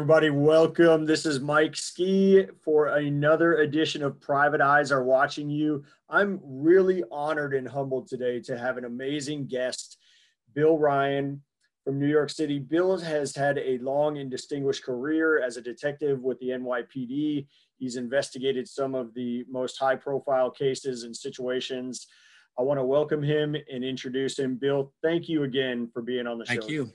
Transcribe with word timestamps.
everybody. 0.00 0.30
Welcome. 0.30 1.04
This 1.04 1.26
is 1.26 1.40
Mike 1.40 1.76
Ski 1.76 2.46
for 2.64 2.86
another 2.86 3.56
edition 3.56 4.02
of 4.02 4.18
Private 4.18 4.62
Eyes 4.62 4.90
Are 4.90 5.04
Watching 5.04 5.50
You. 5.50 5.84
I'm 6.08 6.40
really 6.42 7.04
honored 7.12 7.52
and 7.52 7.68
humbled 7.68 8.08
today 8.08 8.40
to 8.40 8.56
have 8.56 8.78
an 8.78 8.86
amazing 8.86 9.46
guest, 9.46 9.98
Bill 10.54 10.78
Ryan 10.78 11.42
from 11.84 11.98
New 11.98 12.06
York 12.06 12.30
City. 12.30 12.58
Bill 12.58 12.96
has 12.96 13.36
had 13.36 13.58
a 13.58 13.76
long 13.82 14.16
and 14.16 14.30
distinguished 14.30 14.84
career 14.84 15.42
as 15.44 15.58
a 15.58 15.60
detective 15.60 16.22
with 16.22 16.38
the 16.38 16.48
NYPD. 16.48 17.46
He's 17.76 17.96
investigated 17.96 18.66
some 18.66 18.94
of 18.94 19.12
the 19.12 19.44
most 19.50 19.78
high 19.78 19.96
profile 19.96 20.50
cases 20.50 21.04
and 21.04 21.14
situations. 21.14 22.06
I 22.58 22.62
want 22.62 22.80
to 22.80 22.84
welcome 22.84 23.22
him 23.22 23.54
and 23.70 23.84
introduce 23.84 24.38
him. 24.38 24.56
Bill, 24.56 24.94
thank 25.02 25.28
you 25.28 25.42
again 25.42 25.90
for 25.92 26.00
being 26.00 26.26
on 26.26 26.38
the 26.38 26.46
thank 26.46 26.62
show. 26.62 26.66
Thank 26.66 26.72
you. 26.72 26.92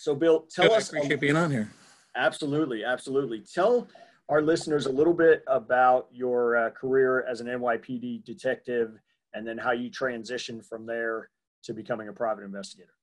So, 0.00 0.14
Bill, 0.14 0.46
tell 0.50 0.66
Good, 0.66 0.78
us. 0.78 0.94
I 0.94 0.96
appreciate 0.96 1.20
being 1.20 1.36
on 1.36 1.50
here. 1.50 1.70
Absolutely, 2.16 2.84
absolutely. 2.86 3.40
Tell 3.40 3.86
our 4.30 4.40
listeners 4.40 4.86
a 4.86 4.90
little 4.90 5.12
bit 5.12 5.44
about 5.46 6.08
your 6.10 6.56
uh, 6.56 6.70
career 6.70 7.26
as 7.30 7.42
an 7.42 7.48
NYPD 7.48 8.24
detective, 8.24 8.98
and 9.34 9.46
then 9.46 9.58
how 9.58 9.72
you 9.72 9.90
transitioned 9.90 10.64
from 10.64 10.86
there 10.86 11.28
to 11.64 11.74
becoming 11.74 12.08
a 12.08 12.14
private 12.14 12.44
investigator. 12.44 12.94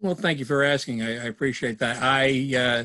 Well, 0.00 0.14
thank 0.14 0.38
you 0.38 0.46
for 0.46 0.64
asking. 0.64 1.02
I, 1.02 1.22
I 1.22 1.24
appreciate 1.24 1.78
that. 1.80 1.98
I 2.00 2.54
uh, 2.56 2.84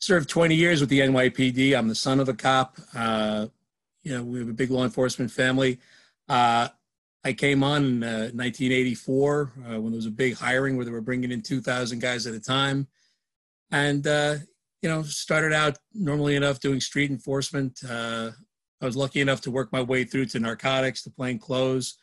served 0.00 0.28
20 0.28 0.56
years 0.56 0.80
with 0.80 0.88
the 0.88 1.00
NYPD. 1.00 1.78
I'm 1.78 1.86
the 1.86 1.94
son 1.94 2.18
of 2.18 2.28
a 2.28 2.34
cop. 2.34 2.78
Uh, 2.96 3.46
you 4.02 4.12
know, 4.12 4.24
we 4.24 4.40
have 4.40 4.48
a 4.48 4.52
big 4.52 4.72
law 4.72 4.82
enforcement 4.82 5.30
family. 5.30 5.78
Uh, 6.28 6.66
I 7.24 7.32
came 7.32 7.62
on 7.62 7.84
in 7.84 8.02
uh, 8.02 8.30
1984 8.34 9.52
uh, 9.56 9.80
when 9.80 9.92
there 9.92 9.96
was 9.96 10.06
a 10.06 10.10
big 10.10 10.36
hiring 10.36 10.76
where 10.76 10.84
they 10.84 10.92
were 10.92 11.00
bringing 11.00 11.32
in 11.32 11.40
2,000 11.40 11.98
guys 11.98 12.26
at 12.26 12.34
a 12.34 12.40
time. 12.40 12.86
And, 13.70 14.06
uh, 14.06 14.36
you 14.82 14.90
know, 14.90 15.02
started 15.02 15.54
out 15.54 15.78
normally 15.94 16.36
enough 16.36 16.60
doing 16.60 16.80
street 16.80 17.10
enforcement. 17.10 17.80
Uh, 17.88 18.32
I 18.82 18.84
was 18.84 18.96
lucky 18.96 19.22
enough 19.22 19.40
to 19.42 19.50
work 19.50 19.72
my 19.72 19.80
way 19.80 20.04
through 20.04 20.26
to 20.26 20.38
narcotics, 20.38 21.02
to 21.04 21.10
plain 21.10 21.38
clothes. 21.38 21.96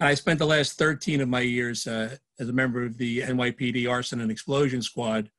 And 0.00 0.08
I 0.08 0.14
spent 0.14 0.38
the 0.38 0.46
last 0.46 0.78
13 0.78 1.20
of 1.20 1.28
my 1.28 1.40
years 1.40 1.86
uh, 1.86 2.16
as 2.40 2.48
a 2.48 2.52
member 2.52 2.84
of 2.84 2.96
the 2.96 3.20
NYPD 3.20 3.88
Arson 3.88 4.22
and 4.22 4.30
Explosion 4.30 4.80
Squad, 4.80 5.30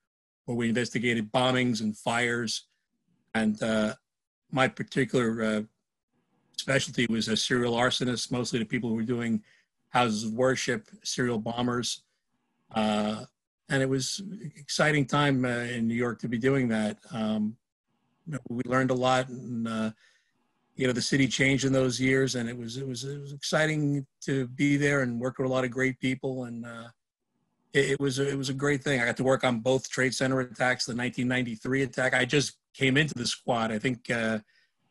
where 0.46 0.56
we 0.56 0.70
investigated 0.70 1.32
bombings 1.32 1.82
and 1.82 1.98
fires. 1.98 2.68
And 3.34 3.62
uh, 3.64 3.96
my 4.52 4.68
particular 4.68 5.66
specialty 6.58 7.06
was 7.10 7.28
a 7.28 7.38
serial 7.38 7.74
arsonist, 7.74 8.32
mostly 8.32 8.60
the 8.60 8.66
people 8.66 8.90
who 8.90 8.96
were 8.96 9.04
doing 9.04 9.42
houses 9.90 10.24
of 10.24 10.34
worship, 10.34 10.88
serial 11.04 11.40
bombers. 11.40 12.04
Uh, 12.74 13.26
and 13.70 13.82
it 13.82 13.90
was 13.90 14.22
exciting 14.58 15.06
time 15.06 15.46
uh, 15.46 15.66
in 15.76 15.88
New 15.88 15.96
York 15.96 16.20
to 16.20 16.28
be 16.28 16.38
doing 16.38 16.68
that. 16.70 16.98
Um, 17.12 17.56
we 18.50 18.64
learned 18.66 18.92
a 18.92 18.96
lot, 18.96 19.30
and 19.30 19.68
uh, 19.68 19.92
you 20.76 20.88
know 20.88 20.94
the 20.94 21.02
city 21.02 21.28
changed 21.28 21.66
in 21.66 21.74
those 21.74 22.00
years, 22.00 22.36
and 22.36 22.50
it 22.50 22.58
was 22.58 22.78
it 22.78 22.88
was 22.88 23.04
it 23.04 23.20
was 23.20 23.34
exciting 23.34 24.06
to 24.22 24.48
be 24.50 24.78
there 24.78 25.02
and 25.02 25.20
work 25.20 25.38
with 25.38 25.48
a 25.48 25.50
lot 25.50 25.64
of 25.64 25.72
great 25.72 26.00
people, 26.00 26.46
and 26.46 26.66
uh, 26.66 26.88
it, 27.74 27.92
it, 27.92 28.00
was 28.00 28.20
it 28.20 28.38
was 28.38 28.50
a 28.50 28.54
great 28.54 28.84
thing. 28.84 29.02
I 29.02 29.06
got 29.06 29.18
to 29.18 29.24
work 29.24 29.44
on 29.44 29.60
both 29.60 29.90
Trade 29.90 30.14
Center 30.14 30.40
attacks, 30.40 30.86
the 30.86 30.96
1993 30.96 31.84
attack. 31.84 32.14
I 32.14 32.26
just 32.26 32.58
came 32.74 32.98
into 32.98 33.14
the 33.14 33.26
squad. 33.26 33.72
I 33.72 33.80
think 33.80 34.10
uh, 34.10 34.40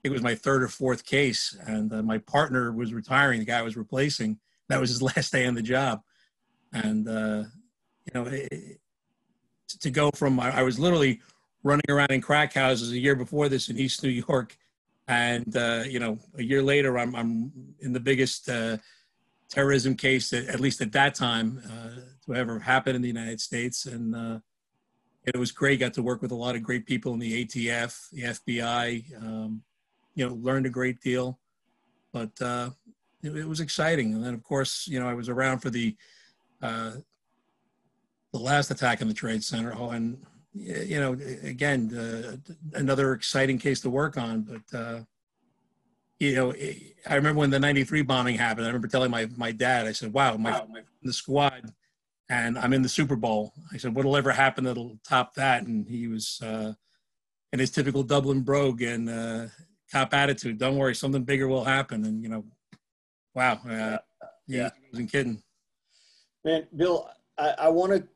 it 0.04 0.12
was 0.12 0.22
my 0.22 0.34
third 0.34 0.62
or 0.62 0.68
fourth 0.68 1.04
case, 1.04 1.56
and 1.66 1.92
uh, 1.92 2.02
my 2.02 2.18
partner 2.18 2.70
was 2.72 2.92
retiring. 2.92 3.40
The 3.40 3.46
guy 3.46 3.58
I 3.58 3.62
was 3.62 3.76
replacing. 3.76 4.38
That 4.68 4.80
was 4.80 4.90
his 4.90 5.02
last 5.16 5.32
day 5.32 5.46
on 5.46 5.54
the 5.54 5.62
job, 5.62 6.02
and 6.72 7.08
uh, 7.08 7.44
you 8.04 8.12
know, 8.14 8.26
it, 8.26 8.80
to 9.80 9.90
go 9.90 10.10
from 10.10 10.38
I, 10.38 10.58
I, 10.58 10.62
was 10.62 10.78
literally 10.78 11.20
running 11.62 11.88
around 11.88 12.10
in 12.10 12.20
crack 12.20 12.52
houses 12.52 12.92
a 12.92 12.98
year 12.98 13.16
before 13.16 13.48
this 13.48 13.70
in 13.70 13.78
East 13.78 14.02
New 14.02 14.10
York, 14.10 14.56
and 15.08 15.56
uh, 15.56 15.84
you 15.88 15.98
know, 15.98 16.18
a 16.36 16.42
year 16.42 16.62
later, 16.62 16.98
I'm 16.98 17.16
I'm 17.16 17.52
in 17.80 17.94
the 17.94 18.00
biggest 18.00 18.48
uh, 18.50 18.76
terrorism 19.48 19.96
case 19.96 20.30
that, 20.30 20.48
at 20.48 20.60
least 20.60 20.82
at 20.82 20.92
that 20.92 21.14
time 21.14 21.62
uh, 21.64 22.00
to 22.26 22.34
ever 22.34 22.58
happen 22.58 22.94
in 22.94 23.00
the 23.00 23.08
United 23.08 23.40
States, 23.40 23.86
and 23.86 24.14
uh, 24.14 24.38
it 25.24 25.38
was 25.38 25.50
great. 25.50 25.80
Got 25.80 25.94
to 25.94 26.02
work 26.02 26.20
with 26.20 26.30
a 26.30 26.36
lot 26.36 26.56
of 26.56 26.62
great 26.62 26.84
people 26.84 27.14
in 27.14 27.18
the 27.20 27.46
ATF, 27.46 28.10
the 28.10 28.22
FBI. 28.22 29.22
Um, 29.22 29.62
you 30.14 30.26
know, 30.26 30.34
learned 30.34 30.66
a 30.66 30.70
great 30.70 31.00
deal, 31.00 31.38
but 32.12 32.30
uh, 32.40 32.70
it, 33.22 33.36
it, 33.36 33.48
was 33.48 33.60
exciting. 33.60 34.14
And 34.14 34.24
then, 34.24 34.34
of 34.34 34.42
course, 34.42 34.86
you 34.86 35.00
know, 35.00 35.08
I 35.08 35.14
was 35.14 35.28
around 35.28 35.58
for 35.58 35.70
the 35.70 35.96
uh, 36.62 36.92
the 38.32 38.38
last 38.38 38.70
attack 38.70 39.00
in 39.00 39.08
the 39.08 39.14
Trade 39.14 39.44
Center. 39.44 39.74
Oh, 39.76 39.90
and 39.90 40.18
you 40.52 41.00
know, 41.00 41.12
again, 41.42 41.94
uh, 41.94 42.36
another 42.78 43.12
exciting 43.12 43.58
case 43.58 43.80
to 43.80 43.90
work 43.90 44.16
on. 44.16 44.42
But 44.42 44.78
uh, 44.78 45.00
you 46.20 46.34
know, 46.36 46.54
I 47.08 47.14
remember 47.14 47.40
when 47.40 47.50
the 47.50 47.58
'93 47.58 48.02
bombing 48.02 48.36
happened. 48.36 48.66
I 48.66 48.68
remember 48.68 48.88
telling 48.88 49.10
my 49.10 49.28
my 49.36 49.52
dad, 49.52 49.86
I 49.86 49.92
said, 49.92 50.12
"Wow, 50.12 50.36
my, 50.36 50.50
my 50.50 50.82
the 51.02 51.12
squad." 51.12 51.72
And 52.30 52.58
I'm 52.58 52.72
in 52.72 52.80
the 52.80 52.88
Super 52.88 53.16
Bowl. 53.16 53.52
I 53.72 53.76
said, 53.76 53.94
"What'll 53.94 54.16
ever 54.16 54.32
happen 54.32 54.64
that'll 54.64 54.98
top 55.06 55.34
that?" 55.34 55.64
And 55.64 55.86
he 55.86 56.08
was 56.08 56.40
uh, 56.42 56.72
in 57.52 57.58
his 57.58 57.70
typical 57.70 58.02
Dublin 58.02 58.40
brogue, 58.40 58.80
and 58.82 59.10
uh, 59.10 59.46
cop 59.94 60.12
attitude. 60.12 60.58
Don't 60.58 60.76
worry, 60.76 60.94
something 60.94 61.22
bigger 61.22 61.46
will 61.46 61.64
happen. 61.64 62.04
And 62.04 62.22
you 62.22 62.28
know, 62.28 62.44
wow, 63.34 63.60
uh, 63.68 63.98
yeah, 64.46 64.70
he 64.80 64.88
wasn't 64.90 65.12
kidding. 65.12 65.42
Man, 66.44 66.66
Bill, 66.76 67.08
I, 67.38 67.54
I 67.58 67.68
want 67.68 67.92
to 67.92 68.06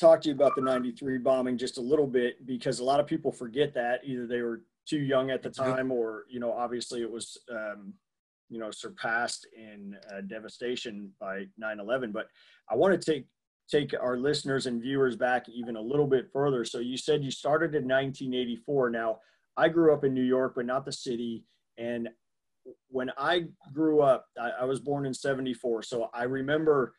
talk 0.00 0.22
to 0.22 0.28
you 0.28 0.34
about 0.34 0.56
the 0.56 0.62
'93 0.62 1.18
bombing 1.18 1.58
just 1.58 1.78
a 1.78 1.82
little 1.82 2.06
bit 2.06 2.46
because 2.46 2.80
a 2.80 2.84
lot 2.84 2.98
of 2.98 3.06
people 3.06 3.30
forget 3.30 3.74
that 3.74 4.00
either 4.04 4.26
they 4.26 4.40
were 4.40 4.62
too 4.88 5.00
young 5.00 5.30
at 5.30 5.42
the 5.42 5.50
time, 5.50 5.92
or 5.92 6.24
you 6.30 6.40
know, 6.40 6.52
obviously 6.52 7.02
it 7.02 7.10
was. 7.10 7.38
Um, 7.50 7.94
you 8.50 8.58
know, 8.58 8.70
surpassed 8.70 9.46
in 9.54 9.94
uh, 10.10 10.22
devastation 10.22 11.12
by 11.20 11.44
9/11. 11.62 12.14
But 12.14 12.28
I 12.70 12.76
want 12.76 12.98
to 12.98 13.12
take 13.12 13.26
take 13.70 13.92
our 14.00 14.16
listeners 14.16 14.64
and 14.64 14.80
viewers 14.80 15.16
back 15.16 15.50
even 15.50 15.76
a 15.76 15.80
little 15.82 16.06
bit 16.06 16.30
further. 16.32 16.64
So 16.64 16.78
you 16.78 16.96
said 16.96 17.22
you 17.22 17.30
started 17.30 17.74
in 17.74 17.82
1984. 17.86 18.88
Now, 18.88 19.18
I 19.58 19.68
grew 19.68 19.92
up 19.92 20.04
in 20.04 20.14
New 20.14 20.22
York, 20.22 20.52
but 20.54 20.66
not 20.66 20.84
the 20.84 20.92
city. 20.92 21.44
And 21.76 22.08
when 22.88 23.10
I 23.18 23.46
grew 23.74 24.00
up, 24.02 24.26
I, 24.40 24.50
I, 24.60 24.64
was 24.64 24.78
born 24.78 25.04
in 25.04 25.12
74. 25.12 25.82
So 25.82 26.10
I 26.14 26.22
remember 26.24 26.94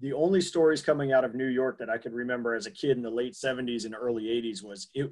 the 0.00 0.12
only 0.12 0.42
stories 0.42 0.82
coming 0.82 1.12
out 1.12 1.24
of 1.24 1.34
New 1.34 1.46
York 1.46 1.78
that 1.78 1.88
I 1.88 1.96
could 1.96 2.12
remember 2.12 2.54
as 2.54 2.66
a 2.66 2.70
kid 2.70 2.98
in 2.98 3.02
the 3.02 3.10
late 3.10 3.32
70s 3.32 3.86
and 3.86 3.94
early 3.98 4.24
80s 4.24 4.62
was 4.62 4.88
it, 4.94 5.10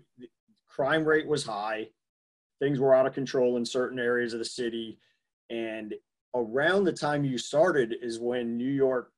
crime 0.68 1.04
rate 1.04 1.26
was 1.26 1.44
high. 1.44 1.88
Things 2.60 2.78
were 2.78 2.94
out 2.94 3.06
of 3.06 3.14
control 3.14 3.56
in 3.56 3.64
certain 3.64 3.98
areas 3.98 4.34
of 4.34 4.38
the 4.38 4.44
city. 4.44 4.98
And 5.48 5.94
around 6.34 6.84
the 6.84 6.92
time 6.92 7.24
you 7.24 7.38
started 7.38 7.94
is 8.02 8.20
when 8.20 8.58
New 8.58 8.70
York 8.70 9.10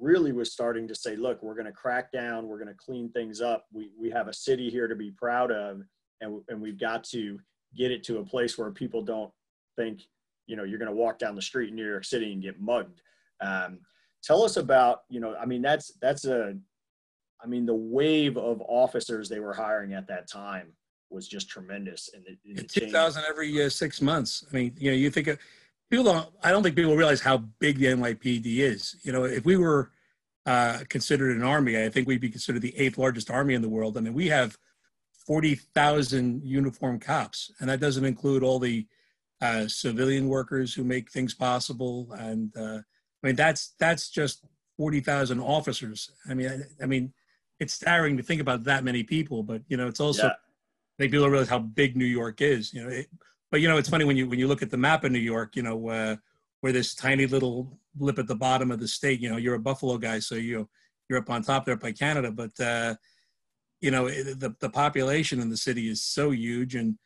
really 0.00 0.32
was 0.32 0.52
starting 0.52 0.88
to 0.88 0.94
say, 0.96 1.14
look, 1.14 1.42
we're 1.42 1.54
going 1.54 1.66
to 1.66 1.72
crack 1.72 2.10
down, 2.10 2.48
we're 2.48 2.58
going 2.58 2.74
to 2.74 2.74
clean 2.74 3.10
things 3.12 3.40
up. 3.40 3.66
We, 3.72 3.90
we 4.00 4.10
have 4.10 4.26
a 4.26 4.32
city 4.32 4.68
here 4.68 4.88
to 4.88 4.96
be 4.96 5.12
proud 5.12 5.52
of 5.52 5.82
and, 6.20 6.40
and 6.48 6.60
we've 6.60 6.78
got 6.78 7.04
to 7.04 7.38
get 7.76 7.90
it 7.90 8.02
to 8.04 8.18
a 8.18 8.24
place 8.24 8.58
where 8.58 8.70
people 8.70 9.02
don't 9.02 9.30
think 9.76 10.02
you 10.46 10.56
know 10.56 10.64
you're 10.64 10.78
going 10.78 10.90
to 10.90 10.96
walk 10.96 11.18
down 11.18 11.34
the 11.34 11.42
street 11.42 11.70
in 11.70 11.76
new 11.76 11.86
york 11.86 12.04
city 12.04 12.32
and 12.32 12.42
get 12.42 12.60
mugged. 12.60 13.00
Um, 13.40 13.80
tell 14.22 14.42
us 14.42 14.56
about 14.56 15.02
you 15.08 15.20
know 15.20 15.34
i 15.40 15.46
mean 15.46 15.62
that's 15.62 15.92
that's 16.00 16.24
a 16.24 16.54
i 17.42 17.46
mean 17.46 17.64
the 17.64 17.74
wave 17.74 18.36
of 18.36 18.60
officers 18.62 19.28
they 19.28 19.40
were 19.40 19.54
hiring 19.54 19.94
at 19.94 20.06
that 20.08 20.28
time 20.28 20.72
was 21.10 21.26
just 21.26 21.48
tremendous 21.48 22.10
and 22.14 22.24
it, 22.44 22.68
2000 22.68 23.24
every 23.28 23.64
uh, 23.64 23.68
six 23.68 24.00
months. 24.00 24.44
I 24.50 24.56
mean 24.56 24.74
you 24.78 24.90
know 24.90 24.96
you 24.96 25.10
think 25.10 25.26
of 25.28 25.38
people 25.90 26.04
don't 26.04 26.28
i 26.42 26.50
don't 26.50 26.62
think 26.62 26.76
people 26.76 26.96
realize 26.96 27.20
how 27.20 27.38
big 27.58 27.78
the 27.78 27.86
nypd 27.86 28.46
is. 28.58 28.96
You 29.02 29.12
know 29.12 29.24
if 29.24 29.44
we 29.44 29.56
were 29.56 29.90
uh, 30.46 30.80
considered 30.88 31.36
an 31.36 31.42
army 31.42 31.82
i 31.82 31.88
think 31.88 32.08
we'd 32.08 32.20
be 32.20 32.30
considered 32.30 32.62
the 32.62 32.76
eighth 32.78 32.98
largest 32.98 33.30
army 33.30 33.54
in 33.54 33.62
the 33.62 33.68
world. 33.68 33.96
I 33.96 34.00
mean 34.00 34.14
we 34.14 34.28
have 34.28 34.56
40,000 35.30 36.42
uniform 36.44 36.98
cops, 36.98 37.52
and 37.60 37.70
that 37.70 37.78
doesn't 37.78 38.04
include 38.04 38.42
all 38.42 38.58
the 38.58 38.84
uh, 39.40 39.68
civilian 39.68 40.26
workers 40.26 40.74
who 40.74 40.82
make 40.82 41.08
things 41.08 41.34
possible. 41.34 42.08
And 42.18 42.52
uh, 42.56 42.78
I 43.22 43.26
mean, 43.26 43.36
that's 43.36 43.76
that's 43.78 44.10
just 44.10 44.44
40,000 44.76 45.38
officers. 45.38 46.10
I 46.28 46.34
mean, 46.34 46.48
I, 46.48 46.82
I, 46.82 46.86
mean, 46.86 47.12
it's 47.60 47.74
staggering 47.74 48.16
to 48.16 48.24
think 48.24 48.40
about 48.40 48.64
that 48.64 48.82
many 48.82 49.04
people, 49.04 49.44
but 49.44 49.62
you 49.68 49.76
know, 49.76 49.86
it's 49.86 50.00
also 50.00 50.26
yeah. 50.26 50.32
make 50.98 51.12
people 51.12 51.30
realize 51.30 51.48
how 51.48 51.60
big 51.60 51.96
New 51.96 52.06
York 52.06 52.40
is. 52.40 52.74
You 52.74 52.82
know, 52.82 52.90
it, 52.90 53.06
but 53.52 53.60
you 53.60 53.68
know, 53.68 53.76
it's 53.76 53.88
funny 53.88 54.04
when 54.04 54.16
you 54.16 54.28
when 54.28 54.40
you 54.40 54.48
look 54.48 54.62
at 54.62 54.70
the 54.70 54.76
map 54.76 55.04
of 55.04 55.12
New 55.12 55.20
York. 55.20 55.54
You 55.54 55.62
know, 55.62 55.88
uh, 55.90 56.16
where 56.60 56.72
this 56.72 56.92
tiny 56.92 57.28
little 57.28 57.78
blip 57.94 58.18
at 58.18 58.26
the 58.26 58.34
bottom 58.34 58.72
of 58.72 58.80
the 58.80 58.88
state. 58.88 59.20
You 59.20 59.30
know, 59.30 59.36
you're 59.36 59.54
a 59.54 59.60
Buffalo 59.60 59.96
guy, 59.96 60.18
so 60.18 60.34
you 60.34 60.68
you're 61.08 61.20
up 61.20 61.30
on 61.30 61.42
top 61.42 61.66
there 61.66 61.76
by 61.76 61.92
Canada, 61.92 62.32
but 62.32 62.58
uh, 62.58 62.96
you 63.80 63.90
know 63.90 64.08
the 64.08 64.54
the 64.60 64.70
population 64.70 65.40
in 65.40 65.48
the 65.48 65.56
city 65.56 65.88
is 65.88 66.02
so 66.02 66.30
huge 66.30 66.74
and 66.74 66.96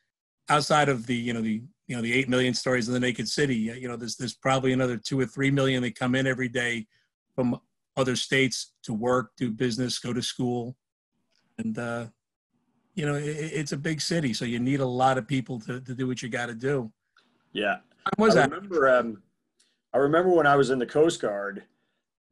outside 0.48 0.88
of 0.88 1.06
the 1.06 1.14
you 1.14 1.32
know 1.32 1.40
the 1.40 1.62
you 1.86 1.96
know 1.96 2.02
the 2.02 2.12
8 2.12 2.28
million 2.28 2.54
stories 2.54 2.88
in 2.88 2.94
the 2.94 3.00
naked 3.00 3.28
city 3.28 3.56
you 3.56 3.88
know 3.88 3.96
there's 3.96 4.16
there's 4.16 4.34
probably 4.34 4.72
another 4.72 4.96
2 4.96 5.20
or 5.20 5.26
3 5.26 5.50
million 5.50 5.82
that 5.82 5.98
come 5.98 6.14
in 6.14 6.26
every 6.26 6.48
day 6.48 6.86
from 7.34 7.58
other 7.96 8.16
states 8.16 8.72
to 8.82 8.92
work 8.92 9.32
do 9.36 9.50
business 9.50 9.98
go 9.98 10.12
to 10.12 10.22
school 10.22 10.76
and 11.58 11.78
uh 11.78 12.06
you 12.94 13.06
know, 13.06 13.14
it, 13.14 13.22
it's 13.22 13.72
a 13.72 13.76
big 13.76 14.00
city, 14.00 14.32
so 14.32 14.44
you 14.44 14.58
need 14.58 14.80
a 14.80 14.86
lot 14.86 15.18
of 15.18 15.26
people 15.26 15.60
to, 15.60 15.80
to 15.80 15.94
do 15.94 16.06
what 16.06 16.22
you 16.22 16.28
got 16.28 16.46
to 16.46 16.54
do. 16.54 16.90
Yeah. 17.52 17.78
When 18.16 18.28
was 18.28 18.36
I 18.36 18.42
that? 18.42 18.50
remember, 18.50 18.88
um, 18.88 19.22
I 19.92 19.98
remember 19.98 20.30
when 20.30 20.46
I 20.46 20.56
was 20.56 20.70
in 20.70 20.78
the 20.78 20.86
Coast 20.86 21.20
Guard, 21.20 21.64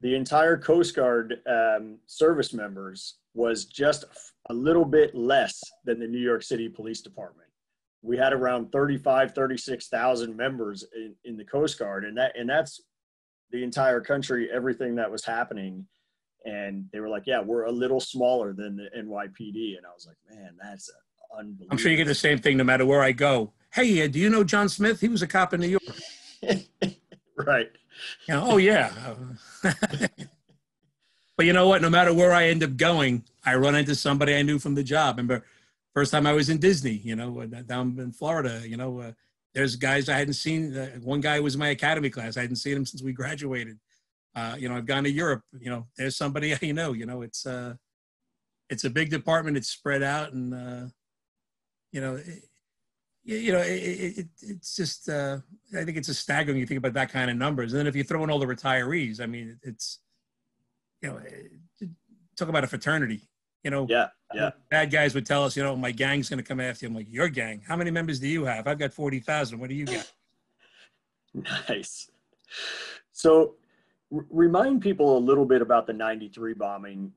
the 0.01 0.15
entire 0.15 0.57
Coast 0.57 0.97
Guard 0.97 1.41
um, 1.47 1.99
service 2.07 2.53
members 2.53 3.17
was 3.35 3.65
just 3.65 4.05
a 4.53 4.55
little 4.55 4.85
bit 4.85 5.15
less 5.15 5.63
than 5.85 5.99
the 5.99 6.07
New 6.07 6.21
York 6.21 6.43
City 6.43 6.69
Police 6.69 7.01
Department. 7.01 7.49
We 8.03 8.19
had 8.19 8.35
around 8.35 8.71
35, 8.71 9.33
36,000 9.35 10.37
members 10.37 10.85
in, 10.95 11.15
in 11.25 11.37
the 11.39 11.45
Coast 11.45 11.79
Guard, 11.79 12.05
and 12.05 12.17
that 12.19 12.39
and 12.39 12.49
that's 12.49 12.83
the 13.51 13.63
entire 13.63 14.01
country, 14.01 14.51
everything 14.53 14.95
that 14.97 15.11
was 15.11 15.25
happening. 15.25 15.87
And 16.45 16.87
they 16.93 17.01
were 17.01 17.09
like, 17.09 17.23
"Yeah, 17.27 17.41
we're 17.41 17.65
a 17.65 17.73
little 17.73 18.01
smaller 18.01 18.53
than 18.53 18.77
the 18.77 18.91
NYPD," 18.99 19.77
and 19.79 19.87
I 19.87 19.95
was 19.95 20.07
like, 20.07 20.17
"Man, 20.29 20.55
that's 20.61 20.91
unbelievable." 21.39 21.69
I'm 21.71 21.79
sure 21.79 21.91
you 21.91 21.97
get 21.97 22.09
the 22.09 22.15
same 22.15 22.39
thing 22.39 22.57
no 22.57 22.65
matter 22.65 22.85
where 22.85 23.03
I 23.03 23.13
go. 23.13 23.53
Hey, 23.73 24.05
uh, 24.05 24.09
do 24.09 24.19
you 24.19 24.29
know 24.29 24.45
John 24.45 24.69
Smith? 24.69 25.01
He 25.01 25.09
was 25.09 25.23
a 25.23 25.27
cop 25.27 25.55
in 25.55 25.61
New 25.61 25.79
York. 25.79 25.83
right. 27.37 27.71
You 28.29 28.35
know, 28.35 28.51
oh 28.53 28.57
yeah. 28.59 28.93
but 31.43 31.47
you 31.49 31.53
know 31.53 31.67
what? 31.67 31.83
No 31.83 31.91
matter 31.91 32.15
where 32.15 32.33
I 32.33 32.47
end 32.47 32.63
up 32.63 32.77
going, 32.77 33.25
I 33.45 33.57
run 33.57 33.75
into 33.75 33.97
somebody 33.97 34.37
I 34.37 34.43
knew 34.43 34.61
from 34.61 34.77
the 34.77 34.85
job. 34.85 35.17
Remember, 35.17 35.45
first 35.93 36.13
time 36.13 36.25
I 36.25 36.33
was 36.33 36.49
in 36.49 36.59
Disney, 36.59 36.93
you 36.93 37.17
know, 37.17 37.41
uh, 37.41 37.47
down 37.63 37.99
in 37.99 38.13
Florida, 38.13 38.63
you 38.65 38.77
know, 38.77 39.01
uh, 39.01 39.13
there's 39.53 39.75
guys 39.75 40.09
I 40.09 40.17
hadn't 40.17 40.35
seen. 40.35 40.77
Uh, 40.77 40.91
one 41.03 41.21
guy 41.21 41.41
was 41.41 41.55
in 41.55 41.59
my 41.59 41.71
academy 41.71 42.11
class. 42.11 42.37
I 42.37 42.43
hadn't 42.43 42.63
seen 42.63 42.77
him 42.77 42.87
since 42.87 43.03
we 43.03 43.13
graduated. 43.13 43.81
Uh, 44.37 44.55
you 44.57 44.69
know, 44.69 44.77
I've 44.77 44.87
gone 44.87 45.03
to 45.03 45.11
Europe. 45.11 45.43
You 45.59 45.71
know, 45.71 45.89
there's 45.97 46.17
somebody 46.17 46.55
you 46.63 46.75
know. 46.75 46.93
You 46.93 47.07
know, 47.07 47.23
it's 47.23 47.45
uh, 47.45 47.75
it's 48.71 48.85
a 48.85 48.91
big 48.91 49.11
department. 49.11 49.57
It's 49.57 49.69
spread 49.69 50.05
out, 50.05 50.33
and 50.35 50.55
uh, 50.55 50.87
you 51.91 52.01
know, 52.01 52.21
it, 52.25 52.45
you 53.25 53.51
know, 53.51 53.63
it, 53.63 54.19
it, 54.19 54.27
it's 54.43 54.77
just. 54.77 55.09
Uh, 55.09 55.39
I 55.77 55.83
think 55.83 55.97
it's 55.97 56.09
a 56.09 56.15
staggering. 56.15 56.59
You 56.59 56.67
think 56.67 56.79
about 56.79 56.93
that 56.93 57.11
kind 57.11 57.33
of 57.33 57.37
numbers, 57.37 57.73
and 57.73 57.81
then 57.81 57.89
if 57.89 57.97
you 57.97 58.05
throw 58.05 58.23
in 58.23 58.31
all 58.31 58.39
the 58.39 58.47
retirees, 58.47 59.21
I 59.21 59.27
mean, 59.27 59.59
it's 59.65 59.99
you 61.03 61.09
know, 61.11 61.21
talk 62.37 62.49
about 62.49 62.65
a 62.65 62.67
fraternity. 62.67 63.21
You 63.65 63.71
know, 63.71 63.87
Yeah. 63.89 64.09
Yeah. 64.35 64.51
bad 64.71 64.91
guys 64.91 65.15
would 65.15 65.27
tell 65.27 65.45
us, 65.45 65.57
you 65.57 65.63
know, 65.63 65.77
my 65.77 65.93
gang's 65.93 66.31
going 66.31 66.39
to 66.39 66.45
come 66.45 66.59
after 66.59 66.87
you. 66.87 66.89
I'm 66.89 66.97
like, 66.97 67.13
your 67.13 67.29
gang? 67.29 67.63
How 67.67 67.77
many 67.77 67.91
members 67.91 68.19
do 68.19 68.27
you 68.27 68.45
have? 68.45 68.67
I've 68.67 68.79
got 68.79 68.93
40,000. 68.95 69.59
What 69.59 69.69
do 69.69 69.75
you 69.75 69.87
got? 69.87 70.11
Nice. 71.67 72.11
So, 73.13 73.55
r- 74.15 74.27
remind 74.29 74.83
people 74.83 75.17
a 75.17 75.19
little 75.19 75.47
bit 75.47 75.63
about 75.63 75.87
the 75.87 75.95
93 75.95 76.53
bombing 76.53 77.11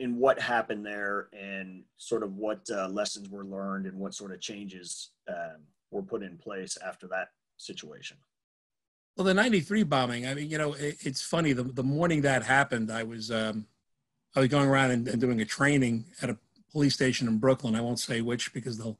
and 0.00 0.18
what 0.18 0.38
happened 0.38 0.84
there 0.84 1.28
and 1.32 1.82
sort 1.96 2.22
of 2.22 2.36
what 2.36 2.60
uh, 2.70 2.88
lessons 2.88 3.30
were 3.30 3.46
learned 3.46 3.86
and 3.86 3.98
what 3.98 4.12
sort 4.12 4.32
of 4.32 4.40
changes 4.42 5.12
um, 5.30 5.62
were 5.90 6.02
put 6.02 6.22
in 6.22 6.36
place 6.36 6.76
after 6.86 7.06
that 7.08 7.28
situation. 7.56 8.18
Well, 9.18 9.24
the 9.24 9.34
93 9.34 9.82
bombing, 9.82 10.28
I 10.28 10.34
mean, 10.34 10.48
you 10.48 10.58
know, 10.58 10.74
it, 10.74 10.98
it's 11.00 11.20
funny. 11.22 11.52
The, 11.52 11.64
the 11.64 11.82
morning 11.82 12.20
that 12.20 12.44
happened, 12.44 12.88
I 12.92 13.02
was, 13.02 13.32
um, 13.32 13.66
I 14.36 14.38
was 14.38 14.48
going 14.48 14.68
around 14.68 14.92
and, 14.92 15.08
and 15.08 15.20
doing 15.20 15.40
a 15.40 15.44
training 15.44 16.04
at 16.22 16.30
a 16.30 16.38
police 16.70 16.94
station 16.94 17.26
in 17.26 17.38
Brooklyn. 17.38 17.74
I 17.74 17.80
won't 17.80 17.98
say 17.98 18.20
which 18.20 18.54
because 18.54 18.78
they'll, 18.78 18.96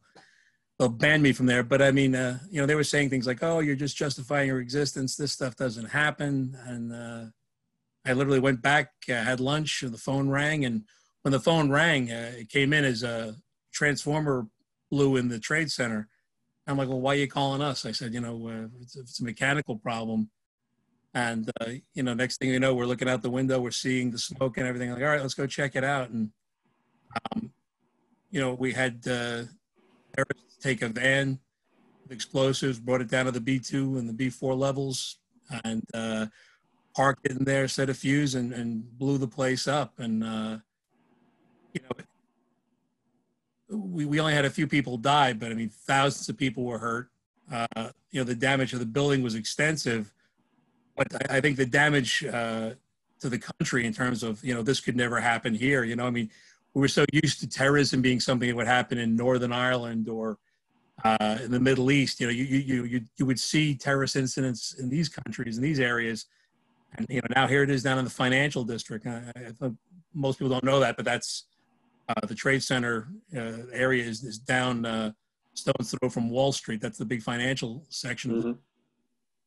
they'll 0.77 0.89
ban 0.89 1.23
me 1.23 1.33
from 1.33 1.47
there. 1.47 1.63
But 1.63 1.83
I 1.83 1.93
mean, 1.93 2.17
uh, 2.17 2.41
you 2.51 2.61
know, 2.61 2.67
they 2.67 2.75
were 2.75 2.83
saying 2.83 3.11
things 3.11 3.29
like, 3.29 3.45
oh, 3.45 3.61
you're 3.61 3.77
just 3.77 3.97
justifying 3.97 4.49
your 4.49 4.59
existence. 4.59 5.15
This 5.15 5.31
stuff 5.31 5.55
doesn't 5.55 5.91
happen. 5.91 6.59
And 6.67 6.93
uh, 6.93 7.27
I 8.05 8.13
literally 8.13 8.41
went 8.41 8.61
back, 8.61 8.91
uh, 9.09 9.23
had 9.23 9.39
lunch, 9.39 9.85
and 9.85 9.95
the 9.95 9.99
phone 9.99 10.29
rang. 10.29 10.65
And 10.65 10.83
when 11.23 11.31
the 11.31 11.39
phone 11.39 11.71
rang, 11.71 12.11
uh, 12.11 12.33
it 12.39 12.49
came 12.49 12.73
in 12.73 12.85
as 12.85 13.05
a 13.05 13.37
transformer 13.73 14.49
blew 14.91 15.15
in 15.15 15.29
the 15.29 15.39
trade 15.39 15.71
center. 15.71 16.09
I'm 16.69 16.77
like, 16.77 16.89
well, 16.89 17.01
why 17.01 17.15
are 17.15 17.19
you 17.19 17.29
calling 17.29 17.63
us? 17.63 17.87
I 17.87 17.93
said, 17.93 18.13
you 18.13 18.21
know, 18.21 18.49
uh, 18.49 18.69
it's, 18.83 18.97
a, 18.97 19.01
it's 19.01 19.21
a 19.21 19.25
mechanical 19.25 19.77
problem. 19.77 20.29
And, 21.15 21.51
uh, 21.61 21.71
you 21.95 22.03
know, 22.03 22.13
next 22.13 22.37
thing 22.37 22.51
you 22.51 22.61
know, 22.61 22.75
we're 22.75 22.87
looking 22.87 23.09
out 23.09 23.23
the 23.23 23.31
window, 23.31 23.59
we're 23.59 23.71
seeing 23.71 24.11
the 24.11 24.19
smoke 24.19 24.59
and 24.59 24.67
everything. 24.67 24.91
Like, 24.91 25.03
all 25.03 25.09
right, 25.09 25.21
let's 25.23 25.35
go 25.35 25.47
check 25.47 25.77
it 25.77 25.85
out. 25.85 26.11
And, 26.11 26.31
um, 27.33 27.51
you 28.31 28.41
know, 28.41 28.53
we 28.53 28.73
had 28.73 29.03
uh, 29.11 29.45
take 30.61 30.83
a 30.83 30.89
van 30.89 31.39
with 32.03 32.13
explosives, 32.13 32.79
brought 32.79 33.01
it 33.01 33.09
down 33.09 33.25
to 33.25 33.31
the 33.31 33.41
B2 33.41 33.99
and 33.99 34.09
the 34.09 34.29
B4 34.29 34.57
levels, 34.57 35.17
and 35.65 35.83
uh, 35.95 36.27
parked 36.95 37.27
it 37.27 37.33
in 37.33 37.45
there, 37.45 37.67
set 37.69 37.89
a 37.89 37.95
fuse, 37.95 38.35
and, 38.35 38.53
and 38.53 38.99
blew 38.99 39.17
the 39.17 39.27
place 39.27 39.67
up. 39.67 39.99
And, 39.99 40.23
uh, 40.23 40.59
you 41.73 41.81
know, 41.83 42.05
we, 43.71 44.05
we 44.05 44.21
only 44.21 44.35
had 44.35 44.45
a 44.45 44.51
few 44.51 44.67
people 44.67 44.97
die, 44.97 45.33
but 45.33 45.51
I 45.51 45.55
mean, 45.55 45.69
thousands 45.69 46.29
of 46.29 46.37
people 46.37 46.65
were 46.65 46.79
hurt. 46.79 47.11
Uh, 47.53 47.91
you 48.11 48.21
know, 48.21 48.25
the 48.25 48.35
damage 48.35 48.73
of 48.73 48.79
the 48.79 48.87
building 48.87 49.23
was 49.23 49.35
extensive, 49.35 50.13
but 50.97 51.07
I, 51.15 51.37
I 51.37 51.41
think 51.41 51.57
the 51.57 51.67
damage 51.67 52.25
uh, 52.25 52.71
to 53.21 53.29
the 53.29 53.39
country 53.39 53.87
in 53.87 53.93
terms 53.93 54.23
of, 54.23 54.43
you 54.45 54.55
know, 54.55 54.63
this 54.63 54.81
could 54.81 54.97
never 54.97 55.21
happen 55.21 55.55
here. 55.55 55.85
You 55.85 55.97
know, 55.97 56.07
I 56.07 56.11
mean, 56.11 56.31
we 56.75 56.81
were 56.81 56.89
so 56.89 57.05
used 57.13 57.41
to 57.41 57.49
terrorism 57.49 58.03
being 58.03 58.21
something 58.21 58.49
that 58.49 58.55
would 58.55 58.67
happen 58.67 58.99
in 58.99 59.17
Northern 59.17 59.53
Ireland 59.53 60.09
or 60.09 60.39
uh, 61.05 61.39
in 61.43 61.51
the 61.51 61.61
Middle 61.61 61.91
East. 61.91 62.21
You 62.21 62.27
know, 62.27 62.33
you, 62.33 62.45
you, 62.45 62.85
you, 62.85 63.01
you 63.17 63.27
would 63.27 63.41
see 63.41 63.75
terrorist 63.75 64.17
incidents 64.17 64.75
in 64.75 64.89
these 64.89 65.09
countries, 65.09 65.57
in 65.57 65.63
these 65.63 65.81
areas. 65.81 66.27
And, 66.97 67.07
you 67.09 67.21
know, 67.21 67.29
now 67.35 67.47
here 67.47 67.63
it 67.63 67.71
is 67.71 67.83
down 67.83 67.99
in 67.99 68.05
the 68.05 68.11
financial 68.11 68.65
district. 68.65 69.07
I, 69.07 69.33
I 69.61 69.71
most 70.15 70.39
people 70.39 70.51
don't 70.51 70.65
know 70.65 70.81
that, 70.81 70.97
but 70.97 71.05
that's, 71.05 71.45
uh, 72.09 72.27
the 72.27 72.35
trade 72.35 72.63
center 72.63 73.09
uh, 73.37 73.67
area 73.73 74.05
is, 74.05 74.25
is 74.25 74.39
down 74.39 74.85
uh, 74.87 75.13
stone's 75.55 75.91
throw 75.91 76.09
from 76.09 76.31
Wall 76.31 76.53
Street. 76.53 76.81
That's 76.81 76.99
the 76.99 77.05
big 77.05 77.23
financial 77.23 77.85
section. 77.89 78.43
Mhm. 78.43 78.59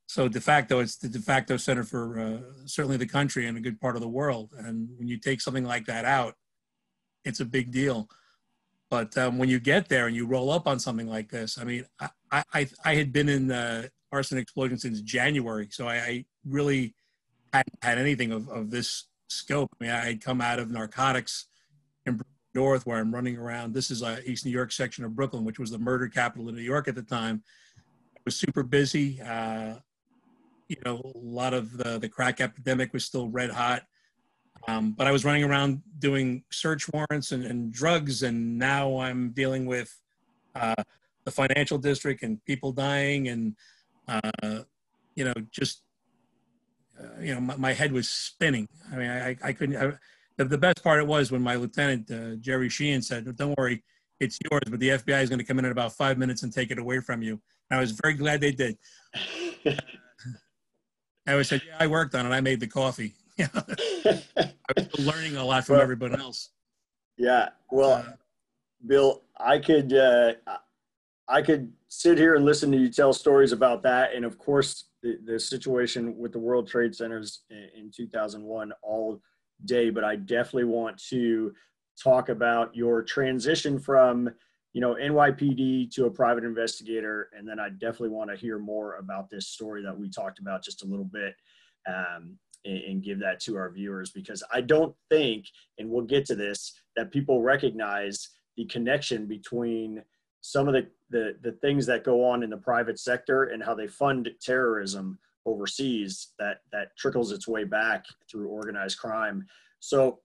So 0.07 0.27
de 0.27 0.41
facto, 0.41 0.79
it's 0.79 0.97
the 0.97 1.07
de 1.07 1.19
facto 1.19 1.55
center 1.57 1.83
for 1.83 2.19
uh, 2.19 2.65
certainly 2.65 2.97
the 2.97 3.07
country 3.07 3.47
and 3.47 3.57
a 3.57 3.61
good 3.61 3.79
part 3.79 3.95
of 3.95 4.01
the 4.01 4.09
world. 4.09 4.51
And 4.57 4.89
when 4.97 5.07
you 5.07 5.17
take 5.17 5.39
something 5.39 5.63
like 5.63 5.85
that 5.85 6.03
out, 6.03 6.35
it's 7.23 7.39
a 7.39 7.45
big 7.45 7.71
deal. 7.71 8.09
But 8.89 9.17
um, 9.17 9.37
when 9.37 9.47
you 9.47 9.59
get 9.59 9.87
there 9.87 10.07
and 10.07 10.15
you 10.15 10.25
roll 10.27 10.51
up 10.51 10.67
on 10.67 10.79
something 10.79 11.07
like 11.07 11.29
this, 11.29 11.57
I 11.57 11.63
mean, 11.63 11.85
I 12.29 12.43
I, 12.53 12.67
I 12.83 12.95
had 12.95 13.13
been 13.13 13.29
in 13.29 13.51
uh, 13.51 13.87
arson 14.11 14.37
explosion 14.37 14.77
since 14.77 14.99
January, 15.01 15.69
so 15.71 15.87
I, 15.87 15.95
I 15.95 16.25
really 16.45 16.94
hadn't 17.53 17.80
had 17.81 17.97
anything 17.97 18.33
of, 18.33 18.49
of 18.49 18.69
this 18.69 19.07
scope. 19.30 19.69
I 19.80 19.83
mean, 19.83 19.94
I 19.94 20.06
had 20.06 20.21
come 20.21 20.41
out 20.41 20.59
of 20.59 20.69
narcotics 20.69 21.47
North, 22.53 22.85
where 22.85 22.97
I'm 22.97 23.13
running 23.13 23.37
around. 23.37 23.73
This 23.73 23.91
is 23.91 24.03
uh, 24.03 24.19
East 24.25 24.45
New 24.45 24.51
York 24.51 24.71
section 24.71 25.03
of 25.03 25.15
Brooklyn, 25.15 25.45
which 25.45 25.59
was 25.59 25.71
the 25.71 25.79
murder 25.79 26.07
capital 26.07 26.49
of 26.49 26.55
New 26.55 26.61
York 26.61 26.87
at 26.87 26.95
the 26.95 27.01
time. 27.01 27.43
It 28.15 28.21
was 28.25 28.35
super 28.35 28.63
busy. 28.63 29.21
Uh, 29.21 29.75
you 30.67 30.77
know, 30.85 31.01
a 31.15 31.17
lot 31.17 31.53
of 31.53 31.77
the, 31.77 31.99
the 31.99 32.07
crack 32.07 32.39
epidemic 32.39 32.93
was 32.93 33.05
still 33.05 33.27
red 33.27 33.49
hot. 33.49 33.83
Um, 34.67 34.91
but 34.91 35.07
I 35.07 35.11
was 35.11 35.25
running 35.25 35.43
around 35.43 35.81
doing 35.99 36.43
search 36.51 36.87
warrants 36.93 37.31
and, 37.31 37.45
and 37.45 37.73
drugs, 37.73 38.23
and 38.23 38.57
now 38.57 38.99
I'm 38.99 39.31
dealing 39.31 39.65
with 39.65 39.97
uh, 40.55 40.75
the 41.25 41.31
financial 41.31 41.77
district 41.77 42.23
and 42.23 42.43
people 42.45 42.71
dying, 42.71 43.27
and 43.27 43.55
uh, 44.07 44.59
you 45.15 45.25
know, 45.25 45.33
just 45.51 45.81
uh, 46.99 47.19
you 47.19 47.33
know, 47.33 47.41
my, 47.41 47.55
my 47.55 47.73
head 47.73 47.91
was 47.91 48.09
spinning. 48.09 48.67
I 48.91 48.95
mean, 48.95 49.09
I, 49.09 49.37
I 49.43 49.53
couldn't. 49.53 49.75
I, 49.75 49.93
the, 50.44 50.50
the 50.50 50.57
best 50.57 50.83
part 50.83 51.00
it 51.00 51.07
was 51.07 51.31
when 51.31 51.42
my 51.42 51.56
lieutenant 51.56 52.10
uh, 52.12 52.36
Jerry 52.40 52.69
Sheehan 52.69 53.02
said, 53.02 53.36
"Don't 53.38 53.57
worry, 53.57 53.83
it's 54.19 54.38
yours, 54.50 54.64
but 54.69 54.80
the 54.80 54.90
FBI 54.90 55.21
is 55.21 55.30
going 55.30 55.40
to 55.40 55.45
come 55.45 55.60
in 55.60 55.66
in 55.66 55.71
about 55.71 55.94
five 55.94 56.18
minutes 56.18 56.44
and 56.44 56.52
take 56.54 56.71
it 56.71 56.80
away 56.80 57.00
from 57.00 57.21
you." 57.21 57.40
And 57.69 57.78
I 57.78 57.81
was 57.81 57.92
very 57.92 58.14
glad 58.16 58.42
they 58.42 58.52
did. 58.52 58.78
I 61.28 61.31
always 61.33 61.50
said, 61.50 61.62
"Yeah, 61.66 61.78
I 61.80 61.88
worked 61.88 62.16
on 62.16 62.26
it. 62.26 62.30
I 62.30 62.42
made 62.42 62.60
the 62.60 62.68
coffee." 62.68 63.14
I 63.40 64.21
was 64.76 65.00
learning 65.00 65.38
a 65.38 65.44
lot 65.45 65.66
from 65.66 65.74
Well- 65.76 65.83
everyone 65.83 66.19
else. 66.19 66.50
yeah. 67.18 67.50
Well, 67.71 67.94
Uh, 68.07 68.14
Bill, 68.86 69.21
I 69.38 69.60
could 69.60 69.94
uh, 69.94 70.33
I 71.28 71.42
could 71.42 71.71
sit 71.88 72.18
here 72.18 72.36
and 72.36 72.44
listen 72.45 72.71
to 72.71 72.78
you 72.78 72.90
tell 72.90 73.14
stories 73.14 73.52
about 73.52 73.83
that, 73.83 74.14
and 74.16 74.26
of 74.26 74.38
course 74.40 74.86
the, 75.04 75.18
the 75.26 75.40
situation 75.40 76.18
with 76.18 76.31
the 76.31 76.40
World 76.40 76.68
Trade 76.68 76.95
Centers 76.95 77.42
in, 77.50 77.69
in 77.76 77.92
2001 77.92 78.71
all 78.81 79.21
day. 79.65 79.89
But 79.89 80.03
I 80.03 80.15
definitely 80.15 80.65
want 80.65 80.97
to 81.09 81.53
talk 82.01 82.30
about 82.30 82.75
your 82.75 83.03
transition 83.03 83.80
from 83.80 84.30
you 84.73 84.81
know 84.81 84.95
NYPD 84.95 85.91
to 85.91 86.06
a 86.06 86.11
private 86.11 86.44
investigator, 86.44 87.30
and 87.37 87.47
then 87.47 87.59
I 87.59 87.69
definitely 87.69 88.09
want 88.09 88.30
to 88.30 88.37
hear 88.37 88.59
more 88.59 88.95
about 88.95 89.30
this 89.30 89.47
story 89.47 89.83
that 89.83 89.97
we 89.97 90.09
talked 90.09 90.39
about 90.39 90.63
just 90.63 90.83
a 90.83 90.87
little 90.87 91.06
bit. 91.06 91.35
Um, 91.87 92.37
and, 92.63 92.77
and 92.77 93.03
give 93.03 93.19
that 93.19 93.39
to 93.39 93.57
our 93.57 93.71
viewers 93.71 94.11
because 94.11 94.44
I 94.53 94.61
don't 94.61 94.95
think, 95.09 95.45
and 95.80 95.89
we'll 95.89 96.03
get 96.03 96.25
to 96.27 96.35
this, 96.35 96.73
that 96.95 97.11
people 97.11 97.41
recognize 97.41 98.30
the 98.56 98.65
connection 98.65 99.25
between 99.25 100.03
some 100.41 100.68
of 100.68 100.73
the, 100.73 100.87
the, 101.09 101.35
the 101.41 101.53
things 101.53 101.85
that 101.85 102.03
go 102.03 102.25
on 102.25 102.44
in 102.44 102.49
the 102.49 102.57
private 102.57 102.99
sector 102.99 103.45
and 103.45 103.63
how 103.63 103.73
they 103.73 103.87
fund 103.87 104.30
terrorism 104.41 105.19
overseas 105.45 106.30
that, 106.40 106.60
that 106.71 106.95
trickles 106.98 107.31
its 107.31 107.48
way 107.48 107.64
back 107.64 108.06
through 108.30 108.48
organized 108.48 108.98
crime. 109.00 109.45
So 109.80 110.19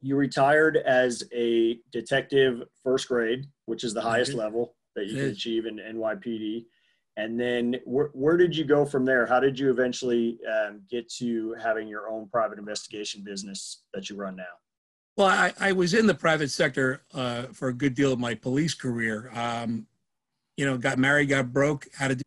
you 0.00 0.16
retired 0.16 0.76
as 0.76 1.22
a 1.32 1.78
detective 1.92 2.62
first 2.82 3.08
grade, 3.08 3.46
which 3.66 3.84
is 3.84 3.94
the 3.94 4.00
highest 4.00 4.32
Mhm. 4.32 4.38
level 4.38 4.76
that 4.96 5.06
you 5.06 5.16
can 5.16 5.26
achieve 5.30 5.66
in 5.66 5.78
NYPD. 5.78 6.66
And 7.16 7.38
then 7.38 7.76
where, 7.84 8.08
where 8.08 8.36
did 8.36 8.56
you 8.56 8.64
go 8.64 8.84
from 8.84 9.04
there? 9.04 9.24
How 9.24 9.38
did 9.40 9.58
you 9.58 9.70
eventually 9.70 10.40
um, 10.46 10.82
get 10.90 11.08
to 11.14 11.54
having 11.54 11.86
your 11.86 12.08
own 12.08 12.28
private 12.28 12.58
investigation 12.58 13.22
business 13.22 13.84
that 13.94 14.10
you 14.10 14.16
run 14.16 14.36
now? 14.36 14.44
Well, 15.16 15.28
I, 15.28 15.52
I 15.60 15.72
was 15.72 15.94
in 15.94 16.08
the 16.08 16.14
private 16.14 16.50
sector 16.50 17.02
uh, 17.14 17.44
for 17.52 17.68
a 17.68 17.72
good 17.72 17.94
deal 17.94 18.12
of 18.12 18.18
my 18.18 18.34
police 18.34 18.74
career. 18.74 19.30
Um, 19.32 19.86
you 20.56 20.66
know, 20.66 20.76
got 20.76 20.98
married, 20.98 21.28
got 21.28 21.52
broke, 21.52 21.86
had 21.96 22.08
to 22.08 22.16
do 22.16 22.22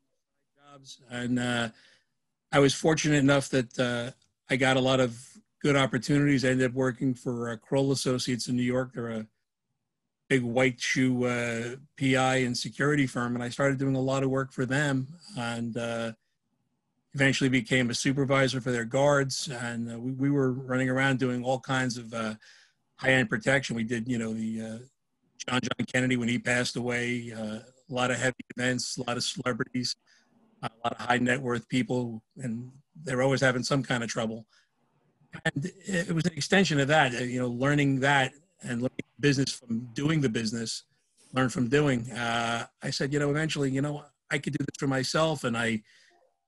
jobs, 0.71 1.01
and 1.09 1.37
uh, 1.37 1.69
I 2.51 2.59
was 2.59 2.73
fortunate 2.73 3.17
enough 3.17 3.49
that 3.49 3.79
uh, 3.79 4.11
I 4.49 4.55
got 4.55 4.77
a 4.77 4.81
lot 4.81 4.99
of 4.99 5.17
good 5.61 5.75
opportunities. 5.75 6.45
I 6.45 6.49
ended 6.49 6.71
up 6.71 6.75
working 6.75 7.13
for 7.13 7.49
uh, 7.49 7.57
Kroll 7.57 7.91
Associates 7.91 8.47
in 8.47 8.55
New 8.55 8.63
York. 8.63 8.91
They're 8.93 9.09
a 9.09 9.27
big 10.29 10.43
white 10.43 10.79
shoe 10.79 11.25
uh, 11.25 11.75
PI 11.99 12.37
and 12.37 12.57
security 12.57 13.07
firm, 13.07 13.35
and 13.35 13.43
I 13.43 13.49
started 13.49 13.77
doing 13.77 13.95
a 13.95 14.01
lot 14.01 14.23
of 14.23 14.29
work 14.29 14.51
for 14.53 14.65
them, 14.65 15.07
and 15.37 15.75
uh, 15.77 16.11
eventually 17.13 17.49
became 17.49 17.89
a 17.89 17.95
supervisor 17.95 18.61
for 18.61 18.71
their 18.71 18.85
guards. 18.85 19.49
And 19.49 19.91
uh, 19.91 19.99
we, 19.99 20.11
we 20.11 20.29
were 20.29 20.51
running 20.51 20.89
around 20.89 21.19
doing 21.19 21.43
all 21.43 21.59
kinds 21.59 21.97
of 21.97 22.13
uh, 22.13 22.35
high-end 22.95 23.29
protection. 23.29 23.75
We 23.75 23.83
did, 23.83 24.07
you 24.07 24.17
know, 24.17 24.33
the 24.33 24.61
uh, 24.61 24.77
John 25.47 25.61
John 25.61 25.85
Kennedy 25.91 26.17
when 26.17 26.29
he 26.29 26.39
passed 26.39 26.75
away. 26.75 27.33
Uh, 27.35 27.59
a 27.89 27.93
lot 27.93 28.11
of 28.11 28.17
heavy 28.17 28.35
events, 28.57 28.97
a 28.97 29.03
lot 29.03 29.15
of 29.15 29.23
celebrities, 29.23 29.95
a 30.63 30.69
lot 30.83 30.93
of 30.93 31.05
high 31.05 31.17
net 31.17 31.41
worth 31.41 31.67
people, 31.69 32.21
and 32.37 32.71
they're 33.03 33.21
always 33.21 33.41
having 33.41 33.63
some 33.63 33.83
kind 33.83 34.03
of 34.03 34.09
trouble. 34.09 34.45
And 35.45 35.71
it 35.85 36.11
was 36.11 36.25
an 36.25 36.33
extension 36.33 36.79
of 36.79 36.87
that, 36.87 37.13
you 37.13 37.39
know, 37.39 37.49
learning 37.49 37.99
that 37.99 38.33
and 38.63 38.81
learning 38.81 38.97
business 39.19 39.51
from 39.51 39.87
doing 39.93 40.21
the 40.21 40.29
business, 40.29 40.83
learn 41.33 41.49
from 41.49 41.67
doing. 41.67 42.11
Uh, 42.11 42.65
I 42.81 42.89
said, 42.89 43.13
you 43.13 43.19
know, 43.19 43.29
eventually, 43.29 43.69
you 43.69 43.81
know, 43.81 44.03
I 44.31 44.37
could 44.39 44.53
do 44.53 44.63
this 44.63 44.77
for 44.79 44.87
myself, 44.87 45.43
and 45.43 45.55
I 45.55 45.83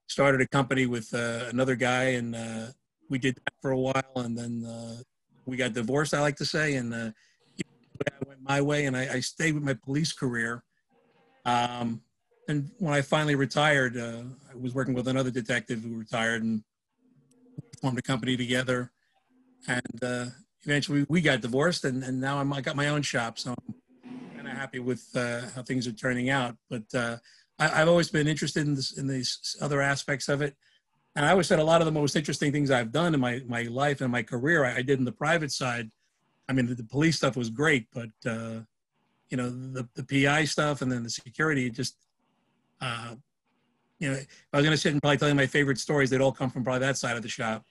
started 0.07 0.41
a 0.41 0.47
company 0.47 0.85
with 0.85 1.13
uh, 1.13 1.45
another 1.49 1.75
guy, 1.75 2.15
and 2.19 2.35
uh, 2.35 2.67
we 3.09 3.19
did 3.19 3.35
that 3.35 3.53
for 3.61 3.71
a 3.71 3.77
while, 3.77 4.13
and 4.15 4.37
then 4.37 4.65
uh, 4.65 4.97
we 5.45 5.55
got 5.55 5.73
divorced. 5.73 6.13
I 6.13 6.21
like 6.21 6.35
to 6.37 6.45
say, 6.45 6.75
and 6.75 6.93
uh, 6.93 7.11
I 8.07 8.27
went 8.27 8.41
my 8.41 8.61
way, 8.61 8.85
and 8.85 8.97
I, 8.97 9.15
I 9.15 9.19
stayed 9.19 9.53
with 9.53 9.63
my 9.63 9.75
police 9.75 10.13
career. 10.13 10.63
Um, 11.45 12.01
and 12.49 12.71
when 12.79 12.93
I 12.93 13.01
finally 13.01 13.35
retired, 13.35 13.95
uh, 13.95 14.23
I 14.51 14.55
was 14.55 14.73
working 14.73 14.95
with 14.95 15.07
another 15.07 15.31
detective 15.31 15.83
who 15.83 15.97
retired, 15.97 16.43
and 16.43 16.63
formed 17.79 17.99
a 17.99 18.01
company 18.01 18.35
together. 18.35 18.91
And 19.67 20.03
uh, 20.03 20.25
eventually, 20.63 21.05
we 21.09 21.21
got 21.21 21.41
divorced, 21.41 21.85
and, 21.85 22.03
and 22.03 22.19
now 22.19 22.39
I'm, 22.39 22.51
I 22.51 22.61
got 22.61 22.75
my 22.75 22.89
own 22.89 23.03
shop, 23.03 23.37
so 23.37 23.53
I'm 23.67 23.75
kind 24.35 24.47
of 24.47 24.53
happy 24.53 24.79
with 24.79 25.05
uh, 25.15 25.41
how 25.55 25.61
things 25.61 25.87
are 25.87 25.91
turning 25.91 26.29
out. 26.29 26.55
But 26.69 26.83
uh, 26.93 27.17
I, 27.59 27.81
I've 27.81 27.87
always 27.87 28.09
been 28.09 28.27
interested 28.27 28.65
in 28.65 28.75
this, 28.75 28.97
in 28.97 29.07
these 29.07 29.55
other 29.61 29.81
aspects 29.81 30.27
of 30.27 30.41
it. 30.41 30.55
And 31.15 31.25
I 31.25 31.31
always 31.31 31.47
said 31.47 31.59
a 31.59 31.63
lot 31.63 31.81
of 31.81 31.85
the 31.85 31.91
most 31.91 32.15
interesting 32.15 32.51
things 32.51 32.71
I've 32.71 32.91
done 32.91 33.13
in 33.13 33.19
my, 33.19 33.41
my 33.47 33.63
life 33.63 34.01
and 34.01 34.11
my 34.11 34.23
career, 34.23 34.65
I, 34.65 34.77
I 34.77 34.81
did 34.81 34.99
in 34.99 35.05
the 35.05 35.11
private 35.11 35.51
side. 35.51 35.91
I 36.47 36.53
mean, 36.53 36.65
the, 36.65 36.75
the 36.75 36.83
police 36.83 37.17
stuff 37.17 37.35
was 37.35 37.49
great, 37.49 37.87
but 37.93 38.09
uh, 38.25 38.61
you 39.29 39.37
know, 39.37 39.49
the, 39.49 39.87
the 39.95 40.03
PI 40.03 40.45
stuff 40.45 40.81
and 40.81 40.91
then 40.91 41.03
the 41.03 41.09
security, 41.09 41.69
just, 41.69 41.95
uh, 42.81 43.15
you 43.99 44.09
know, 44.09 44.15
if 44.15 44.27
I 44.53 44.57
was 44.57 44.65
going 44.65 44.75
to 44.75 44.81
sit 44.81 44.93
and 44.93 45.01
probably 45.01 45.17
tell 45.17 45.29
you 45.29 45.35
my 45.35 45.45
favorite 45.45 45.77
stories, 45.77 46.09
they'd 46.09 46.21
all 46.21 46.31
come 46.31 46.49
from 46.49 46.63
probably 46.63 46.79
that 46.79 46.97
side 46.97 47.17
of 47.17 47.23
the 47.23 47.29
shop. 47.29 47.65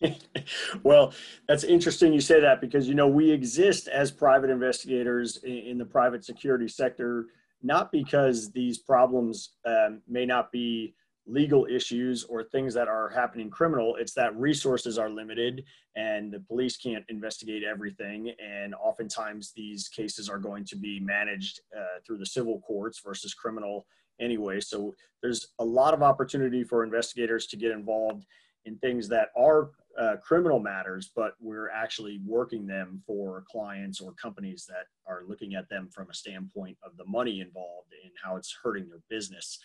well, 0.82 1.12
that's 1.46 1.64
interesting 1.64 2.12
you 2.12 2.20
say 2.20 2.40
that 2.40 2.60
because 2.60 2.88
you 2.88 2.94
know 2.94 3.08
we 3.08 3.30
exist 3.30 3.88
as 3.88 4.10
private 4.10 4.48
investigators 4.48 5.38
in, 5.38 5.52
in 5.52 5.78
the 5.78 5.84
private 5.84 6.24
security 6.24 6.68
sector, 6.68 7.26
not 7.62 7.90
because 7.90 8.50
these 8.52 8.78
problems 8.78 9.54
um, 9.66 10.00
may 10.08 10.24
not 10.24 10.52
be 10.52 10.94
legal 11.26 11.66
issues 11.66 12.24
or 12.24 12.42
things 12.42 12.72
that 12.74 12.88
are 12.88 13.10
happening 13.10 13.50
criminal. 13.50 13.96
It's 13.96 14.14
that 14.14 14.34
resources 14.36 14.98
are 14.98 15.10
limited 15.10 15.64
and 15.94 16.32
the 16.32 16.40
police 16.40 16.76
can't 16.76 17.04
investigate 17.08 17.62
everything. 17.62 18.32
And 18.42 18.74
oftentimes 18.74 19.52
these 19.54 19.88
cases 19.88 20.28
are 20.28 20.38
going 20.38 20.64
to 20.66 20.76
be 20.76 21.00
managed 21.00 21.60
uh, 21.76 22.00
through 22.06 22.18
the 22.18 22.26
civil 22.26 22.60
courts 22.60 23.00
versus 23.04 23.34
criminal 23.34 23.86
anyway. 24.20 24.60
So 24.60 24.94
there's 25.22 25.48
a 25.58 25.64
lot 25.64 25.94
of 25.94 26.02
opportunity 26.02 26.64
for 26.64 26.84
investigators 26.84 27.46
to 27.48 27.56
get 27.56 27.72
involved 27.72 28.24
in 28.64 28.76
things 28.78 29.08
that 29.08 29.28
are 29.36 29.70
uh, 29.98 30.16
criminal 30.22 30.60
matters, 30.60 31.10
but 31.16 31.34
we're 31.40 31.70
actually 31.70 32.20
working 32.24 32.66
them 32.66 33.02
for 33.06 33.44
clients 33.50 34.00
or 34.00 34.12
companies 34.12 34.66
that 34.68 34.86
are 35.10 35.22
looking 35.26 35.54
at 35.54 35.68
them 35.68 35.88
from 35.92 36.08
a 36.10 36.14
standpoint 36.14 36.76
of 36.84 36.96
the 36.96 37.04
money 37.06 37.40
involved 37.40 37.92
and 38.04 38.12
how 38.22 38.36
it's 38.36 38.56
hurting 38.62 38.88
their 38.88 39.00
business. 39.10 39.58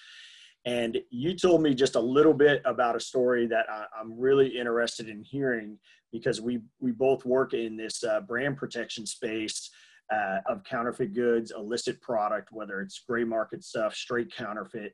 And 0.66 0.98
you 1.10 1.36
told 1.36 1.62
me 1.62 1.76
just 1.76 1.96
a 1.96 2.00
little 2.00 2.34
bit 2.34 2.62
about 2.66 2.96
a 2.96 3.00
story 3.00 3.46
that 3.48 3.66
I, 3.70 3.86
am 4.00 4.18
really 4.18 4.58
interested 4.58 5.10
in 5.10 5.22
hearing 5.22 5.78
because 6.12 6.40
we 6.40 6.62
we 6.80 6.92
both 6.92 7.26
work 7.26 7.54
in 7.54 7.76
this 7.76 8.04
uh, 8.04 8.22
brand 8.22 8.56
protection 8.56 9.06
space 9.06 9.70
uh, 10.12 10.40
of 10.48 10.64
counterfeit 10.64 11.14
goods, 11.14 11.52
illicit 11.56 12.02
product, 12.02 12.50
whether 12.52 12.82
it's 12.82 13.04
gray 13.08 13.24
market 13.24 13.64
stuff, 13.64 13.96
straight 13.96 14.34
counterfeit, 14.36 14.94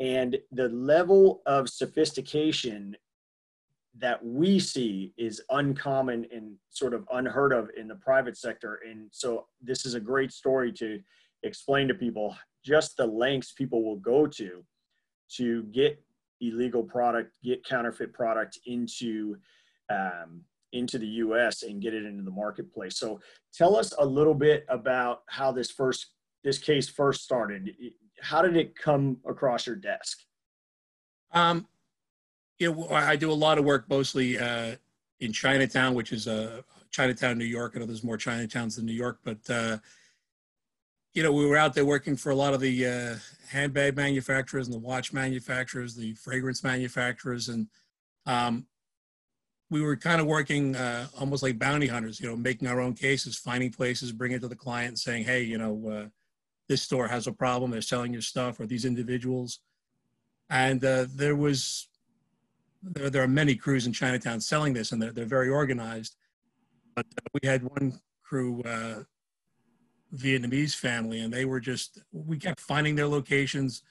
and 0.00 0.36
the 0.52 0.68
level 0.68 1.42
of 1.46 1.68
sophistication 1.68 2.96
that 3.96 4.24
we 4.24 4.58
see 4.58 5.12
is 5.16 5.40
uncommon 5.50 6.26
and 6.32 6.56
sort 6.70 6.94
of 6.94 7.06
unheard 7.12 7.52
of 7.52 7.70
in 7.76 7.86
the 7.86 7.94
private 7.96 8.36
sector. 8.36 8.80
And 8.88 9.08
so 9.12 9.46
this 9.62 9.86
is 9.86 9.94
a 9.94 10.00
great 10.00 10.32
story 10.32 10.72
to 10.72 11.00
explain 11.44 11.86
to 11.88 11.94
people 11.94 12.36
just 12.64 12.96
the 12.96 13.06
lengths 13.06 13.52
people 13.52 13.84
will 13.84 13.98
go 13.98 14.26
to 14.26 14.64
to 15.36 15.62
get 15.64 16.02
illegal 16.40 16.82
product, 16.82 17.36
get 17.44 17.64
counterfeit 17.64 18.12
product 18.12 18.58
into 18.66 19.36
um, 19.90 20.42
into 20.74 20.98
the 20.98 21.06
U.S. 21.06 21.62
and 21.62 21.80
get 21.80 21.94
it 21.94 22.04
into 22.04 22.22
the 22.22 22.30
marketplace. 22.30 22.98
So, 22.98 23.20
tell 23.54 23.76
us 23.76 23.94
a 23.98 24.04
little 24.04 24.34
bit 24.34 24.66
about 24.68 25.22
how 25.28 25.52
this 25.52 25.70
first 25.70 26.08
this 26.42 26.58
case 26.58 26.88
first 26.88 27.22
started. 27.22 27.70
How 28.20 28.42
did 28.42 28.56
it 28.56 28.76
come 28.76 29.18
across 29.26 29.66
your 29.66 29.76
desk? 29.76 30.18
Um, 31.32 31.66
you 32.58 32.72
know, 32.72 32.88
I 32.90 33.16
do 33.16 33.30
a 33.30 33.32
lot 33.32 33.58
of 33.58 33.64
work 33.64 33.88
mostly 33.88 34.38
uh, 34.38 34.76
in 35.20 35.32
Chinatown, 35.32 35.94
which 35.94 36.12
is 36.12 36.28
uh, 36.28 36.62
Chinatown, 36.90 37.38
New 37.38 37.44
York. 37.44 37.72
I 37.74 37.80
know 37.80 37.86
there's 37.86 38.04
more 38.04 38.18
Chinatowns 38.18 38.76
than 38.76 38.86
New 38.86 38.92
York, 38.92 39.18
but 39.24 39.50
uh, 39.50 39.78
you 41.14 41.22
know, 41.22 41.32
we 41.32 41.46
were 41.46 41.56
out 41.56 41.74
there 41.74 41.84
working 41.84 42.16
for 42.16 42.30
a 42.30 42.34
lot 42.34 42.54
of 42.54 42.60
the 42.60 42.86
uh, 42.86 43.14
handbag 43.48 43.96
manufacturers 43.96 44.66
and 44.66 44.74
the 44.74 44.80
watch 44.80 45.12
manufacturers, 45.12 45.94
the 45.94 46.14
fragrance 46.14 46.62
manufacturers, 46.62 47.48
and 47.48 47.68
um, 48.26 48.66
we 49.74 49.82
were 49.82 49.96
kind 49.96 50.20
of 50.20 50.28
working 50.28 50.76
uh, 50.76 51.08
almost 51.18 51.42
like 51.42 51.58
bounty 51.58 51.88
hunters, 51.88 52.20
you 52.20 52.28
know, 52.28 52.36
making 52.36 52.68
our 52.68 52.80
own 52.80 52.94
cases, 52.94 53.36
finding 53.36 53.72
places, 53.72 54.12
bringing 54.12 54.36
it 54.36 54.40
to 54.40 54.46
the 54.46 54.54
client, 54.54 54.90
and 54.90 54.98
saying, 54.98 55.24
hey, 55.24 55.42
you 55.42 55.58
know, 55.58 55.74
uh, 55.90 56.06
this 56.68 56.80
store 56.80 57.08
has 57.08 57.26
a 57.26 57.32
problem, 57.32 57.72
they're 57.72 57.82
selling 57.82 58.12
your 58.12 58.22
stuff, 58.22 58.60
or 58.60 58.66
these 58.66 58.84
individuals. 58.84 59.58
And 60.48 60.84
uh, 60.84 61.06
there 61.12 61.34
was, 61.34 61.88
there, 62.84 63.10
there 63.10 63.24
are 63.24 63.28
many 63.42 63.56
crews 63.56 63.84
in 63.88 63.92
Chinatown 63.92 64.40
selling 64.40 64.74
this, 64.74 64.92
and 64.92 65.02
they're, 65.02 65.10
they're 65.10 65.24
very 65.24 65.48
organized. 65.48 66.14
But 66.94 67.06
uh, 67.18 67.26
we 67.42 67.48
had 67.48 67.64
one 67.64 67.98
crew, 68.22 68.62
uh, 68.62 69.02
Vietnamese 70.14 70.76
family, 70.76 71.18
and 71.18 71.32
they 71.32 71.46
were 71.46 71.58
just, 71.58 71.98
we 72.12 72.36
kept 72.38 72.60
finding 72.60 72.94
their 72.94 73.08
locations, 73.08 73.82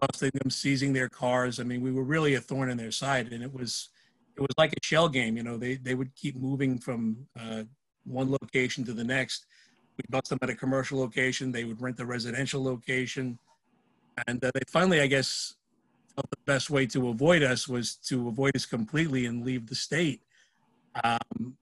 busting 0.00 0.30
them, 0.34 0.50
seizing 0.50 0.92
their 0.92 1.08
cars. 1.08 1.58
I 1.58 1.64
mean, 1.64 1.80
we 1.80 1.90
were 1.90 2.04
really 2.04 2.36
a 2.36 2.40
thorn 2.40 2.70
in 2.70 2.76
their 2.76 2.92
side, 2.92 3.32
and 3.32 3.42
it 3.42 3.52
was, 3.52 3.88
it 4.40 4.44
was 4.44 4.56
like 4.56 4.72
a 4.72 4.82
shell 4.82 5.08
game. 5.08 5.36
You 5.36 5.42
know, 5.42 5.58
they 5.58 5.74
they 5.74 5.94
would 5.94 6.14
keep 6.16 6.36
moving 6.36 6.78
from 6.78 7.16
uh, 7.38 7.64
one 8.04 8.30
location 8.30 8.84
to 8.84 8.94
the 8.94 9.04
next. 9.04 9.44
We 9.98 10.04
bust 10.08 10.30
them 10.30 10.38
at 10.40 10.48
a 10.48 10.54
commercial 10.54 10.98
location. 10.98 11.52
They 11.52 11.64
would 11.64 11.80
rent 11.80 11.98
the 11.98 12.06
residential 12.06 12.64
location, 12.64 13.38
and 14.26 14.42
uh, 14.42 14.50
they 14.54 14.62
finally, 14.66 15.02
I 15.02 15.06
guess, 15.06 15.56
felt 16.14 16.30
the 16.30 16.38
best 16.46 16.70
way 16.70 16.86
to 16.86 17.08
avoid 17.10 17.42
us 17.42 17.68
was 17.68 17.96
to 18.08 18.28
avoid 18.28 18.56
us 18.56 18.64
completely 18.64 19.26
and 19.26 19.44
leave 19.44 19.66
the 19.66 19.74
state. 19.74 20.22
Um, 21.04 21.56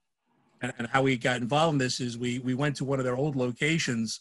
and, 0.62 0.72
and, 0.78 0.88
how 0.88 1.02
we 1.02 1.16
got 1.18 1.36
involved 1.40 1.74
in 1.74 1.78
this 1.78 2.00
is 2.00 2.16
we 2.16 2.38
we 2.38 2.54
went 2.54 2.76
to 2.76 2.84
one 2.84 3.00
of 3.00 3.04
their 3.04 3.16
old 3.16 3.34
locations. 3.36 4.20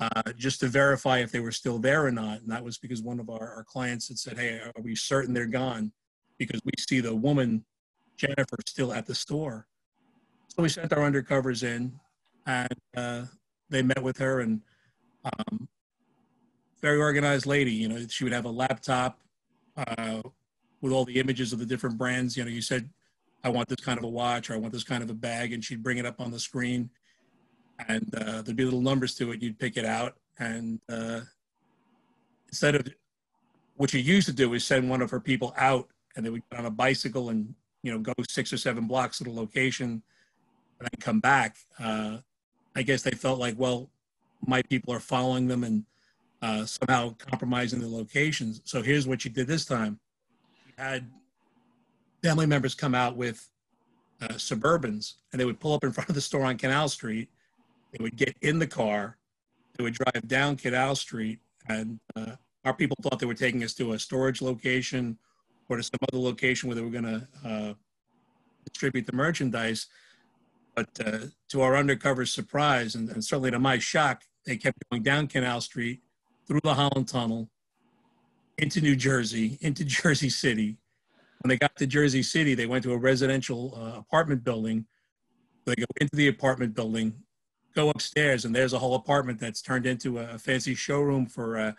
Uh, 0.00 0.22
just 0.36 0.58
to 0.58 0.66
verify 0.66 1.18
if 1.18 1.30
they 1.30 1.38
were 1.38 1.52
still 1.52 1.78
there 1.78 2.04
or 2.04 2.10
not. 2.10 2.40
And 2.40 2.50
that 2.50 2.64
was 2.64 2.78
because 2.78 3.00
one 3.00 3.20
of 3.20 3.30
our, 3.30 3.54
our 3.54 3.62
clients 3.62 4.08
had 4.08 4.18
said, 4.18 4.36
Hey, 4.36 4.58
are 4.58 4.82
we 4.82 4.96
certain 4.96 5.32
they're 5.32 5.46
gone? 5.46 5.92
Because 6.38 6.60
we 6.64 6.72
see 6.78 7.00
the 7.00 7.14
woman, 7.14 7.64
Jennifer, 8.16 8.56
still 8.66 8.92
at 8.92 9.06
the 9.06 9.14
store. 9.14 9.66
So 10.48 10.62
we 10.62 10.68
sent 10.68 10.92
our 10.92 11.10
undercovers 11.10 11.62
in 11.62 11.98
and 12.46 12.68
uh, 12.96 13.22
they 13.70 13.82
met 13.82 14.02
with 14.02 14.18
her 14.18 14.40
and 14.40 14.60
um, 15.24 15.68
very 16.80 16.98
organized 16.98 17.46
lady. 17.46 17.72
You 17.72 17.88
know, 17.88 18.06
she 18.08 18.24
would 18.24 18.32
have 18.32 18.44
a 18.44 18.50
laptop 18.50 19.18
uh, 19.76 20.22
with 20.80 20.92
all 20.92 21.04
the 21.04 21.18
images 21.18 21.52
of 21.52 21.58
the 21.58 21.66
different 21.66 21.96
brands. 21.96 22.36
You 22.36 22.44
know, 22.44 22.50
you 22.50 22.62
said 22.62 22.88
I 23.42 23.48
want 23.48 23.68
this 23.68 23.80
kind 23.80 23.98
of 23.98 24.04
a 24.04 24.08
watch 24.08 24.50
or 24.50 24.54
I 24.54 24.58
want 24.58 24.72
this 24.72 24.84
kind 24.84 25.02
of 25.02 25.10
a 25.10 25.14
bag, 25.14 25.52
and 25.52 25.64
she'd 25.64 25.82
bring 25.82 25.98
it 25.98 26.06
up 26.06 26.20
on 26.20 26.30
the 26.30 26.38
screen, 26.38 26.90
and 27.88 28.14
uh, 28.14 28.42
there'd 28.42 28.56
be 28.56 28.64
little 28.64 28.80
numbers 28.80 29.14
to 29.16 29.32
it. 29.32 29.42
You'd 29.42 29.58
pick 29.58 29.76
it 29.76 29.84
out, 29.84 30.16
and 30.38 30.80
uh, 30.88 31.20
instead 32.48 32.74
of 32.74 32.86
what 33.76 33.90
she 33.90 34.00
used 34.00 34.26
to 34.28 34.32
do 34.32 34.52
is 34.54 34.64
send 34.64 34.88
one 34.88 35.02
of 35.02 35.10
her 35.10 35.20
people 35.20 35.54
out, 35.56 35.88
and 36.16 36.24
they 36.24 36.30
would 36.30 36.42
get 36.50 36.60
on 36.60 36.66
a 36.66 36.70
bicycle 36.70 37.30
and 37.30 37.54
you 37.82 37.92
know 37.92 37.98
go 37.98 38.12
six 38.28 38.52
or 38.52 38.56
seven 38.56 38.86
blocks 38.86 39.18
to 39.18 39.24
the 39.24 39.30
location, 39.30 40.02
and 40.78 40.88
then 40.90 41.00
come 41.00 41.20
back. 41.20 41.56
Uh, 41.78 42.18
I 42.76 42.82
guess 42.82 43.02
they 43.02 43.12
felt 43.12 43.38
like, 43.38 43.54
well, 43.58 43.90
my 44.46 44.62
people 44.62 44.92
are 44.92 45.00
following 45.00 45.46
them 45.46 45.64
and 45.64 45.84
uh, 46.42 46.64
somehow 46.66 47.14
compromising 47.18 47.80
the 47.80 47.88
locations. 47.88 48.60
So 48.64 48.82
here's 48.82 49.06
what 49.06 49.24
you 49.24 49.30
did 49.30 49.46
this 49.46 49.64
time. 49.64 49.98
you 50.66 50.72
had 50.76 51.08
family 52.22 52.46
members 52.46 52.74
come 52.74 52.94
out 52.94 53.16
with 53.16 53.48
uh, 54.20 54.34
Suburbans, 54.34 55.14
and 55.32 55.40
they 55.40 55.44
would 55.44 55.60
pull 55.60 55.74
up 55.74 55.84
in 55.84 55.92
front 55.94 56.08
of 56.08 56.14
the 56.14 56.20
store 56.20 56.44
on 56.44 56.58
Canal 56.58 56.88
Street. 56.88 57.28
They 57.92 58.02
would 58.02 58.16
get 58.16 58.36
in 58.42 58.58
the 58.58 58.66
car. 58.66 59.16
They 59.76 59.84
would 59.84 59.94
drive 59.94 60.26
down 60.28 60.56
Canal 60.56 60.96
Street, 60.96 61.38
and 61.68 61.98
uh, 62.16 62.32
our 62.64 62.74
people 62.74 62.96
thought 63.02 63.18
they 63.18 63.26
were 63.26 63.34
taking 63.34 63.62
us 63.62 63.74
to 63.74 63.92
a 63.92 63.98
storage 63.98 64.42
location 64.42 65.18
or 65.68 65.76
to 65.76 65.82
some 65.82 65.98
other 66.10 66.22
location 66.22 66.68
where 66.68 66.76
they 66.76 66.82
were 66.82 66.90
going 66.90 67.04
to 67.04 67.28
uh, 67.44 67.74
distribute 68.64 69.06
the 69.06 69.12
merchandise. 69.12 69.86
But 70.74 70.88
uh, 71.04 71.18
to 71.50 71.62
our 71.62 71.76
undercover 71.76 72.26
surprise, 72.26 72.94
and, 72.94 73.08
and 73.10 73.24
certainly 73.24 73.50
to 73.50 73.58
my 73.58 73.78
shock, 73.78 74.22
they 74.44 74.56
kept 74.56 74.78
going 74.90 75.02
down 75.02 75.28
Canal 75.28 75.60
Street, 75.60 76.00
through 76.46 76.60
the 76.62 76.74
Holland 76.74 77.08
Tunnel, 77.08 77.48
into 78.58 78.80
New 78.80 78.96
Jersey, 78.96 79.58
into 79.60 79.84
Jersey 79.84 80.28
City, 80.28 80.78
when 81.44 81.50
they 81.50 81.58
got 81.58 81.76
to 81.76 81.86
Jersey 81.86 82.22
City, 82.22 82.54
they 82.54 82.64
went 82.64 82.84
to 82.84 82.94
a 82.94 82.96
residential 82.96 83.74
uh, 83.76 83.98
apartment 83.98 84.44
building. 84.44 84.86
They 85.66 85.74
go 85.74 85.84
into 86.00 86.16
the 86.16 86.28
apartment 86.28 86.74
building, 86.74 87.12
go 87.74 87.90
upstairs, 87.90 88.46
and 88.46 88.54
there's 88.54 88.72
a 88.72 88.78
whole 88.78 88.94
apartment 88.94 89.38
that's 89.40 89.60
turned 89.60 89.84
into 89.84 90.20
a, 90.20 90.38
fancy 90.38 90.74
showroom 90.74 91.26
for 91.26 91.58
uh, 91.58 91.72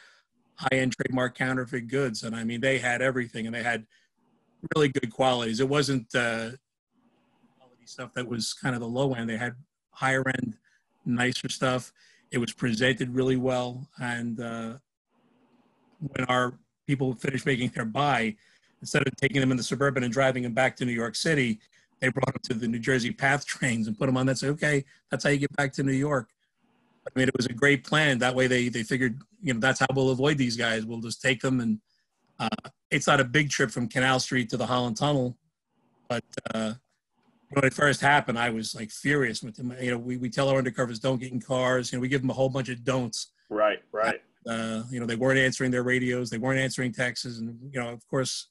high-end 0.55 0.93
trademark 0.93 1.37
counterfeit 1.37 1.87
goods. 1.87 2.23
And 2.23 2.35
I 2.35 2.43
mean, 2.43 2.61
they 2.61 2.79
had 2.79 3.01
everything, 3.01 3.45
and 3.45 3.55
they 3.55 3.63
had 3.63 3.85
really 4.75 4.89
good 4.89 5.11
qualities. 5.11 5.59
It 5.59 5.69
wasn't 5.69 6.13
uh, 6.15 6.51
quality 7.57 7.85
stuff 7.85 8.13
that 8.13 8.27
was 8.27 8.53
kind 8.53 8.75
of 8.75 8.81
the 8.81 8.87
low 8.87 9.13
end. 9.13 9.29
They 9.29 9.37
had 9.37 9.55
higher 9.91 10.23
end, 10.27 10.55
nicer 11.05 11.49
stuff. 11.49 11.91
It 12.31 12.37
was 12.37 12.51
presented 12.51 13.13
really 13.13 13.37
well, 13.37 13.87
and 13.99 14.39
uh, 14.39 14.73
when 15.99 16.25
our 16.25 16.57
people 16.87 17.13
finished 17.13 17.45
making 17.45 17.69
their 17.69 17.85
buy, 17.85 18.35
instead 18.81 19.07
of 19.07 19.15
taking 19.15 19.41
them 19.41 19.51
in 19.51 19.57
the 19.57 19.63
suburban 19.63 20.03
and 20.03 20.11
driving 20.11 20.43
them 20.43 20.53
back 20.53 20.75
to 20.77 20.85
New 20.85 20.91
York 20.91 21.15
City, 21.15 21.59
they 21.99 22.09
brought 22.09 22.33
them 22.33 22.41
to 22.43 22.53
the 22.53 22.67
New 22.67 22.79
Jersey 22.79 23.11
PATH 23.11 23.45
trains 23.47 23.87
and 23.87 23.97
put 23.97 24.07
them 24.07 24.17
on 24.17 24.25
that. 24.25 24.37
Say, 24.37 24.49
okay, 24.49 24.83
that's 25.09 25.23
how 25.23 25.29
you 25.29 25.37
get 25.37 25.55
back 25.55 25.73
to 25.73 25.83
New 25.83 25.93
York. 25.93 26.29
I 27.07 27.19
mean, 27.19 27.27
it 27.27 27.37
was 27.37 27.45
a 27.45 27.53
great 27.53 27.83
plan. 27.83 28.19
That 28.19 28.35
way, 28.35 28.47
they 28.47 28.69
they 28.69 28.83
figured, 28.83 29.19
you 29.41 29.53
know, 29.53 29.59
that's 29.59 29.79
how 29.79 29.87
we'll 29.93 30.09
avoid 30.09 30.37
these 30.37 30.57
guys. 30.57 30.85
We'll 30.85 31.01
just 31.01 31.21
take 31.21 31.41
them, 31.41 31.59
and 31.59 31.79
uh, 32.39 32.69
it's 32.89 33.07
not 33.07 33.19
a 33.19 33.23
big 33.25 33.49
trip 33.49 33.71
from 33.71 33.87
Canal 33.87 34.19
Street 34.19 34.49
to 34.49 34.57
the 34.57 34.65
Holland 34.65 34.97
Tunnel, 34.97 35.37
but 36.09 36.23
uh, 36.53 36.73
when 37.51 37.63
it 37.63 37.73
first 37.73 38.01
happened, 38.01 38.37
I 38.37 38.49
was 38.49 38.75
like 38.75 38.91
furious 38.91 39.41
with 39.41 39.55
them. 39.55 39.73
You 39.79 39.91
know, 39.91 39.97
we, 39.97 40.17
we 40.17 40.29
tell 40.29 40.49
our 40.49 40.61
undercovers 40.61 40.99
don't 40.99 41.19
get 41.19 41.31
in 41.31 41.41
cars. 41.41 41.91
You 41.91 41.97
know, 41.97 42.01
we 42.01 42.07
give 42.07 42.21
them 42.21 42.29
a 42.29 42.33
whole 42.33 42.49
bunch 42.49 42.69
of 42.69 42.83
don'ts. 42.83 43.31
Right, 43.49 43.79
right. 43.91 44.21
Uh, 44.47 44.83
you 44.91 44.99
know, 44.99 45.05
they 45.05 45.15
weren't 45.15 45.39
answering 45.39 45.71
their 45.71 45.83
radios, 45.83 46.29
they 46.29 46.37
weren't 46.37 46.59
answering 46.59 46.91
texts, 46.91 47.39
and 47.39 47.57
you 47.71 47.79
know, 47.79 47.89
of 47.89 48.07
course, 48.07 48.47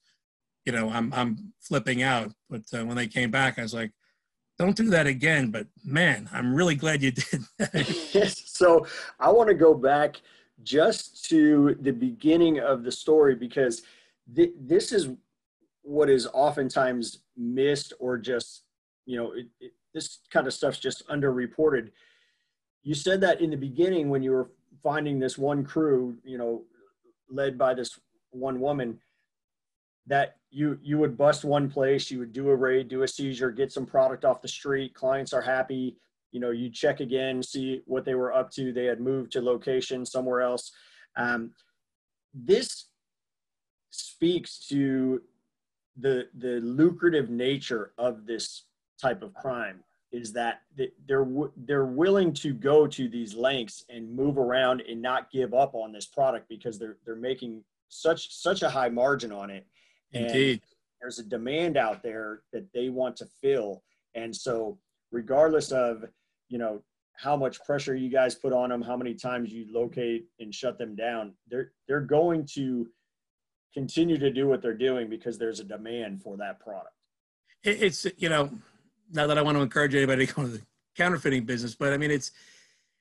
you 0.64 0.72
know, 0.72 0.90
I'm 0.90 1.12
I'm 1.12 1.52
flipping 1.60 2.02
out. 2.02 2.32
But 2.50 2.62
uh, 2.72 2.84
when 2.84 2.96
they 2.96 3.06
came 3.06 3.30
back, 3.30 3.58
I 3.58 3.62
was 3.62 3.74
like, 3.74 3.92
"Don't 4.58 4.76
do 4.76 4.90
that 4.90 5.06
again." 5.06 5.50
But 5.50 5.66
man, 5.84 6.28
I'm 6.32 6.54
really 6.54 6.74
glad 6.74 7.02
you 7.02 7.12
did. 7.12 7.42
So 8.54 8.86
I 9.18 9.32
want 9.32 9.48
to 9.48 9.54
go 9.54 9.74
back 9.74 10.22
just 10.62 11.24
to 11.26 11.76
the 11.80 11.90
beginning 11.90 12.60
of 12.60 12.84
the 12.84 12.92
story 12.92 13.34
because 13.34 13.82
th- 14.34 14.52
this 14.60 14.92
is 14.92 15.08
what 15.82 16.08
is 16.08 16.28
oftentimes 16.32 17.18
missed 17.36 17.92
or 17.98 18.16
just 18.16 18.62
you 19.06 19.16
know 19.16 19.32
it, 19.32 19.46
it, 19.60 19.72
this 19.92 20.20
kind 20.30 20.46
of 20.46 20.54
stuff's 20.54 20.78
just 20.78 21.06
underreported. 21.08 21.90
You 22.84 22.94
said 22.94 23.20
that 23.22 23.40
in 23.40 23.50
the 23.50 23.56
beginning 23.56 24.08
when 24.08 24.22
you 24.22 24.30
were 24.30 24.50
finding 24.82 25.18
this 25.18 25.36
one 25.36 25.64
crew, 25.64 26.16
you 26.24 26.38
know, 26.38 26.62
led 27.28 27.58
by 27.58 27.74
this 27.74 27.98
one 28.30 28.60
woman 28.60 29.00
that 30.06 30.36
you 30.50 30.78
you 30.80 30.98
would 30.98 31.16
bust 31.16 31.44
one 31.44 31.68
place, 31.68 32.08
you 32.08 32.20
would 32.20 32.32
do 32.32 32.50
a 32.50 32.56
raid, 32.56 32.86
do 32.86 33.02
a 33.02 33.08
seizure, 33.08 33.50
get 33.50 33.72
some 33.72 33.84
product 33.84 34.24
off 34.24 34.42
the 34.42 34.48
street, 34.48 34.94
clients 34.94 35.32
are 35.32 35.42
happy, 35.42 35.96
you 36.34 36.40
know, 36.40 36.50
you 36.50 36.68
check 36.68 36.98
again, 36.98 37.40
see 37.44 37.80
what 37.86 38.04
they 38.04 38.16
were 38.16 38.34
up 38.34 38.50
to. 38.50 38.72
They 38.72 38.86
had 38.86 39.00
moved 39.00 39.30
to 39.32 39.40
location 39.40 40.04
somewhere 40.04 40.42
else. 40.42 40.72
Um, 41.16 41.52
this 42.34 42.88
speaks 43.90 44.58
to 44.68 45.22
the 45.96 46.26
the 46.38 46.60
lucrative 46.60 47.30
nature 47.30 47.92
of 47.98 48.26
this 48.26 48.64
type 49.00 49.22
of 49.22 49.32
crime 49.34 49.84
is 50.10 50.32
that 50.32 50.62
they're 51.06 51.28
they're 51.56 51.84
willing 51.84 52.32
to 52.32 52.52
go 52.52 52.88
to 52.88 53.08
these 53.08 53.36
lengths 53.36 53.84
and 53.88 54.12
move 54.12 54.36
around 54.36 54.82
and 54.88 55.00
not 55.00 55.30
give 55.30 55.54
up 55.54 55.76
on 55.76 55.92
this 55.92 56.06
product 56.06 56.48
because 56.48 56.80
they're 56.80 56.96
they're 57.06 57.14
making 57.14 57.62
such 57.90 58.34
such 58.34 58.62
a 58.62 58.68
high 58.68 58.88
margin 58.88 59.30
on 59.30 59.50
it 59.50 59.64
Indeed. 60.12 60.62
there's 61.00 61.20
a 61.20 61.24
demand 61.24 61.76
out 61.76 62.02
there 62.02 62.42
that 62.52 62.72
they 62.72 62.88
want 62.88 63.16
to 63.18 63.26
fill. 63.40 63.84
And 64.16 64.34
so, 64.34 64.78
regardless 65.12 65.70
of, 65.70 66.04
you 66.54 66.58
know, 66.60 66.80
how 67.14 67.34
much 67.34 67.60
pressure 67.64 67.96
you 67.96 68.08
guys 68.08 68.36
put 68.36 68.52
on 68.52 68.70
them, 68.70 68.80
how 68.80 68.96
many 68.96 69.12
times 69.12 69.52
you 69.52 69.66
locate 69.72 70.26
and 70.38 70.54
shut 70.54 70.78
them 70.78 70.94
down, 70.94 71.34
they're 71.48 71.72
they're 71.88 72.00
going 72.00 72.46
to 72.54 72.86
continue 73.74 74.16
to 74.18 74.30
do 74.30 74.46
what 74.46 74.62
they're 74.62 74.72
doing 74.88 75.10
because 75.10 75.36
there's 75.36 75.58
a 75.58 75.64
demand 75.64 76.22
for 76.22 76.36
that 76.36 76.60
product. 76.60 76.94
It's 77.64 78.06
you 78.18 78.28
know, 78.28 78.50
not 79.10 79.26
that 79.26 79.36
I 79.36 79.42
want 79.42 79.56
to 79.56 79.62
encourage 79.62 79.96
anybody 79.96 80.26
to 80.28 80.32
go 80.32 80.42
to 80.42 80.48
the 80.48 80.62
counterfeiting 80.96 81.44
business, 81.44 81.74
but 81.74 81.92
I 81.92 81.96
mean 81.96 82.12
it's 82.12 82.30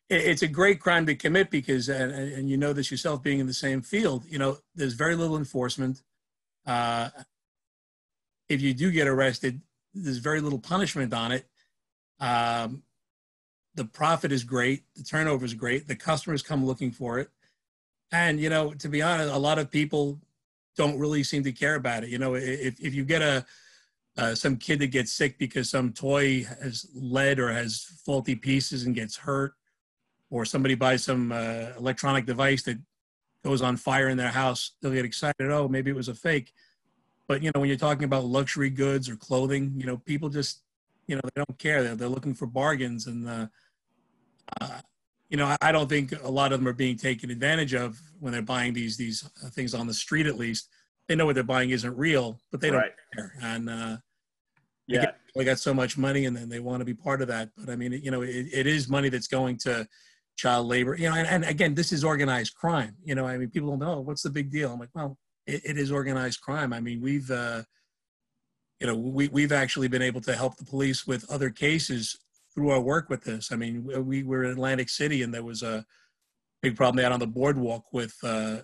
it's 0.10 0.42
a 0.42 0.48
great 0.48 0.80
crime 0.80 1.06
to 1.06 1.14
commit 1.14 1.52
because 1.52 1.90
and, 1.90 2.12
and 2.12 2.50
you 2.50 2.58
know 2.58 2.74
this 2.74 2.90
yourself 2.90 3.22
being 3.22 3.38
in 3.40 3.48
the 3.48 3.54
same 3.54 3.82
field 3.82 4.26
you 4.28 4.38
know 4.38 4.58
there's 4.76 4.94
very 4.94 5.16
little 5.16 5.38
enforcement 5.38 6.02
uh, 6.66 7.10
if 8.50 8.62
you 8.62 8.74
do 8.74 8.92
get 8.92 9.08
arrested, 9.08 9.62
there's 9.94 10.18
very 10.18 10.42
little 10.42 10.60
punishment 10.60 11.14
on 11.14 11.32
it. 11.32 11.48
Um, 12.20 12.84
the 13.76 13.86
profit 13.86 14.32
is 14.32 14.44
great, 14.44 14.84
the 14.96 15.04
turnover 15.04 15.46
is 15.46 15.54
great, 15.54 15.88
the 15.88 15.96
customers 15.96 16.42
come 16.42 16.66
looking 16.66 16.92
for 16.92 17.20
it. 17.20 17.30
And, 18.12 18.40
you 18.40 18.50
know, 18.50 18.74
to 18.76 18.90
be 18.90 19.02
honest, 19.02 19.34
a 19.34 19.38
lot 19.38 19.58
of 19.58 19.72
people 19.72 20.20
don't 20.78 21.00
really 21.00 21.24
seem 21.24 21.44
to 21.44 21.52
care 21.52 21.76
about 21.76 22.04
it. 22.04 22.10
You 22.10 22.20
know, 22.20 22.36
if, 22.36 22.80
if 22.80 22.94
you 22.94 23.04
get 23.04 23.22
a, 23.22 23.46
uh, 24.18 24.36
some 24.36 24.58
kid 24.58 24.80
that 24.80 24.88
gets 24.88 25.12
sick 25.12 25.40
because 25.40 25.70
some 25.70 25.92
toy 25.92 26.44
has 26.62 26.86
lead 26.94 27.40
or 27.40 27.52
has 27.52 27.84
faulty 28.06 28.36
pieces 28.36 28.84
and 28.86 28.94
gets 28.94 29.18
hurt, 29.18 29.54
or 30.30 30.46
somebody 30.46 30.76
buys 30.76 31.04
some 31.04 31.32
uh, 31.32 31.68
electronic 31.78 32.26
device 32.26 32.64
that 32.64 32.80
goes 33.44 33.62
on 33.62 33.78
fire 33.78 34.10
in 34.10 34.18
their 34.18 34.30
house, 34.30 34.72
they'll 34.82 34.92
get 34.92 35.06
excited. 35.06 35.52
Oh, 35.52 35.68
maybe 35.68 35.92
it 35.92 35.96
was 35.96 36.08
a 36.10 36.16
fake. 36.16 36.54
But 37.28 37.42
you 37.44 37.52
know, 37.54 37.60
when 37.60 37.70
you're 37.70 37.78
talking 37.78 38.04
about 38.04 38.26
luxury 38.26 38.70
goods 38.70 39.10
or 39.10 39.16
clothing, 39.16 39.74
you 39.78 39.86
know, 39.86 39.98
people 39.98 40.30
just, 40.30 40.62
you 41.08 41.16
know, 41.16 41.22
they 41.24 41.44
don't 41.44 41.60
care. 41.60 41.84
They're, 41.84 41.96
they're 41.96 42.08
looking 42.08 42.34
for 42.34 42.46
bargains, 42.46 43.08
and 43.08 43.28
uh, 43.28 43.48
uh, 44.62 44.82
you 45.30 45.38
know, 45.38 45.56
I, 45.62 45.72
don't 45.72 45.90
think 45.90 46.14
a 46.24 46.30
lot 46.30 46.54
of 46.54 46.60
them 46.60 46.68
are 46.68 46.74
being 46.74 46.96
taken 46.96 47.32
advantage 47.32 47.74
of 47.74 48.00
when 48.20 48.34
they're 48.34 48.44
buying 48.44 48.72
these 48.72 48.98
these 48.98 49.28
things 49.52 49.74
on 49.74 49.88
the 49.88 49.94
street. 49.94 50.28
At 50.28 50.38
least 50.38 50.70
they 51.08 51.16
know 51.16 51.26
what 51.26 51.36
they're 51.36 51.44
buying 51.44 51.72
isn't 51.72 51.98
real, 51.98 52.40
but 52.52 52.62
they 52.62 52.70
don't 52.70 52.82
right. 52.82 52.92
care. 53.16 53.34
And 53.42 53.70
uh, 53.70 53.98
yeah, 54.88 55.12
they 55.36 55.44
got 55.44 55.60
so 55.60 55.74
much 55.74 55.98
money, 55.98 56.26
and 56.26 56.36
then 56.36 56.50
they 56.50 56.60
want 56.60 56.82
to 56.82 56.86
be 56.86 56.94
part 56.94 57.22
of 57.22 57.28
that. 57.30 57.50
But 57.58 57.72
I 57.72 57.76
mean, 57.76 57.94
you 57.94 58.12
know, 58.12 58.22
it, 58.22 58.48
it 58.54 58.68
is 58.68 58.88
money 58.88 59.10
that's 59.10 59.28
going 59.28 59.58
to 59.60 59.88
child 60.36 60.68
labor. 60.68 60.96
You 60.96 61.10
know, 61.10 61.16
and, 61.16 61.28
and, 61.28 61.46
again, 61.46 61.74
this 61.74 61.92
is 61.92 62.04
organized 62.04 62.56
crime. 62.56 62.96
You 63.04 63.16
know, 63.16 63.26
I 63.26 63.38
mean, 63.38 63.50
people 63.50 63.70
don't 63.70 63.80
know 63.80 64.02
what's 64.02 64.22
the 64.22 64.30
big 64.30 64.52
deal. 64.52 64.72
I'm 64.72 64.80
like, 64.80 64.90
well, 64.94 65.18
it, 65.48 65.62
it 65.66 65.78
is 65.78 65.92
organized 65.92 66.42
crime. 66.42 66.74
I 66.74 66.80
mean, 66.80 67.02
we've, 67.02 67.30
uh, 67.32 67.64
you 68.80 68.88
know, 68.88 68.96
we 68.96 69.30
we've 69.30 69.52
actually 69.52 69.88
been 69.88 70.02
able 70.02 70.22
to 70.22 70.36
help 70.36 70.58
the 70.58 70.66
police 70.66 71.08
with 71.08 71.30
other 71.32 71.50
cases 71.50 72.18
through 72.54 72.70
our 72.70 72.82
work 72.82 73.10
with 73.10 73.24
this. 73.24 73.52
I 73.52 73.56
mean, 73.56 74.06
we 74.06 74.24
were 74.24 74.44
in 74.44 74.52
Atlantic 74.52 74.90
City, 74.90 75.24
and 75.24 75.34
there 75.34 75.44
was 75.44 75.64
a 75.64 75.86
big 76.62 76.76
problem 76.76 77.04
out 77.04 77.12
on 77.12 77.20
the 77.20 77.28
boardwalk 77.28 77.92
with 77.92 78.16
uh, 78.24 78.58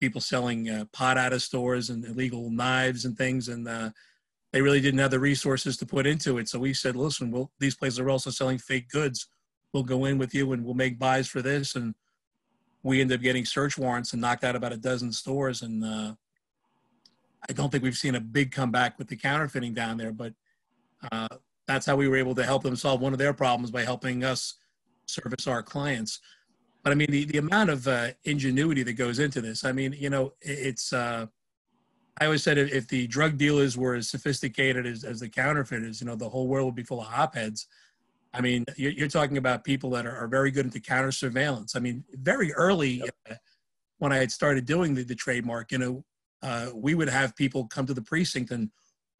people 0.00 0.20
selling 0.20 0.68
uh, 0.68 0.84
pot 0.92 1.18
out 1.18 1.32
of 1.32 1.42
stores 1.42 1.90
and 1.90 2.04
illegal 2.04 2.50
knives 2.50 3.04
and 3.04 3.16
things, 3.16 3.48
and 3.48 3.66
uh, 3.66 3.90
they 4.52 4.62
really 4.62 4.80
didn't 4.80 5.00
have 5.00 5.10
the 5.10 5.20
resources 5.20 5.76
to 5.76 5.86
put 5.86 6.06
into 6.06 6.38
it. 6.38 6.48
So 6.48 6.58
we 6.58 6.74
said, 6.74 6.96
listen, 6.96 7.30
well, 7.30 7.50
these 7.58 7.76
places 7.76 7.98
are 7.98 8.10
also 8.10 8.30
selling 8.30 8.58
fake 8.58 8.88
goods 8.88 9.26
we'll 9.72 9.84
go 9.84 10.04
in 10.04 10.18
with 10.18 10.34
you 10.34 10.52
and 10.52 10.64
we'll 10.64 10.74
make 10.74 10.98
buys 10.98 11.28
for 11.28 11.42
this. 11.42 11.76
And 11.76 11.94
we 12.82 13.00
end 13.00 13.12
up 13.12 13.20
getting 13.20 13.44
search 13.44 13.78
warrants 13.78 14.12
and 14.12 14.20
knocked 14.20 14.42
out 14.42 14.56
about 14.56 14.72
a 14.72 14.76
dozen 14.76 15.12
stores. 15.12 15.62
And 15.62 15.84
uh, 15.84 16.14
I 17.48 17.52
don't 17.52 17.70
think 17.70 17.84
we've 17.84 17.96
seen 17.96 18.16
a 18.16 18.20
big 18.20 18.50
comeback 18.50 18.98
with 18.98 19.06
the 19.06 19.16
counterfeiting 19.16 19.74
down 19.74 19.96
there, 19.96 20.12
but 20.12 20.34
Uh, 21.10 21.28
that's 21.70 21.86
how 21.86 21.94
we 21.94 22.08
were 22.08 22.16
able 22.16 22.34
to 22.34 22.42
help 22.42 22.64
them 22.64 22.74
solve 22.74 23.00
one 23.00 23.12
of 23.12 23.18
their 23.18 23.32
problems 23.32 23.70
by 23.70 23.84
helping 23.84 24.24
us 24.24 24.54
service 25.06 25.46
our 25.46 25.62
clients. 25.62 26.18
But 26.82 26.92
I 26.92 26.96
mean, 26.96 27.10
the, 27.10 27.24
the 27.26 27.38
amount 27.38 27.70
of 27.70 27.86
uh, 27.86 28.08
ingenuity 28.24 28.82
that 28.82 28.94
goes 28.94 29.20
into 29.20 29.40
this, 29.40 29.64
I 29.64 29.72
mean, 29.72 29.94
you 29.96 30.10
know, 30.10 30.32
it's, 30.40 30.92
uh, 30.92 31.26
I 32.20 32.24
always 32.24 32.42
said 32.42 32.58
if, 32.58 32.72
if 32.72 32.88
the 32.88 33.06
drug 33.06 33.38
dealers 33.38 33.76
were 33.76 33.94
as 33.94 34.08
sophisticated 34.08 34.84
as, 34.84 35.04
as 35.04 35.20
the 35.20 35.28
counterfeiters, 35.28 36.00
you 36.00 36.06
know, 36.06 36.16
the 36.16 36.28
whole 36.28 36.48
world 36.48 36.66
would 36.66 36.74
be 36.74 36.82
full 36.82 37.00
of 37.00 37.06
hopheads. 37.06 37.66
I 38.34 38.40
mean, 38.40 38.64
you're, 38.76 38.92
you're 38.92 39.08
talking 39.08 39.36
about 39.36 39.62
people 39.62 39.90
that 39.90 40.06
are, 40.06 40.16
are, 40.16 40.28
very 40.28 40.50
good 40.50 40.64
into 40.64 40.80
counter 40.80 41.12
surveillance. 41.12 41.76
I 41.76 41.80
mean, 41.80 42.04
very 42.14 42.52
early 42.54 43.02
yep. 43.04 43.14
uh, 43.30 43.34
when 43.98 44.12
I 44.12 44.16
had 44.16 44.32
started 44.32 44.66
doing 44.66 44.94
the, 44.94 45.04
the 45.04 45.14
trademark, 45.14 45.72
you 45.72 45.78
know, 45.78 46.04
uh, 46.42 46.70
we 46.74 46.94
would 46.94 47.08
have 47.08 47.36
people 47.36 47.66
come 47.66 47.86
to 47.86 47.94
the 47.94 48.02
precinct 48.02 48.50
and 48.50 48.70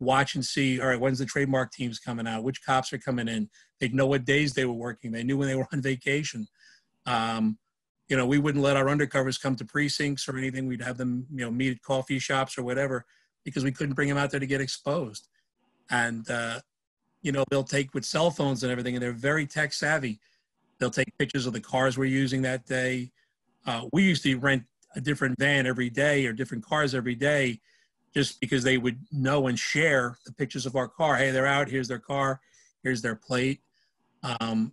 watch 0.00 0.34
and 0.34 0.44
see, 0.44 0.80
all 0.80 0.88
right, 0.88 0.98
when's 0.98 1.18
the 1.18 1.26
trademark 1.26 1.72
teams 1.72 1.98
coming 1.98 2.26
out? 2.26 2.42
Which 2.42 2.64
cops 2.64 2.92
are 2.92 2.98
coming 2.98 3.28
in? 3.28 3.48
They'd 3.78 3.94
know 3.94 4.06
what 4.06 4.24
days 4.24 4.54
they 4.54 4.64
were 4.64 4.72
working. 4.72 5.12
They 5.12 5.22
knew 5.22 5.36
when 5.36 5.48
they 5.48 5.54
were 5.54 5.66
on 5.72 5.82
vacation. 5.82 6.46
Um, 7.06 7.58
you 8.08 8.16
know, 8.16 8.26
we 8.26 8.38
wouldn't 8.38 8.64
let 8.64 8.76
our 8.76 8.86
undercovers 8.86 9.40
come 9.40 9.54
to 9.56 9.64
precincts 9.64 10.28
or 10.28 10.36
anything. 10.36 10.66
We'd 10.66 10.82
have 10.82 10.96
them, 10.96 11.26
you 11.30 11.44
know, 11.44 11.50
meet 11.50 11.72
at 11.72 11.82
coffee 11.82 12.18
shops 12.18 12.58
or 12.58 12.64
whatever 12.64 13.04
because 13.44 13.62
we 13.62 13.70
couldn't 13.70 13.94
bring 13.94 14.08
them 14.08 14.18
out 14.18 14.30
there 14.30 14.40
to 14.40 14.46
get 14.46 14.60
exposed. 14.60 15.28
And, 15.90 16.28
uh, 16.28 16.60
you 17.22 17.30
know, 17.30 17.44
they'll 17.50 17.62
take 17.62 17.94
with 17.94 18.04
cell 18.04 18.30
phones 18.30 18.62
and 18.62 18.72
everything, 18.72 18.96
and 18.96 19.02
they're 19.02 19.12
very 19.12 19.46
tech 19.46 19.72
savvy. 19.72 20.18
They'll 20.78 20.90
take 20.90 21.16
pictures 21.18 21.46
of 21.46 21.52
the 21.52 21.60
cars 21.60 21.96
we're 21.96 22.06
using 22.06 22.42
that 22.42 22.66
day. 22.66 23.12
Uh, 23.66 23.86
we 23.92 24.02
used 24.02 24.22
to 24.24 24.36
rent 24.38 24.64
a 24.96 25.00
different 25.00 25.38
van 25.38 25.66
every 25.66 25.90
day 25.90 26.26
or 26.26 26.32
different 26.32 26.64
cars 26.64 26.94
every 26.94 27.14
day 27.14 27.60
just 28.14 28.40
because 28.40 28.62
they 28.64 28.78
would 28.78 28.98
know 29.12 29.46
and 29.46 29.58
share 29.58 30.18
the 30.26 30.32
pictures 30.32 30.66
of 30.66 30.76
our 30.76 30.88
car. 30.88 31.16
Hey, 31.16 31.30
they're 31.30 31.46
out. 31.46 31.68
Here's 31.68 31.88
their 31.88 31.98
car. 31.98 32.40
Here's 32.82 33.02
their 33.02 33.14
plate. 33.14 33.60
Um, 34.40 34.72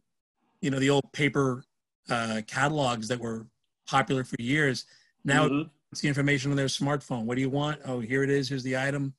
you 0.62 0.72
know, 0.72 0.80
the 0.80 0.90
old 0.90 1.12
paper 1.14 1.64
uh, 2.10 2.42
catalogs 2.48 3.08
that 3.10 3.20
were 3.20 3.46
popular 3.88 4.24
for 4.24 4.36
years. 4.40 4.86
Now 5.24 5.48
mm-hmm. 5.48 5.70
it's 5.92 6.02
the 6.02 6.08
information 6.08 6.52
on 6.52 6.58
their 6.58 6.68
smartphone. 6.68 7.26
What 7.26 7.36
do 7.36 7.42
you 7.42 7.50
want? 7.50 7.80
Oh, 7.86 8.00
here 8.00 8.24
it 8.24 8.30
is. 8.30 8.50
Here's 8.50 8.64
the 8.64 8.78
item. 8.78 9.14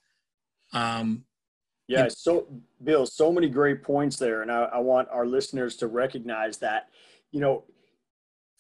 Um, 0.73 1.25
yeah. 1.87 2.09
So, 2.09 2.47
Bill, 2.85 3.07
so 3.07 3.33
many 3.33 3.49
great 3.49 3.83
points 3.83 4.17
there, 4.17 4.43
and 4.43 4.53
I, 4.53 4.65
I 4.65 4.79
want 4.79 5.09
our 5.11 5.27
listeners 5.27 5.77
to 5.77 5.87
recognize 5.87 6.59
that. 6.59 6.91
You 7.31 7.41
know, 7.41 7.65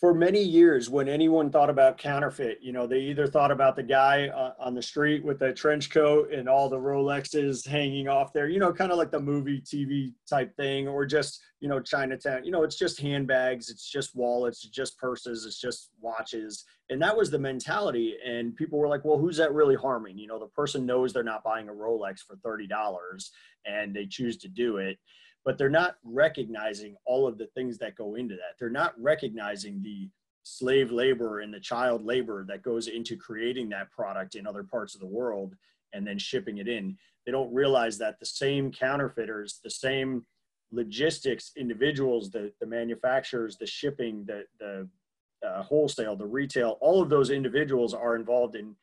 for 0.00 0.14
many 0.14 0.42
years 0.42 0.88
when 0.88 1.08
anyone 1.08 1.50
thought 1.50 1.70
about 1.70 1.98
counterfeit 1.98 2.58
you 2.60 2.72
know 2.72 2.86
they 2.86 3.00
either 3.00 3.26
thought 3.26 3.50
about 3.50 3.76
the 3.76 3.82
guy 3.82 4.28
uh, 4.28 4.52
on 4.58 4.74
the 4.74 4.82
street 4.82 5.24
with 5.24 5.42
a 5.42 5.52
trench 5.52 5.90
coat 5.90 6.32
and 6.32 6.48
all 6.48 6.68
the 6.68 6.76
rolexes 6.76 7.66
hanging 7.66 8.08
off 8.08 8.32
there 8.32 8.48
you 8.48 8.58
know 8.58 8.72
kind 8.72 8.92
of 8.92 8.98
like 8.98 9.10
the 9.10 9.20
movie 9.20 9.60
tv 9.60 10.12
type 10.28 10.54
thing 10.56 10.86
or 10.86 11.04
just 11.04 11.40
you 11.60 11.68
know 11.68 11.80
chinatown. 11.80 12.44
You 12.44 12.52
know 12.52 12.62
it's 12.62 12.76
just 12.76 13.00
handbags 13.00 13.68
it's 13.68 13.88
just 13.90 14.14
wallets 14.14 14.64
it's 14.64 14.74
just 14.74 14.98
purses 14.98 15.44
it's 15.44 15.60
just 15.60 15.90
watches. 16.00 16.64
And 16.90 17.02
that 17.02 17.16
was 17.16 17.30
the 17.30 17.38
mentality 17.38 18.16
and 18.24 18.56
people 18.56 18.78
were 18.78 18.88
like 18.88 19.04
well 19.04 19.18
who's 19.18 19.36
that 19.38 19.52
really 19.52 19.76
harming? 19.76 20.18
You 20.18 20.28
know 20.28 20.38
the 20.38 20.46
person 20.48 20.86
knows 20.86 21.12
they're 21.12 21.22
not 21.22 21.44
buying 21.44 21.68
a 21.68 21.72
rolex 21.72 22.20
for 22.20 22.36
$30 22.36 23.30
and 23.66 23.94
they 23.94 24.06
choose 24.06 24.36
to 24.38 24.48
do 24.48 24.76
it 24.78 24.98
but 25.44 25.56
they're 25.56 25.68
not 25.68 25.96
recognizing 26.04 26.96
all 27.06 27.26
of 27.26 27.38
the 27.38 27.46
things 27.48 27.78
that 27.78 27.96
go 27.96 28.14
into 28.16 28.34
that. 28.34 28.56
They're 28.58 28.70
not 28.70 28.94
recognizing 29.00 29.82
the 29.82 30.08
slave 30.42 30.90
labor 30.90 31.40
and 31.40 31.52
the 31.52 31.60
child 31.60 32.04
labor 32.04 32.44
that 32.48 32.62
goes 32.62 32.88
into 32.88 33.16
creating 33.16 33.68
that 33.68 33.90
product 33.90 34.34
in 34.34 34.46
other 34.46 34.62
parts 34.62 34.94
of 34.94 35.00
the 35.00 35.06
world 35.06 35.54
and 35.92 36.06
then 36.06 36.18
shipping 36.18 36.58
it 36.58 36.68
in. 36.68 36.96
They 37.26 37.32
don't 37.32 37.52
realize 37.52 37.98
that 37.98 38.18
the 38.18 38.26
same 38.26 38.72
counterfeiters, 38.72 39.60
the 39.62 39.70
same 39.70 40.24
logistics 40.70 41.52
individuals, 41.56 42.30
the, 42.30 42.52
the 42.60 42.66
manufacturers, 42.66 43.56
the 43.56 43.66
shipping, 43.66 44.24
the, 44.26 44.44
the 44.58 44.88
uh, 45.46 45.62
wholesale, 45.62 46.16
the 46.16 46.26
retail, 46.26 46.78
all 46.80 47.00
of 47.02 47.08
those 47.08 47.30
individuals 47.30 47.94
are 47.94 48.16
involved 48.16 48.54
in 48.54 48.74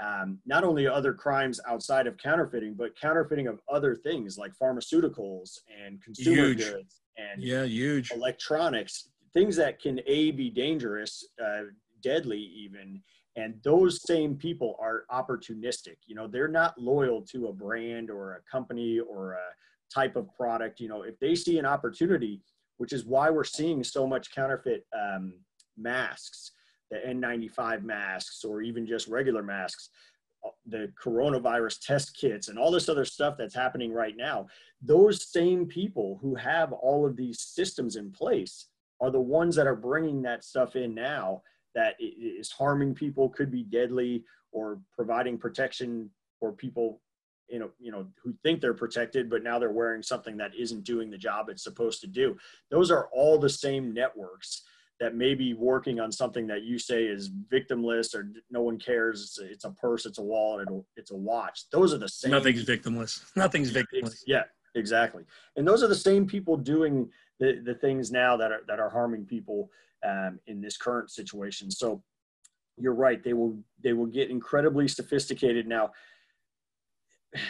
um, 0.00 0.38
not 0.46 0.64
only 0.64 0.86
other 0.86 1.12
crimes 1.12 1.60
outside 1.68 2.06
of 2.06 2.16
counterfeiting, 2.16 2.74
but 2.74 2.98
counterfeiting 2.98 3.46
of 3.46 3.60
other 3.70 3.94
things 3.94 4.38
like 4.38 4.52
pharmaceuticals 4.60 5.58
and 5.84 6.02
consumer 6.02 6.48
huge. 6.48 6.58
goods 6.58 7.00
and 7.16 7.42
yeah, 7.42 7.64
huge 7.64 8.10
electronics, 8.12 9.10
things 9.34 9.56
that 9.56 9.80
can 9.80 10.00
a 10.06 10.30
be 10.30 10.50
dangerous, 10.50 11.28
uh, 11.42 11.64
deadly 12.02 12.38
even. 12.38 13.02
And 13.36 13.54
those 13.62 14.02
same 14.06 14.34
people 14.36 14.76
are 14.80 15.04
opportunistic. 15.10 15.96
You 16.06 16.14
know, 16.14 16.26
they're 16.26 16.48
not 16.48 16.78
loyal 16.78 17.22
to 17.32 17.48
a 17.48 17.52
brand 17.52 18.10
or 18.10 18.34
a 18.34 18.50
company 18.50 18.98
or 18.98 19.34
a 19.34 19.94
type 19.94 20.16
of 20.16 20.34
product. 20.34 20.80
You 20.80 20.88
know, 20.88 21.02
if 21.02 21.18
they 21.20 21.34
see 21.34 21.58
an 21.58 21.66
opportunity, 21.66 22.40
which 22.78 22.92
is 22.92 23.04
why 23.04 23.30
we're 23.30 23.44
seeing 23.44 23.84
so 23.84 24.06
much 24.06 24.34
counterfeit 24.34 24.86
um, 24.98 25.34
masks 25.76 26.52
the 26.90 26.98
N95 26.98 27.82
masks 27.82 28.44
or 28.44 28.62
even 28.62 28.86
just 28.86 29.08
regular 29.08 29.42
masks, 29.42 29.90
the 30.66 30.92
coronavirus 31.02 31.84
test 31.84 32.16
kits, 32.16 32.48
and 32.48 32.58
all 32.58 32.70
this 32.70 32.88
other 32.88 33.04
stuff 33.04 33.36
that's 33.38 33.54
happening 33.54 33.92
right 33.92 34.16
now, 34.16 34.46
those 34.82 35.30
same 35.30 35.66
people 35.66 36.18
who 36.20 36.34
have 36.34 36.72
all 36.72 37.06
of 37.06 37.16
these 37.16 37.40
systems 37.40 37.96
in 37.96 38.10
place 38.10 38.66
are 39.00 39.10
the 39.10 39.20
ones 39.20 39.54
that 39.56 39.66
are 39.66 39.76
bringing 39.76 40.22
that 40.22 40.44
stuff 40.44 40.76
in 40.76 40.94
now 40.94 41.42
that 41.74 41.94
is 42.00 42.50
harming 42.50 42.94
people, 42.94 43.28
could 43.28 43.50
be 43.50 43.62
deadly, 43.62 44.24
or 44.52 44.80
providing 44.94 45.38
protection 45.38 46.10
for 46.38 46.52
people 46.52 47.00
you 47.48 47.58
know 47.58 47.70
you 47.78 47.90
know 47.90 48.06
who 48.22 48.32
think 48.44 48.60
they're 48.60 48.72
protected 48.72 49.28
but 49.28 49.42
now 49.42 49.58
they're 49.58 49.72
wearing 49.72 50.02
something 50.02 50.36
that 50.36 50.54
isn't 50.56 50.84
doing 50.84 51.10
the 51.10 51.18
job 51.18 51.48
it's 51.48 51.64
supposed 51.64 52.00
to 52.00 52.06
do. 52.06 52.36
Those 52.70 52.90
are 52.90 53.08
all 53.12 53.38
the 53.38 53.48
same 53.48 53.92
networks 53.92 54.62
that 55.00 55.14
may 55.14 55.34
be 55.34 55.54
working 55.54 55.98
on 55.98 56.12
something 56.12 56.46
that 56.46 56.62
you 56.62 56.78
say 56.78 57.04
is 57.04 57.30
victimless 57.50 58.14
or 58.14 58.30
no 58.50 58.60
one 58.60 58.78
cares. 58.78 59.22
It's 59.22 59.38
a, 59.38 59.50
it's 59.50 59.64
a 59.64 59.70
purse, 59.70 60.04
it's 60.04 60.18
a 60.18 60.22
wallet, 60.22 60.68
it's 60.96 61.10
a 61.10 61.16
watch. 61.16 61.68
Those 61.70 61.94
are 61.94 61.98
the 61.98 62.08
same. 62.08 62.30
Nothing's 62.30 62.64
victimless. 62.64 63.24
Nothing's 63.34 63.72
victimless. 63.72 64.22
Yeah, 64.26 64.44
exactly. 64.74 65.24
And 65.56 65.66
those 65.66 65.82
are 65.82 65.88
the 65.88 65.94
same 65.94 66.26
people 66.26 66.56
doing 66.56 67.08
the, 67.40 67.62
the 67.64 67.74
things 67.74 68.12
now 68.12 68.36
that 68.36 68.52
are 68.52 68.60
that 68.68 68.78
are 68.78 68.90
harming 68.90 69.24
people 69.24 69.70
um, 70.06 70.38
in 70.46 70.60
this 70.60 70.76
current 70.76 71.10
situation. 71.10 71.70
So 71.70 72.02
you're 72.76 72.94
right. 72.94 73.24
They 73.24 73.32
will 73.32 73.58
they 73.82 73.94
will 73.94 74.06
get 74.06 74.30
incredibly 74.30 74.86
sophisticated 74.86 75.66
now. 75.66 75.92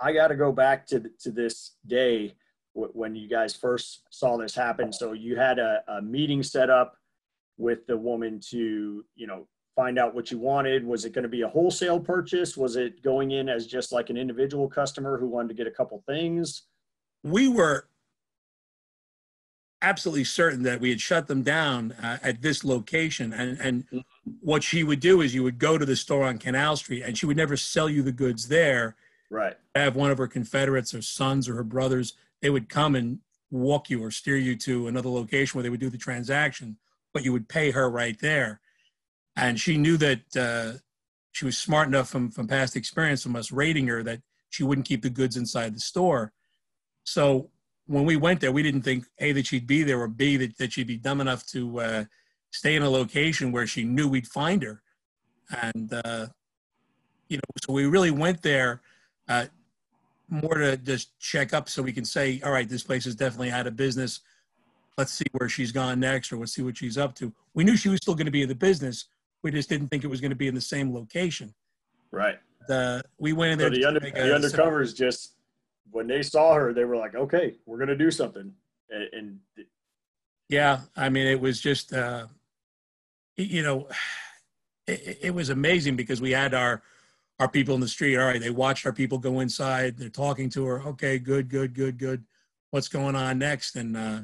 I 0.00 0.12
got 0.12 0.28
to 0.28 0.36
go 0.36 0.52
back 0.52 0.86
to 0.88 1.10
to 1.20 1.32
this 1.32 1.72
day 1.86 2.34
when 2.74 3.16
you 3.16 3.28
guys 3.28 3.56
first 3.56 4.02
saw 4.10 4.36
this 4.36 4.54
happen. 4.54 4.92
So 4.92 5.12
you 5.12 5.36
had 5.36 5.58
a, 5.58 5.82
a 5.88 6.02
meeting 6.02 6.44
set 6.44 6.70
up 6.70 6.97
with 7.58 7.86
the 7.86 7.96
woman 7.96 8.40
to, 8.50 9.04
you 9.16 9.26
know, 9.26 9.46
find 9.76 9.98
out 9.98 10.14
what 10.14 10.30
you 10.30 10.38
wanted. 10.38 10.84
Was 10.84 11.04
it 11.04 11.12
going 11.12 11.24
to 11.24 11.28
be 11.28 11.42
a 11.42 11.48
wholesale 11.48 12.00
purchase? 12.00 12.56
Was 12.56 12.76
it 12.76 13.02
going 13.02 13.32
in 13.32 13.48
as 13.48 13.66
just 13.66 13.92
like 13.92 14.10
an 14.10 14.16
individual 14.16 14.68
customer 14.68 15.18
who 15.18 15.26
wanted 15.26 15.48
to 15.48 15.54
get 15.54 15.66
a 15.66 15.70
couple 15.70 16.02
things? 16.06 16.62
We 17.22 17.48
were 17.48 17.88
absolutely 19.82 20.24
certain 20.24 20.62
that 20.64 20.80
we 20.80 20.90
had 20.90 21.00
shut 21.00 21.28
them 21.28 21.42
down 21.42 21.92
uh, 21.92 22.18
at 22.22 22.42
this 22.42 22.64
location. 22.64 23.32
And, 23.32 23.58
and 23.60 24.04
what 24.40 24.64
she 24.64 24.82
would 24.82 25.00
do 25.00 25.20
is 25.20 25.34
you 25.34 25.44
would 25.44 25.58
go 25.58 25.78
to 25.78 25.86
the 25.86 25.94
store 25.94 26.24
on 26.24 26.38
Canal 26.38 26.76
Street 26.76 27.02
and 27.02 27.16
she 27.16 27.26
would 27.26 27.36
never 27.36 27.56
sell 27.56 27.88
you 27.88 28.02
the 28.02 28.12
goods 28.12 28.48
there. 28.48 28.96
Right. 29.30 29.54
Have 29.74 29.94
one 29.94 30.10
of 30.10 30.18
her 30.18 30.26
Confederates 30.26 30.94
or 30.94 31.02
sons 31.02 31.48
or 31.48 31.54
her 31.54 31.62
brothers, 31.62 32.14
they 32.40 32.50
would 32.50 32.68
come 32.68 32.96
and 32.96 33.20
walk 33.50 33.90
you 33.90 34.02
or 34.02 34.10
steer 34.10 34.36
you 34.36 34.56
to 34.56 34.88
another 34.88 35.08
location 35.08 35.56
where 35.56 35.62
they 35.62 35.70
would 35.70 35.80
do 35.80 35.90
the 35.90 35.98
transaction 35.98 36.76
but 37.12 37.24
you 37.24 37.32
would 37.32 37.48
pay 37.48 37.70
her 37.70 37.88
right 37.90 38.18
there. 38.20 38.60
And 39.36 39.58
she 39.58 39.76
knew 39.76 39.96
that 39.98 40.36
uh, 40.36 40.78
she 41.32 41.44
was 41.44 41.56
smart 41.56 41.88
enough 41.88 42.08
from, 42.08 42.30
from 42.30 42.48
past 42.48 42.76
experience 42.76 43.22
from 43.22 43.36
us 43.36 43.52
rating 43.52 43.86
her 43.86 44.02
that 44.02 44.20
she 44.50 44.64
wouldn't 44.64 44.86
keep 44.86 45.02
the 45.02 45.10
goods 45.10 45.36
inside 45.36 45.74
the 45.74 45.80
store. 45.80 46.32
So 47.04 47.50
when 47.86 48.04
we 48.04 48.16
went 48.16 48.40
there, 48.40 48.52
we 48.52 48.62
didn't 48.62 48.82
think 48.82 49.04
A, 49.18 49.32
that 49.32 49.46
she'd 49.46 49.66
be 49.66 49.82
there, 49.82 50.00
or 50.00 50.08
B, 50.08 50.36
that, 50.36 50.58
that 50.58 50.72
she'd 50.72 50.86
be 50.86 50.96
dumb 50.96 51.20
enough 51.20 51.46
to 51.48 51.80
uh, 51.80 52.04
stay 52.50 52.76
in 52.76 52.82
a 52.82 52.90
location 52.90 53.52
where 53.52 53.66
she 53.66 53.84
knew 53.84 54.08
we'd 54.08 54.26
find 54.26 54.62
her. 54.62 54.82
And, 55.62 55.92
uh, 56.04 56.26
you 57.28 57.36
know, 57.36 57.42
so 57.64 57.72
we 57.72 57.86
really 57.86 58.10
went 58.10 58.42
there 58.42 58.82
uh, 59.28 59.46
more 60.28 60.54
to 60.54 60.76
just 60.76 61.18
check 61.18 61.54
up 61.54 61.68
so 61.68 61.82
we 61.82 61.92
can 61.92 62.04
say, 62.04 62.40
all 62.44 62.52
right, 62.52 62.68
this 62.68 62.82
place 62.82 63.06
is 63.06 63.16
definitely 63.16 63.50
out 63.50 63.66
of 63.66 63.76
business 63.76 64.20
let's 64.98 65.12
see 65.12 65.24
where 65.32 65.48
she's 65.48 65.70
gone 65.70 66.00
next 66.00 66.32
or 66.32 66.36
let's 66.36 66.52
see 66.52 66.62
what 66.62 66.76
she's 66.76 66.98
up 66.98 67.14
to. 67.14 67.32
We 67.54 67.62
knew 67.62 67.76
she 67.76 67.88
was 67.88 67.98
still 68.02 68.16
going 68.16 68.26
to 68.26 68.32
be 68.32 68.42
in 68.42 68.48
the 68.48 68.54
business. 68.54 69.06
We 69.42 69.52
just 69.52 69.68
didn't 69.68 69.88
think 69.88 70.02
it 70.02 70.08
was 70.08 70.20
going 70.20 70.30
to 70.30 70.36
be 70.36 70.48
in 70.48 70.54
the 70.54 70.60
same 70.60 70.92
location. 70.92 71.54
Right. 72.10 72.38
The, 72.66 73.02
we 73.18 73.32
went 73.32 73.52
in 73.52 73.58
there. 73.58 73.68
So 73.72 73.76
the, 73.76 73.84
under, 73.86 74.00
the 74.00 74.10
undercovers 74.10 74.94
just, 74.94 75.36
when 75.92 76.08
they 76.08 76.22
saw 76.22 76.52
her, 76.54 76.74
they 76.74 76.84
were 76.84 76.96
like, 76.96 77.14
okay, 77.14 77.54
we're 77.64 77.78
going 77.78 77.88
to 77.88 77.96
do 77.96 78.10
something. 78.10 78.52
And, 78.90 79.08
and, 79.12 79.38
yeah, 80.48 80.80
I 80.96 81.08
mean, 81.08 81.28
it 81.28 81.40
was 81.40 81.60
just, 81.60 81.92
uh, 81.92 82.26
you 83.36 83.62
know, 83.62 83.88
it, 84.88 85.18
it 85.22 85.34
was 85.34 85.48
amazing 85.50 85.94
because 85.94 86.20
we 86.20 86.32
had 86.32 86.54
our, 86.54 86.82
our 87.38 87.48
people 87.48 87.76
in 87.76 87.80
the 87.80 87.88
street. 87.88 88.16
All 88.16 88.26
right, 88.26 88.40
they 88.40 88.50
watched 88.50 88.84
our 88.84 88.92
people 88.92 89.18
go 89.18 89.38
inside. 89.38 89.96
They're 89.96 90.08
talking 90.08 90.50
to 90.50 90.66
her. 90.66 90.82
Okay, 90.82 91.20
good, 91.20 91.48
good, 91.48 91.72
good, 91.72 91.98
good. 91.98 92.24
What's 92.70 92.88
going 92.88 93.14
on 93.14 93.38
next? 93.38 93.76
And 93.76 93.96
uh, 93.96 94.20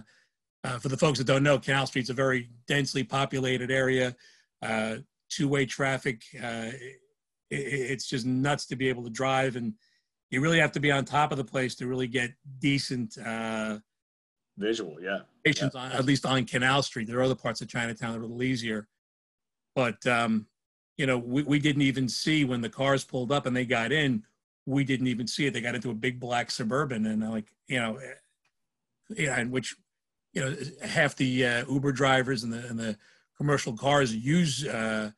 uh, 0.65 0.79
for 0.79 0.89
the 0.89 0.97
folks 0.97 1.19
that 1.19 1.27
don't 1.27 1.43
know, 1.43 1.59
Canal 1.59 1.87
Street's 1.87 2.11
a 2.11 2.15
very 2.15 2.49
densely 2.67 3.05
populated 3.05 3.71
area, 3.71 4.17
uh, 4.63 4.97
two-way 5.29 5.67
traffic. 5.67 6.23
Uh, 6.43 6.71
it, 6.73 7.01
it's 7.51 8.09
just 8.09 8.25
nuts 8.25 8.67
to 8.67 8.77
be 8.77 8.89
able 8.89 9.05
to 9.05 9.11
drive, 9.11 9.57
and 9.57 9.75
you 10.31 10.41
really 10.41 10.59
have 10.59 10.73
to 10.73 10.81
be 10.81 10.91
on 10.91 11.05
top 11.05 11.31
of 11.31 11.39
the 11.39 11.45
place 11.45 11.75
to 11.77 11.87
really 11.87 12.09
get 12.09 12.33
decent 12.61 13.19
uh, 13.19 13.79
visual. 14.57 14.97
Yeah, 15.01 15.21
yeah. 15.45 15.69
on 15.75 15.93
at 15.93 16.07
least 16.07 16.25
on 16.25 16.45
Canal 16.47 16.83
Street. 16.83 17.07
There 17.07 17.19
are 17.19 17.23
other 17.23 17.35
parts 17.35 17.61
of 17.61 17.69
Chinatown 17.69 18.13
that 18.13 18.19
are 18.19 18.23
a 18.23 18.27
little 18.27 18.43
easier, 18.43 18.89
but 19.75 20.05
um, 20.07 20.47
you 20.97 21.07
know, 21.07 21.19
we, 21.19 21.43
we 21.43 21.59
didn't 21.59 21.83
even 21.83 22.09
see 22.09 22.45
when 22.45 22.63
the 22.63 22.71
cars 22.71 23.05
pulled 23.05 23.33
up 23.33 23.45
and 23.45 23.55
they 23.55 23.67
got 23.67 23.93
in. 23.93 24.23
We 24.65 24.83
didn't 24.83 25.09
even 25.09 25.27
see 25.27 25.45
it. 25.45 25.53
They 25.53 25.61
got 25.61 25.75
into 25.75 25.91
a 25.91 25.95
big 25.95 26.19
black 26.19 26.51
suburban, 26.51 27.05
and 27.05 27.29
like 27.31 27.53
you 27.69 27.79
know, 27.79 27.97
eh, 27.97 28.15
yeah, 29.15 29.39
and 29.39 29.51
which 29.51 29.77
you 30.35 30.43
know 30.43 30.57
half 30.83 31.17
the 31.17 31.47
uh, 31.47 31.65
Uber 31.71 31.93
drivers 31.93 32.43
and 32.43 32.53
the 32.53 32.67
and 32.67 32.79
the 32.79 32.99
commercial 33.37 33.73
cars 33.77 34.15
use 34.15 34.67
uh, 34.67 35.11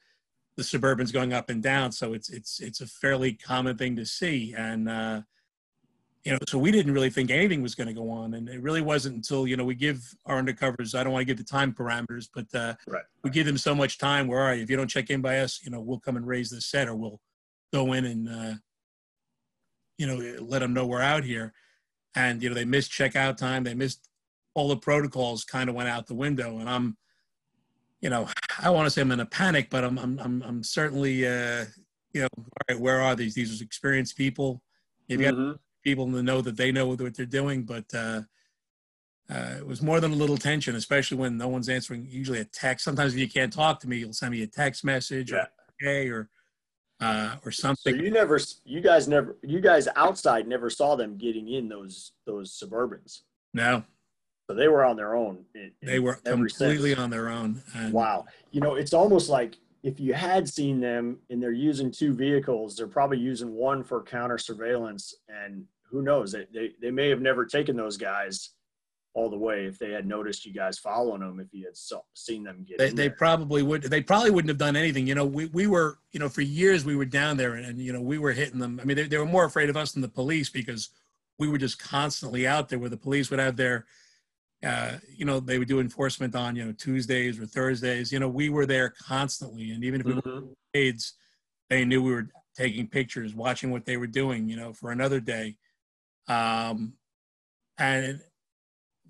the 0.57 0.62
Suburbans 0.62 1.12
going 1.12 1.33
up 1.33 1.50
and 1.50 1.62
down. 1.62 1.92
So 1.92 2.12
it's 2.12 2.29
it's 2.29 2.61
it's 2.61 2.81
a 2.81 2.87
fairly 2.87 3.33
common 3.33 3.76
thing 3.76 3.96
to 3.96 4.07
see, 4.07 4.55
and 4.57 4.88
uh, 4.88 5.22
you 6.24 6.33
know, 6.33 6.38
so 6.48 6.59
we 6.59 6.70
didn't 6.70 6.92
really 6.92 7.11
think 7.11 7.31
anything 7.31 7.62
was 7.62 7.74
going 7.74 7.88
to 7.88 7.94
go 7.94 8.11
on, 8.11 8.35
and 8.35 8.48
it 8.48 8.61
really 8.61 8.83
wasn't 8.83 9.16
until 9.16 9.46
you 9.46 9.57
know 9.57 9.64
we 9.64 9.74
give 9.74 10.02
our 10.26 10.42
undercovers. 10.42 10.98
I 10.98 11.02
don't 11.02 11.12
want 11.12 11.22
to 11.22 11.26
give 11.26 11.38
the 11.38 11.44
time 11.44 11.72
parameters, 11.72 12.29
but 12.35 12.46
uh, 12.55 12.74
right. 12.88 13.05
we 13.22 13.31
give 13.31 13.46
them 13.46 13.59
so 13.59 13.74
much 13.74 13.98
time. 13.98 14.26
Where 14.26 14.40
all 14.40 14.46
right, 14.48 14.61
if 14.61 14.68
you 14.68 14.76
don't 14.76 14.88
check 14.88 15.11
in 15.11 15.22
by 15.22 15.38
us, 15.38 15.61
you 15.64 15.70
know, 15.70 15.81
we'll 15.81 16.00
come 16.00 16.16
and 16.16 16.26
raise 16.26 16.50
the 16.50 16.61
set, 16.61 16.88
or 16.88 16.96
we'll 16.96 17.20
go 17.72 17.92
in 17.92 18.05
and 18.05 18.29
uh, 18.29 18.55
you 19.98 20.07
know 20.07 20.42
let 20.42 20.59
them 20.59 20.74
know 20.74 20.87
we're 20.87 21.00
out 21.00 21.24
here. 21.24 21.55
And 22.14 22.42
you 22.42 22.48
know, 22.48 22.55
they 22.55 22.64
missed 22.64 22.90
checkout 22.90 23.37
time. 23.37 23.62
They 23.64 23.74
missed 23.74 24.09
all 24.57 24.69
the 24.69 24.77
protocols. 24.77 25.45
Kind 25.45 25.69
of 25.69 25.77
went 25.77 25.88
out 25.88 26.07
the 26.07 26.14
window, 26.14 26.59
and 26.59 26.69
I'm, 26.69 26.97
you 28.01 28.11
know, 28.11 28.29
I 28.61 28.71
want 28.71 28.87
to 28.87 28.90
say 28.90 29.03
I'm 29.03 29.12
in 29.12 29.21
a 29.21 29.27
panic, 29.27 29.71
but 29.71 29.85
I'm 29.85 29.99
I'm 29.99 30.19
I'm, 30.19 30.42
I'm 30.42 30.62
certainly 30.64 31.27
uh, 31.27 31.66
you 32.12 32.23
know, 32.23 32.29
all 32.37 32.45
right, 32.69 32.81
where 32.81 33.01
are 33.01 33.14
these? 33.14 33.35
These 33.35 33.61
are 33.61 33.64
experienced 33.64 34.16
people. 34.16 34.62
If 35.09 35.21
you 35.21 35.27
mm-hmm 35.29 35.53
people 35.87 36.11
to 36.11 36.21
know 36.21 36.40
that 36.40 36.57
they 36.57 36.73
know 36.73 36.88
what 36.88 36.99
they're 36.99 37.27
doing. 37.27 37.62
But 37.62 37.85
uh, 37.95 38.23
uh, 39.31 39.55
it 39.59 39.66
was 39.66 39.81
more 39.81 40.01
than 40.01 40.11
a 40.12 40.16
little 40.16 40.37
tension, 40.37 40.75
especially 40.75 41.16
when 41.16 41.38
no 41.38 41.47
one's 41.47 41.69
answering. 41.69 42.07
Usually 42.11 42.40
a 42.40 42.45
text. 42.45 42.85
Sometimes 42.85 43.14
if 43.14 43.21
you 43.21 43.29
can't 43.29 43.53
talk 43.53 43.79
to 43.81 43.88
me, 43.88 43.99
you'll 43.99 44.12
send 44.12 44.33
me 44.33 44.42
a 44.42 44.49
text 44.49 44.85
message 44.85 45.31
yeah. 45.31 45.38
or 45.38 45.49
okay 45.81 46.09
or 46.09 46.29
uh, 47.01 47.37
or 47.45 47.53
something. 47.53 47.95
So 47.95 48.03
you 48.03 48.11
never, 48.11 48.40
you 48.64 48.81
guys 48.81 49.07
never, 49.07 49.37
you 49.42 49.61
guys 49.61 49.87
outside 49.95 50.49
never 50.49 50.69
saw 50.71 50.97
them 50.97 51.16
getting 51.16 51.49
in 51.49 51.69
those 51.69 52.12
those 52.27 52.59
Suburbans. 52.61 53.21
No. 53.55 53.85
So 54.48 54.54
they 54.54 54.68
were 54.68 54.85
on 54.85 54.96
their 54.96 55.16
own. 55.16 55.44
In, 55.54 55.72
they 55.82 55.98
were 55.98 56.14
completely 56.14 56.90
sense. 56.90 57.00
on 57.00 57.11
their 57.11 57.28
own. 57.28 57.62
And 57.74 57.92
wow. 57.92 58.26
You 58.52 58.61
know, 58.61 58.76
it's 58.76 58.92
almost 58.92 59.28
like 59.28 59.56
if 59.82 59.98
you 59.98 60.14
had 60.14 60.48
seen 60.48 60.80
them 60.80 61.18
and 61.30 61.42
they're 61.42 61.52
using 61.52 61.90
two 61.90 62.14
vehicles, 62.14 62.76
they're 62.76 62.87
probably 62.87 63.18
using 63.18 63.52
one 63.52 63.82
for 63.82 64.02
counter 64.02 64.38
surveillance 64.38 65.14
and 65.28 65.64
who 65.90 66.02
knows? 66.02 66.32
They, 66.32 66.46
they, 66.52 66.72
they 66.80 66.90
may 66.90 67.09
have 67.09 67.20
never 67.20 67.44
taken 67.44 67.76
those 67.76 67.96
guys 67.96 68.50
all 69.14 69.30
the 69.30 69.38
way 69.38 69.64
if 69.64 69.78
they 69.78 69.92
had 69.92 70.06
noticed 70.06 70.44
you 70.44 70.52
guys 70.52 70.78
following 70.78 71.20
them 71.20 71.40
if 71.40 71.46
you 71.50 71.64
had 71.64 71.74
seen 72.12 72.44
them 72.44 72.66
get 72.68 72.76
they, 72.76 72.90
they 72.90 73.09
probably 73.09 73.62
would 73.62 73.82
they 73.85 74.02
probably 74.02 74.30
wouldn't 74.30 74.50
have 74.50 74.59
done 74.59 74.76
anything 74.76 75.06
you 75.06 75.14
know 75.14 75.24
we, 75.24 75.46
we 75.46 75.66
were 75.66 75.96
you 76.12 76.20
know 76.20 76.28
for 76.28 76.42
years 76.42 76.85
we 76.85 76.94
were 76.94 77.06
down 77.06 77.38
there 77.38 77.54
and, 77.54 77.64
and 77.64 77.78
you 77.78 77.94
know 77.94 78.00
we 78.00 78.18
were 78.18 78.32
hitting 78.32 78.59
them 78.59 78.78
i 78.78 78.85
mean 78.85 78.94
they, 78.94 79.04
they 79.04 79.16
were 79.16 79.24
more 79.24 79.46
afraid 79.46 79.70
of 79.70 79.76
us 79.76 79.92
than 79.92 80.02
the 80.02 80.09
police 80.09 80.50
because 80.50 80.90
we 81.38 81.48
were 81.48 81.56
just 81.56 81.78
constantly 81.78 82.46
out 82.46 82.68
there 82.68 82.78
where 82.78 82.90
the 82.90 82.96
police 82.96 83.30
would 83.30 83.40
have 83.40 83.56
their 83.56 83.87
uh, 84.64 84.92
you 85.14 85.25
know 85.25 85.40
they 85.40 85.59
would 85.59 85.69
do 85.69 85.81
enforcement 85.81 86.35
on 86.35 86.57
you 86.57 86.64
know 86.64 86.73
tuesdays 86.73 87.38
or 87.38 87.47
thursdays 87.47 88.12
you 88.12 88.19
know 88.19 88.29
we 88.29 88.49
were 88.49 88.66
there 88.66 88.92
constantly 89.07 89.71
and 89.71 89.85
even 89.85 90.01
if 90.01 90.07
we 90.07 90.12
mm-hmm. 90.14 90.31
were 90.31 90.42
aides 90.75 91.14
they 91.69 91.85
knew 91.85 92.03
we 92.03 92.12
were 92.12 92.29
taking 92.57 92.87
pictures 92.87 93.35
watching 93.35 93.71
what 93.71 93.85
they 93.85 93.97
were 93.97 94.07
doing 94.07 94.49
you 94.49 94.57
know 94.57 94.73
for 94.73 94.90
another 94.90 95.21
day 95.21 95.57
um, 96.29 96.95
and 97.79 98.21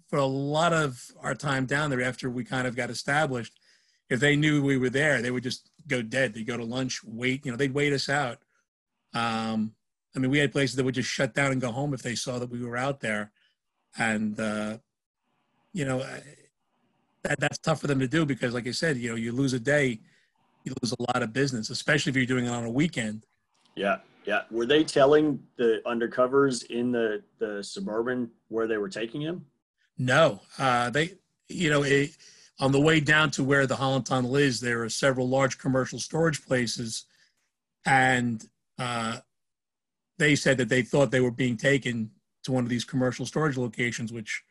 for 0.09 0.19
a 0.19 0.27
lot 0.27 0.73
of 0.73 1.11
our 1.21 1.35
time 1.35 1.67
down 1.67 1.91
there, 1.91 2.03
after 2.03 2.31
we 2.31 2.45
kind 2.45 2.67
of 2.67 2.77
got 2.77 2.91
established, 2.91 3.59
if 4.09 4.21
they 4.21 4.37
knew 4.37 4.63
we 4.63 4.79
were 4.79 4.91
there, 4.91 5.21
they 5.21 5.31
would 5.31 5.43
just 5.43 5.71
go 5.89 6.03
dead. 6.03 6.33
They'd 6.33 6.47
go 6.47 6.57
to 6.57 6.65
lunch, 6.65 7.03
wait, 7.05 7.45
you 7.45 7.51
know, 7.51 7.57
they'd 7.57 7.75
wait 7.75 7.93
us 7.93 8.09
out. 8.09 8.39
Um, 9.15 9.73
I 10.15 10.19
mean, 10.19 10.31
we 10.31 10.39
had 10.39 10.53
places 10.53 10.77
that 10.77 10.85
would 10.85 10.95
just 10.95 11.11
shut 11.11 11.35
down 11.35 11.53
and 11.53 11.61
go 11.61 11.73
home 11.73 11.93
if 11.93 12.03
they 12.03 12.15
saw 12.15 12.39
that 12.39 12.51
we 12.51 12.65
were 12.65 12.77
out 12.77 13.01
there. 13.01 13.33
And, 13.99 14.39
uh, 14.39 14.79
you 15.77 15.85
know, 15.85 15.99
that, 17.23 17.39
that's 17.39 17.59
tough 17.59 17.83
for 17.83 17.87
them 17.87 18.01
to 18.01 18.09
do 18.09 18.25
because, 18.25 18.55
like 18.55 18.67
I 18.67 18.71
said, 18.71 18.97
you 18.97 19.11
know, 19.11 19.15
you 19.15 19.31
lose 19.31 19.53
a 19.53 19.61
day, 19.61 20.01
you 20.65 20.73
lose 20.81 20.95
a 20.99 21.03
lot 21.13 21.23
of 21.23 21.35
business, 21.35 21.69
especially 21.69 22.09
if 22.11 22.17
you're 22.17 22.25
doing 22.25 22.47
it 22.47 22.51
on 22.51 22.65
a 22.65 22.71
weekend. 22.71 23.27
Yeah. 23.75 23.99
Yeah. 24.25 24.45
Were 24.51 24.65
they 24.65 24.85
telling 24.85 25.39
the 25.59 25.83
undercovers 25.85 26.65
in 26.71 26.93
the, 26.93 27.23
the 27.39 27.63
suburban 27.63 28.31
where 28.49 28.67
they 28.67 28.79
were 28.79 28.89
taking 28.89 29.21
him? 29.21 29.45
No. 29.99 30.41
Uh, 30.59 30.89
they, 30.89 31.19
you 31.49 31.69
know, 31.69 31.83
it, 31.83 32.17
on 32.59 32.73
the 32.73 32.81
way 32.81 32.99
down 32.99 33.31
to 33.33 33.45
where 33.45 33.67
the 33.67 33.77
Holland 33.77 34.07
Tunnel 34.07 34.37
is, 34.37 34.61
there 34.61 34.83
are 34.83 34.89
several 34.89 35.29
large 35.29 35.59
commercial 35.59 35.99
storage 35.99 36.43
places. 36.47 37.05
And 37.85 38.43
uh, 38.79 39.19
they 40.19 40.37
said 40.37 40.57
that 40.57 40.71
they 40.71 40.81
thought 40.81 41.11
they 41.11 41.21
were 41.21 41.31
being 41.31 41.59
taken 41.59 42.13
to 42.45 42.53
one 42.53 42.65
of 42.65 42.71
these 42.71 42.85
commercial 42.85 43.27
storage 43.27 43.59
locations, 43.59 44.11
which 44.11 44.43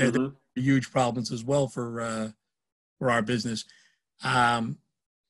mm-hmm. 0.00 0.34
Huge 0.54 0.90
problems 0.90 1.32
as 1.32 1.44
well 1.44 1.68
for, 1.68 2.00
uh, 2.00 2.28
for 2.98 3.10
our 3.10 3.22
business. 3.22 3.64
Um, 4.22 4.78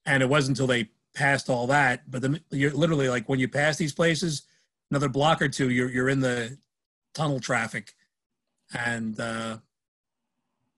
and 0.07 0.23
it 0.23 0.29
wasn't 0.29 0.59
until 0.59 0.67
they 0.67 0.91
passed 1.15 1.49
all 1.49 1.67
that. 1.69 2.11
But 2.11 2.23
the, 2.23 2.41
you're 2.51 2.73
literally 2.73 3.09
like 3.09 3.29
when 3.29 3.39
you 3.39 3.49
pass 3.49 3.77
these 3.77 3.93
places, 3.93 4.43
another 4.91 5.09
block 5.09 5.41
or 5.41 5.49
two, 5.49 5.71
you're 5.71 5.91
you're 5.91 6.09
in 6.09 6.21
the 6.21 6.59
tunnel 7.15 7.41
traffic, 7.41 7.95
and 8.75 9.19
uh, 9.19 9.59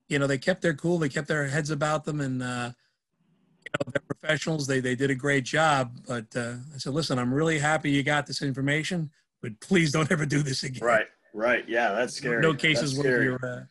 you 0.09 0.19
know 0.19 0.27
they 0.27 0.39
kept 0.39 0.63
their 0.63 0.75
cool, 0.75 0.99
they 0.99 1.09
kept 1.09 1.29
their 1.29 1.47
heads 1.47 1.71
about 1.71 2.05
them, 2.05 2.21
and 2.21 2.43
uh, 2.43 2.71
you 3.65 3.71
know 3.73 3.93
they're 3.93 4.03
professionals. 4.07 4.67
They 4.67 4.81
they 4.81 4.95
did 4.95 5.11
a 5.11 5.15
great 5.15 5.45
job. 5.45 5.99
But 6.07 6.27
uh, 6.37 6.55
I 6.75 6.79
said, 6.79 6.93
listen, 6.95 7.19
I'm 7.19 7.33
really 7.33 7.59
happy 7.59 7.91
you 7.91 8.03
got 8.03 8.27
this 8.27 8.43
information, 8.43 9.11
but 9.43 9.59
please 9.61 9.93
don't 9.93 10.11
ever 10.13 10.27
do 10.27 10.43
this 10.43 10.63
again. 10.63 10.87
Right, 10.87 11.07
right, 11.35 11.69
yeah, 11.69 11.93
that's 11.93 12.15
scary. 12.15 12.41
No 12.41 12.55
cases 12.55 12.95
that's 12.95 13.05
worth 13.05 13.23
your, 13.23 13.45
uh, 13.45 13.65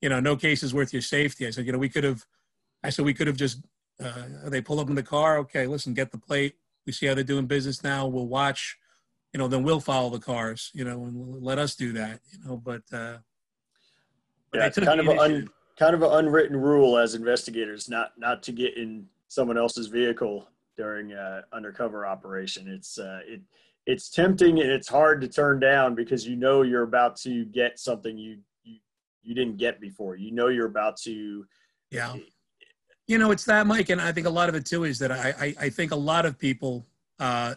you 0.00 0.08
know, 0.08 0.20
no 0.20 0.36
cases 0.36 0.74
worth 0.74 0.92
your 0.92 1.02
safety. 1.02 1.46
I 1.46 1.50
said, 1.50 1.66
you 1.66 1.72
know, 1.72 1.78
we 1.78 1.88
could 1.88 2.04
have. 2.04 2.24
I 2.82 2.90
said 2.90 3.04
we 3.04 3.14
could 3.14 3.26
have 3.26 3.36
just 3.36 3.60
uh, 4.02 4.24
they 4.46 4.60
pull 4.60 4.80
up 4.80 4.88
in 4.88 4.94
the 4.94 5.02
car. 5.02 5.38
Okay, 5.38 5.66
listen, 5.66 5.94
get 5.94 6.10
the 6.10 6.18
plate. 6.18 6.56
We 6.86 6.92
see 6.92 7.06
how 7.06 7.14
they're 7.14 7.24
doing 7.24 7.46
business 7.46 7.82
now. 7.82 8.06
We'll 8.06 8.26
watch. 8.26 8.76
You 9.32 9.38
know, 9.38 9.48
then 9.48 9.62
we'll 9.62 9.80
follow 9.80 10.10
the 10.10 10.20
cars. 10.20 10.70
You 10.74 10.84
know, 10.84 11.04
and 11.04 11.42
let 11.42 11.58
us 11.58 11.74
do 11.74 11.92
that. 11.92 12.20
You 12.32 12.38
know, 12.44 12.56
but 12.56 12.82
uh, 12.92 13.18
yeah, 14.52 14.66
it's 14.66 14.78
kind 14.78 15.00
of 15.00 15.08
an 15.08 15.18
un, 15.18 15.50
kind 15.78 15.94
of 15.94 16.02
an 16.02 16.10
unwritten 16.12 16.56
rule 16.56 16.98
as 16.98 17.14
investigators 17.14 17.88
not 17.88 18.12
not 18.18 18.42
to 18.44 18.52
get 18.52 18.76
in 18.76 19.06
someone 19.28 19.58
else's 19.58 19.88
vehicle 19.88 20.48
during 20.76 21.12
uh, 21.12 21.42
undercover 21.52 22.06
operation. 22.06 22.68
It's 22.68 22.98
uh, 22.98 23.20
it 23.26 23.40
it's 23.86 24.08
tempting 24.08 24.60
and 24.60 24.70
it's 24.70 24.88
hard 24.88 25.20
to 25.20 25.28
turn 25.28 25.60
down 25.60 25.94
because 25.94 26.26
you 26.26 26.36
know 26.36 26.62
you're 26.62 26.82
about 26.82 27.16
to 27.16 27.44
get 27.46 27.78
something 27.78 28.16
you 28.16 28.38
you 29.24 29.34
didn't 29.34 29.56
get 29.56 29.80
before. 29.80 30.16
You 30.16 30.30
know 30.30 30.48
you're 30.48 30.66
about 30.66 30.96
to 30.98 31.46
yeah 31.90 32.14
you 33.06 33.18
know, 33.18 33.30
it's 33.30 33.44
that, 33.44 33.66
Mike, 33.66 33.90
and 33.90 34.00
I 34.00 34.12
think 34.12 34.26
a 34.26 34.30
lot 34.30 34.48
of 34.48 34.54
it 34.54 34.64
too 34.64 34.84
is 34.84 34.98
that 35.00 35.12
I 35.12 35.34
I, 35.38 35.54
I 35.66 35.68
think 35.68 35.92
a 35.92 35.96
lot 35.96 36.24
of 36.24 36.38
people, 36.38 36.86
uh, 37.18 37.54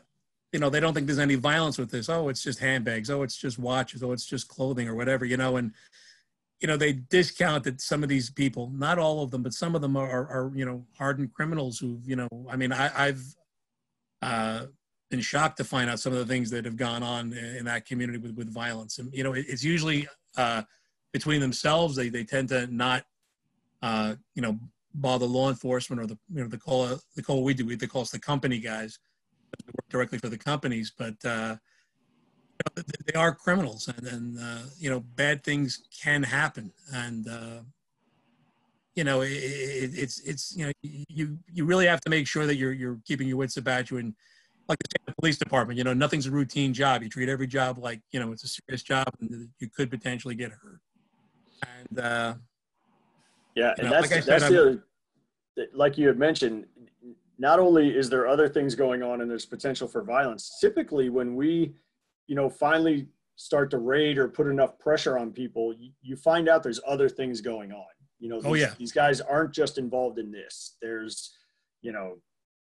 you 0.52 0.60
know, 0.60 0.70
they 0.70 0.80
don't 0.80 0.94
think 0.94 1.08
there's 1.08 1.20
any 1.20 1.36
violence 1.36 1.78
with 1.78 1.90
this. 1.90 2.10
Oh, 2.10 2.30
it's 2.30 2.44
just 2.44 2.60
handbags. 2.60 3.10
Oh, 3.10 3.24
it's 3.24 3.38
just 3.38 3.58
watches. 3.58 4.04
Oh, 4.04 4.12
it's 4.12 4.26
just 4.26 4.48
clothing 4.48 4.88
or 4.88 4.96
whatever. 4.96 5.26
You 5.26 5.38
know, 5.38 5.58
and 5.58 5.72
you 6.60 6.68
know 6.68 6.76
they 6.76 6.94
discount 6.94 7.64
that 7.64 7.80
some 7.80 8.04
of 8.04 8.10
these 8.10 8.30
people. 8.30 8.72
Not 8.74 9.00
all 9.00 9.24
of 9.24 9.32
them, 9.32 9.42
but 9.42 9.54
some 9.54 9.74
of 9.74 9.82
them 9.82 9.96
are 9.96 10.10
are, 10.10 10.28
are 10.28 10.52
you 10.54 10.66
know 10.66 10.86
hardened 10.98 11.34
criminals 11.34 11.80
who 11.80 12.02
you 12.04 12.18
know. 12.18 12.28
I 12.50 12.58
mean, 12.58 12.74
I, 12.74 13.08
I've 13.08 13.36
uh, 14.22 14.66
been 15.10 15.22
shocked 15.22 15.58
to 15.58 15.64
find 15.64 15.90
out 15.90 16.02
some 16.02 16.12
of 16.12 16.20
the 16.20 16.26
things 16.26 16.50
that 16.50 16.66
have 16.66 16.76
gone 16.76 17.04
on 17.04 17.32
in 17.32 17.66
that 17.66 17.86
community 17.86 18.18
with 18.18 18.36
with 18.36 18.52
violence. 18.52 19.00
And 19.00 19.14
you 19.14 19.24
know, 19.24 19.32
it, 19.32 19.46
it's 19.48 19.64
usually 19.64 20.10
uh, 20.36 20.64
between 21.14 21.42
themselves. 21.42 21.96
They 21.96 22.10
they 22.10 22.24
tend 22.24 22.50
to 22.50 22.68
not 22.68 23.06
uh, 23.82 24.16
you 24.36 24.42
know 24.42 24.60
bother 24.94 25.26
law 25.26 25.50
enforcement 25.50 26.02
or 26.02 26.08
the 26.08 26.18
you 26.34 26.42
know 26.42 26.48
the 26.48 26.58
call 26.58 27.00
the 27.16 27.22
call 27.22 27.44
we 27.44 27.54
do 27.54 27.66
we 27.66 27.76
they 27.76 27.88
call 27.88 28.02
us 28.02 28.10
the 28.10 28.20
company 28.20 28.58
guys 28.58 28.98
we 29.66 29.72
work 29.72 29.90
directly 29.90 30.18
for 30.18 30.30
the 30.30 30.38
companies 30.38 30.92
but 30.98 31.14
uh, 31.24 31.56
they 33.06 33.14
are 33.14 33.36
criminals 33.36 33.88
and, 33.88 34.08
and 34.08 34.40
uh, 34.40 34.64
you 34.80 34.90
know 34.90 35.00
bad 35.00 35.44
things 35.44 35.84
can 36.02 36.24
happen 36.24 36.72
and 36.94 37.28
uh, 37.28 37.60
you 38.96 39.04
know 39.04 39.22
it, 39.22 39.32
it, 39.32 39.92
it's 39.94 40.20
it's 40.22 40.56
you 40.58 40.66
know 40.66 40.72
you 40.82 41.38
you 41.52 41.66
really 41.66 41.86
have 41.86 42.02
to 42.02 42.10
make 42.10 42.26
sure 42.26 42.48
that 42.48 42.56
you're 42.56 42.74
you're 42.74 43.00
keeping 43.06 43.28
your 43.28 43.38
wits 43.38 43.58
about 43.58 43.92
you 43.92 43.98
and 43.98 44.16
like 44.68 44.80
the 45.06 45.14
police 45.20 45.38
department. 45.38 45.78
You 45.78 45.84
know, 45.84 45.94
nothing's 45.94 46.28
a 46.28 46.32
routine 46.32 46.74
job. 46.74 47.04
You 47.04 47.10
treat 47.10 47.30
every 47.30 47.48
job 47.48 47.78
like 47.78 48.02
you 48.12 48.20
know 48.20 48.32
it's 48.32 48.44
a 48.44 48.48
serious 48.48 48.84
job, 48.84 49.08
and 49.20 49.50
you 49.60 49.70
could 49.70 49.90
potentially 49.90 50.36
get 50.36 50.52
hurt. 50.52 50.82
And 51.62 52.00
uh, 52.00 52.34
yeah, 53.56 53.74
and 53.78 53.90
know, 53.90 53.94
that's 53.94 54.12
like 54.12 54.26
that's 54.26 54.44
said, 54.44 54.52
the 54.52 54.62
other, 54.62 54.84
like 55.74 55.98
you 55.98 56.08
had 56.08 56.18
mentioned. 56.18 56.66
Not 57.40 57.60
only 57.60 57.96
is 57.96 58.10
there 58.10 58.28
other 58.28 58.50
things 58.50 58.74
going 58.74 59.04
on, 59.04 59.22
and 59.22 59.30
there's 59.30 59.46
potential 59.46 59.88
for 59.88 60.02
violence. 60.02 60.58
Typically, 60.60 61.10
when 61.10 61.36
we, 61.36 61.76
you 62.26 62.36
know, 62.36 62.50
finally 62.50 63.08
start 63.36 63.70
to 63.70 63.78
raid 63.78 64.18
or 64.18 64.28
put 64.28 64.48
enough 64.48 64.80
pressure 64.80 65.20
on 65.20 65.32
people, 65.32 65.72
you, 65.78 65.92
you 66.02 66.16
find 66.16 66.50
out 66.50 66.64
there's 66.64 66.80
other 66.88 67.08
things 67.08 67.40
going 67.40 67.72
on. 67.72 67.86
You 68.20 68.30
know, 68.30 68.38
oh, 68.38 68.42
these, 68.42 68.52
oh, 68.52 68.54
yeah. 68.56 68.74
these 68.80 68.92
guys 68.92 69.22
aren't 69.22 69.54
just 69.54 69.78
involved 69.78 70.18
in 70.18 70.32
this. 70.32 70.78
There's, 70.82 71.36
you 71.84 71.92
know, 71.92 72.18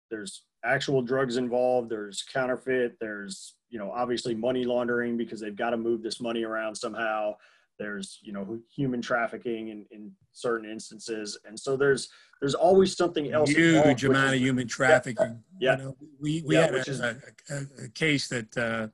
there's 0.09 0.45
actual 0.63 1.03
drugs 1.03 1.37
involved. 1.37 1.91
There's 1.91 2.23
counterfeit. 2.23 2.97
There's, 2.99 3.53
you 3.69 3.77
know, 3.77 3.91
obviously 3.91 4.33
money 4.33 4.65
laundering 4.65 5.15
because 5.15 5.39
they've 5.39 5.55
got 5.55 5.69
to 5.69 5.77
move 5.77 6.01
this 6.01 6.19
money 6.19 6.43
around 6.43 6.73
somehow. 6.73 7.35
There's, 7.77 8.19
you 8.21 8.31
know, 8.31 8.59
human 8.73 9.01
trafficking 9.01 9.69
in, 9.69 9.85
in 9.91 10.11
certain 10.31 10.69
instances. 10.69 11.37
And 11.45 11.59
so 11.59 11.75
there's, 11.75 12.09
there's 12.39 12.55
always 12.55 12.95
something 12.95 13.31
else. 13.31 13.49
Huge 13.49 14.05
amount 14.05 14.35
of 14.35 14.39
human 14.39 14.67
trafficking. 14.67 15.43
Yeah. 15.59 15.77
You 15.77 15.83
know, 15.83 15.97
we, 16.19 16.43
we 16.45 16.55
yeah, 16.55 16.61
had 16.61 16.75
a, 16.75 16.79
is, 16.79 16.99
a, 16.99 17.17
a, 17.49 17.85
a, 17.85 17.89
case 17.89 18.27
that, 18.29 18.57
uh, 18.57 18.87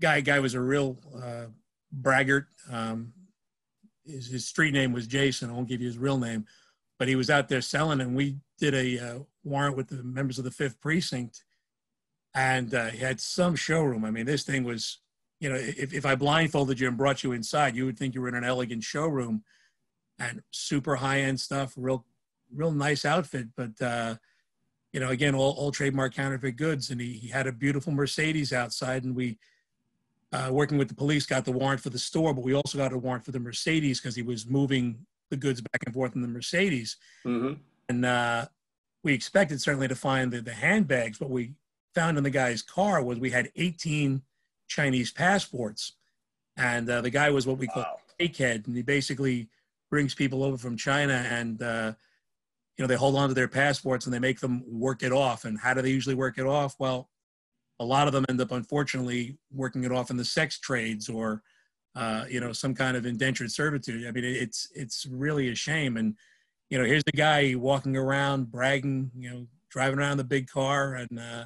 guy 0.00 0.20
guy 0.20 0.40
was 0.40 0.54
a 0.54 0.60
real 0.60 0.98
uh, 1.22 1.46
braggart. 1.92 2.46
Um, 2.70 3.12
his, 4.04 4.26
his, 4.26 4.46
street 4.46 4.72
name 4.72 4.92
was 4.92 5.06
Jason. 5.06 5.50
I 5.50 5.52
won't 5.52 5.68
give 5.68 5.80
you 5.80 5.86
his 5.86 5.98
real 5.98 6.18
name, 6.18 6.46
but 6.98 7.06
he 7.06 7.14
was 7.14 7.30
out 7.30 7.48
there 7.48 7.60
selling, 7.60 8.00
and 8.00 8.16
we 8.16 8.38
did 8.58 8.74
a 8.74 8.98
uh, 8.98 9.18
warrant 9.44 9.76
with 9.76 9.88
the 9.88 10.02
members 10.02 10.38
of 10.38 10.44
the 10.44 10.50
Fifth 10.50 10.80
Precinct, 10.80 11.44
and 12.34 12.74
uh, 12.74 12.86
he 12.86 12.98
had 12.98 13.20
some 13.20 13.54
showroom. 13.54 14.04
I 14.04 14.10
mean, 14.10 14.26
this 14.26 14.42
thing 14.42 14.64
was, 14.64 14.98
you 15.40 15.48
know, 15.48 15.56
if, 15.56 15.92
if 15.92 16.06
I 16.06 16.14
blindfolded 16.14 16.78
you 16.78 16.88
and 16.88 16.96
brought 16.96 17.24
you 17.24 17.32
inside, 17.32 17.74
you 17.74 17.86
would 17.86 17.98
think 17.98 18.14
you 18.14 18.20
were 18.20 18.28
in 18.28 18.34
an 18.34 18.44
elegant 18.44 18.84
showroom, 18.84 19.42
and 20.18 20.42
super 20.50 20.96
high 20.96 21.20
end 21.20 21.40
stuff, 21.40 21.72
real, 21.76 22.04
real 22.54 22.72
nice 22.72 23.04
outfit, 23.04 23.48
but. 23.56 23.80
Uh, 23.80 24.16
you 24.92 24.98
know, 24.98 25.10
again, 25.10 25.36
all, 25.36 25.52
all 25.52 25.70
trademark 25.70 26.12
counterfeit 26.12 26.56
goods, 26.56 26.90
and 26.90 27.00
he, 27.00 27.12
he 27.12 27.28
had 27.28 27.46
a 27.46 27.52
beautiful 27.52 27.92
Mercedes 27.92 28.52
outside, 28.52 29.04
and 29.04 29.14
we 29.14 29.38
uh, 30.32 30.48
working 30.50 30.78
with 30.78 30.88
the 30.88 30.94
police, 30.94 31.26
got 31.26 31.44
the 31.44 31.52
warrant 31.52 31.80
for 31.80 31.90
the 31.90 31.98
store, 31.98 32.32
but 32.32 32.44
we 32.44 32.54
also 32.54 32.78
got 32.78 32.92
a 32.92 32.98
warrant 32.98 33.24
for 33.24 33.32
the 33.32 33.40
Mercedes 33.40 34.00
because 34.00 34.14
he 34.14 34.22
was 34.22 34.46
moving 34.46 35.04
the 35.28 35.36
goods 35.36 35.60
back 35.60 35.82
and 35.84 35.94
forth 35.94 36.14
in 36.14 36.22
the 36.22 36.28
Mercedes. 36.28 36.96
Mm-hmm. 37.24 37.54
And 37.88 38.04
uh, 38.04 38.46
we 39.02 39.12
expected 39.12 39.60
certainly 39.60 39.88
to 39.88 39.96
find 39.96 40.32
the, 40.32 40.40
the 40.40 40.52
handbags. 40.52 41.20
What 41.20 41.30
we 41.30 41.52
found 41.94 42.16
in 42.16 42.24
the 42.24 42.30
guy's 42.30 42.62
car 42.62 43.02
was 43.02 43.18
we 43.18 43.30
had 43.30 43.50
18 43.56 44.22
Chinese 44.70 45.10
passports. 45.10 45.92
And 46.56 46.88
uh, 46.88 47.02
the 47.02 47.10
guy 47.10 47.28
was 47.30 47.46
what 47.46 47.58
we 47.58 47.66
call 47.66 47.82
wow. 47.82 48.26
head, 48.38 48.64
and 48.66 48.76
he 48.76 48.82
basically 48.82 49.48
brings 49.90 50.14
people 50.14 50.44
over 50.44 50.56
from 50.56 50.76
China 50.76 51.26
and 51.28 51.60
uh, 51.62 51.92
you 52.76 52.82
know 52.82 52.86
they 52.86 52.96
hold 52.96 53.16
on 53.16 53.28
to 53.28 53.34
their 53.34 53.48
passports 53.48 54.06
and 54.06 54.14
they 54.14 54.18
make 54.18 54.40
them 54.40 54.62
work 54.66 55.02
it 55.02 55.12
off. 55.12 55.44
And 55.44 55.58
how 55.58 55.74
do 55.74 55.82
they 55.82 55.90
usually 55.90 56.14
work 56.14 56.38
it 56.38 56.46
off? 56.46 56.76
Well, 56.78 57.10
a 57.80 57.84
lot 57.84 58.06
of 58.06 58.12
them 58.12 58.24
end 58.28 58.40
up 58.40 58.52
unfortunately 58.52 59.36
working 59.52 59.84
it 59.84 59.92
off 59.92 60.10
in 60.10 60.16
the 60.16 60.24
sex 60.24 60.58
trades 60.58 61.08
or 61.08 61.42
uh, 61.96 62.24
you 62.28 62.40
know 62.40 62.52
some 62.52 62.74
kind 62.74 62.96
of 62.96 63.04
indentured 63.04 63.50
servitude 63.50 64.06
i 64.06 64.12
mean 64.12 64.22
it's 64.22 64.68
it's 64.76 65.06
really 65.06 65.48
a 65.48 65.54
shame 65.56 65.96
and 65.96 66.14
you 66.68 66.78
know 66.78 66.84
here's 66.84 67.02
the 67.04 67.12
guy 67.12 67.54
walking 67.56 67.96
around 67.96 68.48
bragging 68.50 69.10
you 69.18 69.28
know 69.28 69.46
driving 69.70 69.98
around 69.98 70.18
the 70.18 70.24
big 70.24 70.46
car 70.46 70.94
and 70.94 71.18
uh, 71.18 71.44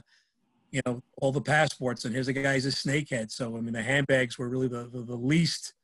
you 0.74 0.80
know 0.84 1.00
all 1.22 1.30
the 1.30 1.40
passports 1.40 2.04
and 2.04 2.12
here's 2.12 2.26
a 2.26 2.32
guy 2.32 2.54
who's 2.54 2.66
a 2.66 2.68
snakehead. 2.68 3.30
So 3.30 3.56
i 3.56 3.60
mean 3.60 3.72
the 3.72 3.82
handbags 3.82 4.38
were 4.38 4.48
really 4.48 4.66
the, 4.66 4.88
the, 4.92 5.02
the 5.02 5.16
least 5.16 5.74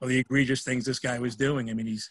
of 0.00 0.08
the 0.08 0.18
egregious 0.18 0.62
things 0.62 0.84
this 0.84 1.00
guy 1.00 1.18
was 1.18 1.34
doing. 1.34 1.68
I 1.68 1.74
mean 1.74 1.86
he's 1.86 2.08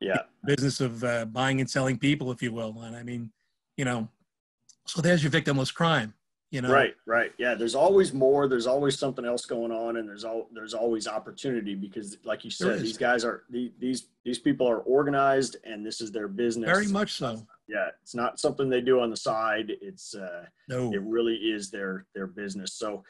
yeah. 0.00 0.18
business 0.46 0.80
of 0.80 1.02
uh, 1.02 1.24
buying 1.24 1.60
and 1.60 1.68
selling 1.68 1.98
people 1.98 2.30
if 2.30 2.40
you 2.40 2.52
will. 2.52 2.82
And 2.82 2.94
i 2.94 3.02
mean 3.02 3.32
you 3.76 3.84
know 3.84 4.08
so 4.86 5.02
there's 5.02 5.24
your 5.24 5.32
victimless 5.32 5.74
crime 5.74 6.14
you 6.52 6.60
know? 6.60 6.70
Right 6.70 6.94
right. 7.06 7.32
Yeah 7.38 7.54
there's 7.54 7.74
always 7.74 8.12
more. 8.12 8.46
There's 8.46 8.66
always 8.68 8.96
something 8.96 9.24
else 9.24 9.44
going 9.46 9.72
on 9.72 9.96
and 9.96 10.08
there's 10.08 10.22
all 10.22 10.48
there's 10.52 10.74
always 10.74 11.08
opportunity 11.08 11.74
because 11.74 12.18
like 12.24 12.44
you 12.44 12.50
said 12.50 12.78
these 12.78 12.98
guys 12.98 13.24
are 13.24 13.42
these 13.50 14.04
these 14.22 14.38
people 14.38 14.68
are 14.68 14.80
organized 14.80 15.56
and 15.64 15.84
this 15.84 16.00
is 16.00 16.12
their 16.12 16.28
business. 16.28 16.66
Very 16.66 16.86
much 16.86 17.14
so 17.14 17.44
yeah 17.68 17.88
it's 18.02 18.14
not 18.14 18.38
something 18.38 18.68
they 18.68 18.80
do 18.80 19.00
on 19.00 19.10
the 19.10 19.16
side. 19.16 19.72
It's 19.80 20.14
uh 20.14 20.44
no. 20.68 20.92
it 20.92 21.02
really 21.02 21.34
is 21.34 21.70
their 21.70 22.06
their 22.14 22.26
business. 22.26 22.74
So 22.74 23.04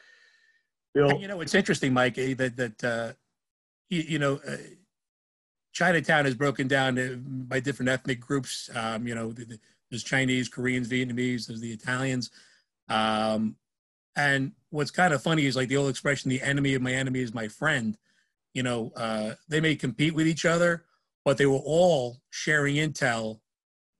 bill 0.93 1.09
and, 1.09 1.21
you 1.21 1.27
know 1.27 1.41
it's 1.41 1.55
interesting 1.55 1.93
mike 1.93 2.17
eh, 2.17 2.33
that 2.35 2.57
that 2.57 2.83
uh 2.83 3.13
you, 3.89 4.01
you 4.01 4.19
know 4.19 4.39
uh, 4.47 4.57
chinatown 5.71 6.25
is 6.25 6.35
broken 6.35 6.67
down 6.67 6.99
uh, 6.99 7.15
by 7.17 7.59
different 7.59 7.89
ethnic 7.89 8.19
groups. 8.19 8.69
Um 8.75 9.07
you 9.07 9.15
know 9.15 9.33
there's 9.89 10.03
chinese 10.03 10.49
koreans 10.49 10.87
vietnamese 10.87 11.47
there's 11.47 11.61
the 11.61 11.71
italians. 11.71 12.31
Um, 12.89 13.55
and 14.15 14.51
what's 14.69 14.91
kind 14.91 15.13
of 15.13 15.23
funny 15.23 15.45
is 15.45 15.55
like 15.55 15.69
the 15.69 15.77
old 15.77 15.89
expression, 15.89 16.29
the 16.29 16.41
enemy 16.41 16.75
of 16.75 16.81
my 16.81 16.91
enemy 16.93 17.21
is 17.21 17.33
my 17.33 17.47
friend. 17.47 17.97
You 18.53 18.63
know, 18.63 18.91
uh, 18.95 19.33
they 19.47 19.59
may 19.59 19.75
compete 19.75 20.13
with 20.13 20.27
each 20.27 20.45
other, 20.45 20.85
but 21.25 21.37
they 21.37 21.45
were 21.45 21.61
all 21.63 22.21
sharing 22.29 22.75
intel 22.75 23.39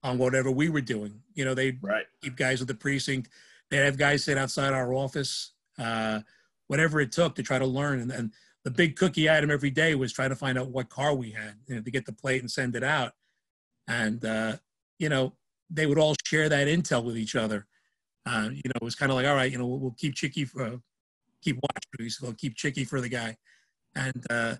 on 0.03 0.17
whatever 0.17 0.51
we 0.51 0.69
were 0.69 0.81
doing. 0.81 1.21
You 1.33 1.45
know, 1.45 1.53
they 1.53 1.77
right. 1.81 2.05
keep 2.21 2.35
guys 2.35 2.59
with 2.59 2.67
the 2.67 2.75
precinct. 2.75 3.29
They 3.69 3.77
have 3.77 3.97
guys 3.97 4.23
sit 4.23 4.37
outside 4.37 4.73
our 4.73 4.93
office, 4.93 5.51
uh, 5.79 6.19
whatever 6.67 6.99
it 6.99 7.11
took 7.11 7.35
to 7.35 7.43
try 7.43 7.59
to 7.59 7.65
learn. 7.65 8.01
And, 8.01 8.11
and 8.11 8.31
the 8.63 8.71
big 8.71 8.95
cookie 8.95 9.29
item 9.29 9.49
every 9.49 9.71
day 9.71 9.95
was 9.95 10.13
trying 10.13 10.29
to 10.29 10.35
find 10.35 10.57
out 10.57 10.69
what 10.69 10.89
car 10.89 11.15
we 11.15 11.31
had, 11.31 11.55
you 11.67 11.75
know, 11.75 11.81
to 11.81 11.91
get 11.91 12.05
the 12.05 12.13
plate 12.13 12.41
and 12.41 12.51
send 12.51 12.75
it 12.75 12.83
out. 12.83 13.13
And, 13.87 14.23
uh, 14.23 14.57
you 14.99 15.09
know, 15.09 15.33
they 15.69 15.85
would 15.85 15.97
all 15.97 16.15
share 16.23 16.49
that 16.49 16.67
intel 16.67 17.03
with 17.03 17.17
each 17.17 17.35
other 17.35 17.65
uh, 18.25 18.49
you 18.51 18.61
know, 18.65 18.73
it 18.75 18.83
was 18.83 18.95
kind 18.95 19.11
of 19.11 19.15
like, 19.17 19.27
all 19.27 19.35
right, 19.35 19.51
you 19.51 19.57
know, 19.57 19.67
we'll, 19.67 19.79
we'll 19.79 19.95
keep 19.97 20.15
Chicky 20.15 20.45
for, 20.45 20.63
uh, 20.63 20.77
keep 21.41 21.57
watching. 21.57 22.09
So 22.09 22.27
we'll 22.27 22.35
keep 22.35 22.55
Chicky 22.55 22.85
for 22.85 23.01
the 23.01 23.09
guy. 23.09 23.35
And, 23.95 24.25
uh, 24.29 24.55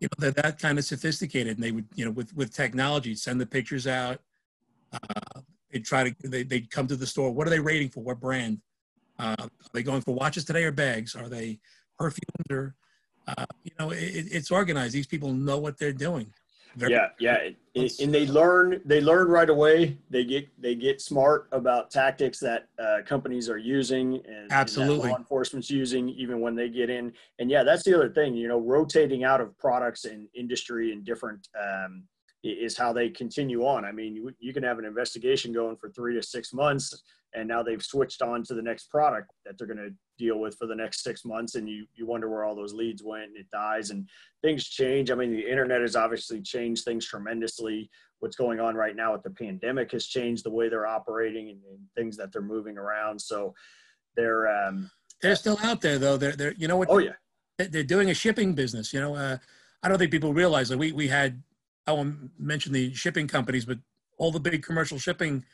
you 0.00 0.08
know, 0.08 0.16
they're 0.18 0.42
that 0.42 0.58
kind 0.58 0.78
of 0.78 0.84
sophisticated 0.84 1.56
and 1.56 1.64
they 1.64 1.72
would, 1.72 1.86
you 1.94 2.04
know, 2.04 2.10
with, 2.10 2.34
with 2.34 2.54
technology, 2.54 3.14
send 3.14 3.40
the 3.40 3.46
pictures 3.46 3.86
out. 3.86 4.20
Uh, 4.92 5.40
they'd 5.70 5.84
try 5.84 6.10
to, 6.10 6.28
they, 6.28 6.42
they'd 6.42 6.70
come 6.70 6.86
to 6.86 6.96
the 6.96 7.06
store. 7.06 7.30
What 7.32 7.46
are 7.46 7.50
they 7.50 7.60
rating 7.60 7.90
for? 7.90 8.02
What 8.02 8.20
brand? 8.20 8.60
Uh, 9.18 9.36
are 9.38 9.48
they 9.72 9.82
going 9.82 10.00
for 10.00 10.14
watches 10.14 10.44
today 10.44 10.64
or 10.64 10.72
bags? 10.72 11.14
Are 11.14 11.28
they 11.28 11.58
perfumes 11.98 12.46
or, 12.50 12.74
uh, 13.28 13.46
you 13.62 13.70
know, 13.78 13.90
it, 13.90 14.26
it's 14.30 14.50
organized. 14.50 14.94
These 14.94 15.06
people 15.06 15.32
know 15.32 15.58
what 15.58 15.78
they're 15.78 15.92
doing. 15.92 16.32
Very 16.74 16.92
yeah, 16.92 17.08
yeah, 17.18 17.50
and 17.74 18.14
they 18.14 18.26
learn. 18.26 18.80
They 18.86 19.02
learn 19.02 19.28
right 19.28 19.50
away. 19.50 19.98
They 20.08 20.24
get 20.24 20.48
they 20.58 20.74
get 20.74 21.02
smart 21.02 21.48
about 21.52 21.90
tactics 21.90 22.38
that 22.40 22.68
uh, 22.78 22.98
companies 23.04 23.50
are 23.50 23.58
using 23.58 24.22
and, 24.26 24.50
absolutely 24.50 25.02
and 25.02 25.10
law 25.10 25.18
enforcement's 25.18 25.70
using, 25.70 26.08
even 26.08 26.40
when 26.40 26.54
they 26.54 26.70
get 26.70 26.88
in. 26.88 27.12
And 27.38 27.50
yeah, 27.50 27.62
that's 27.62 27.82
the 27.82 27.94
other 27.94 28.08
thing. 28.08 28.34
You 28.34 28.48
know, 28.48 28.58
rotating 28.58 29.22
out 29.22 29.40
of 29.42 29.56
products 29.58 30.06
and 30.06 30.28
industry 30.34 30.92
and 30.92 31.04
different 31.04 31.46
um, 31.62 32.04
is 32.42 32.76
how 32.76 32.92
they 32.92 33.08
continue 33.08 33.64
on. 33.64 33.84
I 33.84 33.92
mean, 33.92 34.16
you, 34.16 34.32
you 34.40 34.52
can 34.52 34.62
have 34.62 34.78
an 34.78 34.84
investigation 34.84 35.52
going 35.52 35.76
for 35.76 35.90
three 35.90 36.14
to 36.14 36.22
six 36.22 36.52
months, 36.52 37.02
and 37.34 37.48
now 37.48 37.62
they've 37.62 37.82
switched 37.82 38.22
on 38.22 38.42
to 38.44 38.54
the 38.54 38.62
next 38.62 38.90
product 38.90 39.30
that 39.44 39.56
they're 39.56 39.66
going 39.66 39.78
to 39.78 39.94
deal 40.18 40.38
with 40.38 40.56
for 40.56 40.66
the 40.66 40.74
next 40.74 41.02
six 41.02 41.24
months 41.24 41.54
and 41.54 41.68
you 41.68 41.86
you 41.94 42.06
wonder 42.06 42.28
where 42.28 42.44
all 42.44 42.54
those 42.54 42.74
leads 42.74 43.02
went 43.02 43.24
and 43.24 43.36
it 43.36 43.50
dies 43.50 43.90
and 43.90 44.08
things 44.42 44.68
change. 44.68 45.10
I 45.10 45.14
mean 45.14 45.32
the 45.32 45.48
internet 45.48 45.80
has 45.80 45.96
obviously 45.96 46.40
changed 46.40 46.84
things 46.84 47.06
tremendously. 47.06 47.90
What's 48.20 48.36
going 48.36 48.60
on 48.60 48.74
right 48.74 48.94
now 48.94 49.12
with 49.12 49.22
the 49.22 49.30
pandemic 49.30 49.90
has 49.92 50.06
changed 50.06 50.44
the 50.44 50.50
way 50.50 50.68
they're 50.68 50.86
operating 50.86 51.48
and, 51.48 51.58
and 51.70 51.80
things 51.96 52.16
that 52.18 52.32
they're 52.32 52.42
moving 52.42 52.78
around. 52.78 53.20
So 53.20 53.54
they're 54.16 54.46
um 54.48 54.90
they're 55.22 55.36
still 55.36 55.58
out 55.62 55.80
there 55.80 55.98
though. 55.98 56.16
They're 56.16 56.36
they're 56.36 56.54
you 56.54 56.68
know 56.68 56.76
what? 56.76 56.88
Oh 56.90 56.98
yeah. 56.98 57.12
They're 57.58 57.82
doing 57.82 58.10
a 58.10 58.14
shipping 58.14 58.54
business 58.54 58.92
you 58.92 58.98
know 58.98 59.14
uh 59.14 59.36
i 59.84 59.88
don't 59.88 59.96
think 59.96 60.10
people 60.10 60.34
realize 60.34 60.68
that 60.68 60.78
we 60.78 60.90
we 60.90 61.06
had 61.06 61.40
i 61.86 61.92
won't 61.92 62.30
mention 62.38 62.72
the 62.72 62.92
shipping 62.94 63.26
companies 63.26 63.64
but 63.64 63.78
all 64.18 64.30
the 64.30 64.40
big 64.40 64.62
commercial 64.62 64.98
shipping 64.98 65.44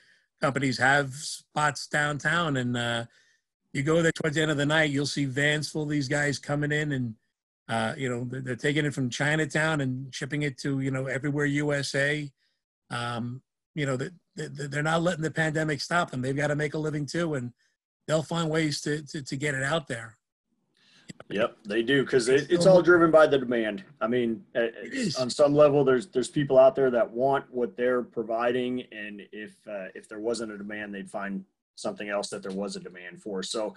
companies 0.41 0.79
have 0.79 1.15
spots 1.15 1.87
downtown 1.87 2.57
and 2.57 2.77
uh 2.77 3.05
you 3.73 3.83
go 3.83 4.03
there 4.03 4.13
towards 4.13 4.37
the 4.37 4.43
end 4.43 4.51
of 4.51 4.57
the 4.57 4.67
night, 4.67 4.91
you'll 4.91 5.07
see 5.07 5.25
vans 5.25 5.69
full 5.69 5.83
of 5.85 5.89
these 5.89 6.09
guys 6.09 6.39
coming 6.39 6.73
in 6.73 6.93
and, 6.93 7.15
uh, 7.69 7.95
you 7.97 8.09
know, 8.09 8.27
they're, 8.29 8.57
taking 8.57 8.85
it 8.85 8.95
from 8.95 9.11
Chinatown 9.11 9.81
and 9.81 10.13
shipping 10.15 10.43
it 10.43 10.59
to, 10.59 10.81
you 10.81 10.91
know, 10.91 11.07
everywhere 11.07 11.45
USA. 11.45 12.31
Um, 12.91 13.43
you 13.75 13.87
know, 13.87 13.97
they, 13.97 14.11
they're 14.35 14.83
not 14.83 15.03
letting 15.03 15.23
the 15.23 15.31
pandemic 15.31 15.81
stop 15.81 16.11
them. 16.11 16.23
They've 16.23 16.37
got 16.37 16.49
to 16.49 16.57
make 16.57 16.75
a 16.75 16.79
living 16.79 17.07
too, 17.07 17.35
and 17.35 17.53
they'll 18.07 18.23
find 18.23 18.51
ways 18.51 18.81
to, 18.83 19.07
to, 19.07 19.23
to 19.23 19.37
get 19.37 19.55
it 19.55 19.63
out 19.63 19.87
there. 19.87 20.18
Yep, 21.31 21.59
they 21.65 21.83
do 21.83 22.05
because 22.05 22.29
it, 22.29 22.51
it's 22.51 22.65
all 22.65 22.81
driven 22.81 23.11
by 23.11 23.27
the 23.27 23.39
demand. 23.39 23.85
I 24.01 24.07
mean, 24.07 24.43
on 25.19 25.29
some 25.29 25.55
level, 25.55 25.85
there's 25.85 26.07
there's 26.07 26.29
people 26.29 26.59
out 26.59 26.75
there 26.75 26.91
that 26.91 27.11
want 27.11 27.45
what 27.51 27.77
they're 27.77 28.03
providing, 28.03 28.85
and 28.93 29.23
if 29.33 29.55
uh, 29.69 29.89
if 29.95 30.09
there 30.09 30.21
wasn't 30.21 30.53
a 30.53 30.59
demand, 30.59 30.95
they'd 30.95 31.11
find 31.11 31.45
something 31.75 32.09
else 32.09 32.29
that 32.31 32.43
there 32.43 32.57
was 32.57 32.77
a 32.77 32.81
demand 32.81 33.23
for. 33.23 33.43
So, 33.43 33.75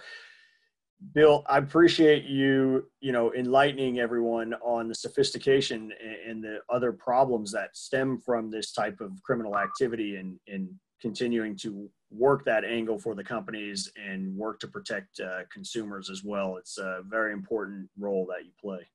Bill, 1.14 1.44
I 1.46 1.58
appreciate 1.58 2.24
you, 2.24 2.88
you 3.00 3.12
know, 3.12 3.32
enlightening 3.34 3.98
everyone 3.98 4.54
on 4.54 4.88
the 4.88 4.94
sophistication 4.94 5.92
and 6.26 6.42
the 6.42 6.60
other 6.70 6.92
problems 6.92 7.52
that 7.52 7.76
stem 7.76 8.18
from 8.18 8.50
this 8.50 8.72
type 8.72 9.00
of 9.00 9.22
criminal 9.22 9.58
activity 9.58 10.16
and, 10.16 10.38
and 10.48 10.68
continuing 11.02 11.56
to 11.56 11.90
work 12.10 12.44
that 12.44 12.64
angle 12.64 12.98
for 12.98 13.14
the 13.14 13.24
companies 13.24 13.92
and 13.96 14.34
work 14.36 14.60
to 14.60 14.68
protect 14.68 15.20
uh, 15.20 15.40
consumers 15.52 16.08
as 16.08 16.22
well. 16.22 16.56
It's 16.56 16.78
a 16.78 17.02
very 17.06 17.32
important 17.32 17.90
role 17.98 18.26
that 18.26 18.44
you 18.44 18.52
play. 18.60 18.86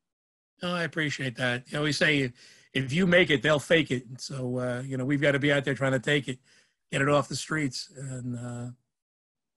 I 0.64 0.84
appreciate 0.84 1.36
that. 1.36 1.72
You 1.72 1.92
say 1.92 2.32
if 2.74 2.94
you 2.94 3.06
make 3.06 3.30
it, 3.30 3.42
they'll 3.44 3.60
fake 3.60 3.92
it. 3.92 4.06
So, 4.18 4.58
uh, 4.58 4.84
you 4.86 4.98
know, 4.98 5.06
we've 5.06 5.22
got 5.22 5.34
to 5.34 5.40
be 5.40 5.52
out 5.52 5.66
there 5.66 5.76
trying 5.76 5.92
to 5.92 6.00
take 6.00 6.28
it, 6.28 6.40
get 6.92 7.02
it 7.02 7.10
off 7.10 7.28
the 7.28 7.36
streets. 7.36 7.92
And, 7.96 8.36
uh, 8.36 8.72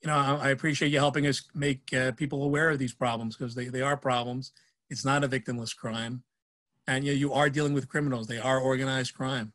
you 0.02 0.08
know, 0.08 0.16
I, 0.16 0.34
I, 0.34 0.48
appreciate 0.50 0.90
you 0.90 0.98
helping 0.98 1.26
us 1.26 1.42
make 1.54 1.92
uh, 1.94 2.12
people 2.12 2.42
aware 2.42 2.70
of 2.70 2.78
these 2.78 2.94
problems 2.94 3.36
because 3.36 3.54
they, 3.54 3.66
they 3.66 3.82
are 3.82 3.96
problems. 3.96 4.52
It's 4.88 5.04
not 5.04 5.24
a 5.24 5.28
victimless 5.28 5.76
crime. 5.76 6.22
And 6.86 7.04
you, 7.04 7.12
know, 7.12 7.18
you 7.18 7.32
are 7.32 7.50
dealing 7.50 7.74
with 7.74 7.88
criminals. 7.88 8.26
They 8.26 8.38
are 8.38 8.58
organized 8.58 9.14
crime. 9.14 9.52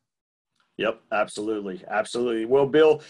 Yep, 0.78 1.02
absolutely. 1.12 1.82
Absolutely. 1.88 2.46
Well, 2.46 2.68
Bill, 2.68 3.02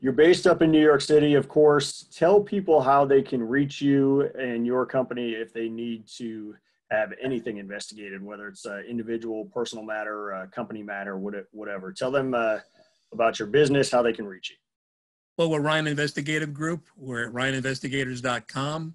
you're 0.00 0.12
based 0.12 0.46
up 0.46 0.62
in 0.62 0.70
New 0.70 0.82
York 0.82 1.00
City, 1.00 1.34
of 1.34 1.48
course. 1.48 2.06
Tell 2.12 2.40
people 2.40 2.80
how 2.80 3.04
they 3.04 3.22
can 3.22 3.42
reach 3.42 3.80
you 3.80 4.22
and 4.38 4.66
your 4.66 4.84
company 4.84 5.30
if 5.32 5.52
they 5.52 5.68
need 5.68 6.06
to 6.16 6.54
have 6.90 7.12
anything 7.22 7.58
investigated, 7.58 8.22
whether 8.22 8.48
it's 8.48 8.66
uh, 8.66 8.80
individual, 8.88 9.46
personal 9.46 9.84
matter, 9.84 10.34
uh, 10.34 10.46
company 10.48 10.82
matter, 10.82 11.16
whatever. 11.16 11.92
Tell 11.92 12.10
them 12.10 12.34
uh, 12.34 12.58
about 13.12 13.38
your 13.38 13.48
business, 13.48 13.90
how 13.90 14.02
they 14.02 14.12
can 14.12 14.26
reach 14.26 14.50
you. 14.50 14.56
Well, 15.38 15.50
we're 15.50 15.60
Ryan 15.60 15.86
Investigative 15.86 16.52
Group. 16.52 16.86
We're 16.96 17.28
at 17.28 17.32
ryaninvestigators.com. 17.32 18.94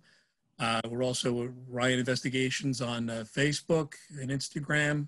Uh, 0.60 0.82
we're 0.90 1.04
also 1.04 1.52
Ryan 1.68 2.00
Investigations 2.00 2.82
on 2.82 3.10
uh, 3.10 3.26
Facebook 3.26 3.94
and 4.22 4.30
Instagram. 4.30 5.08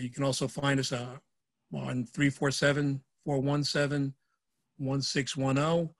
You 0.00 0.10
can 0.10 0.24
also 0.24 0.48
find 0.48 0.80
us 0.80 0.92
on 1.74 2.06
347 2.06 3.02
417 3.24 4.14
1610. 4.78 5.94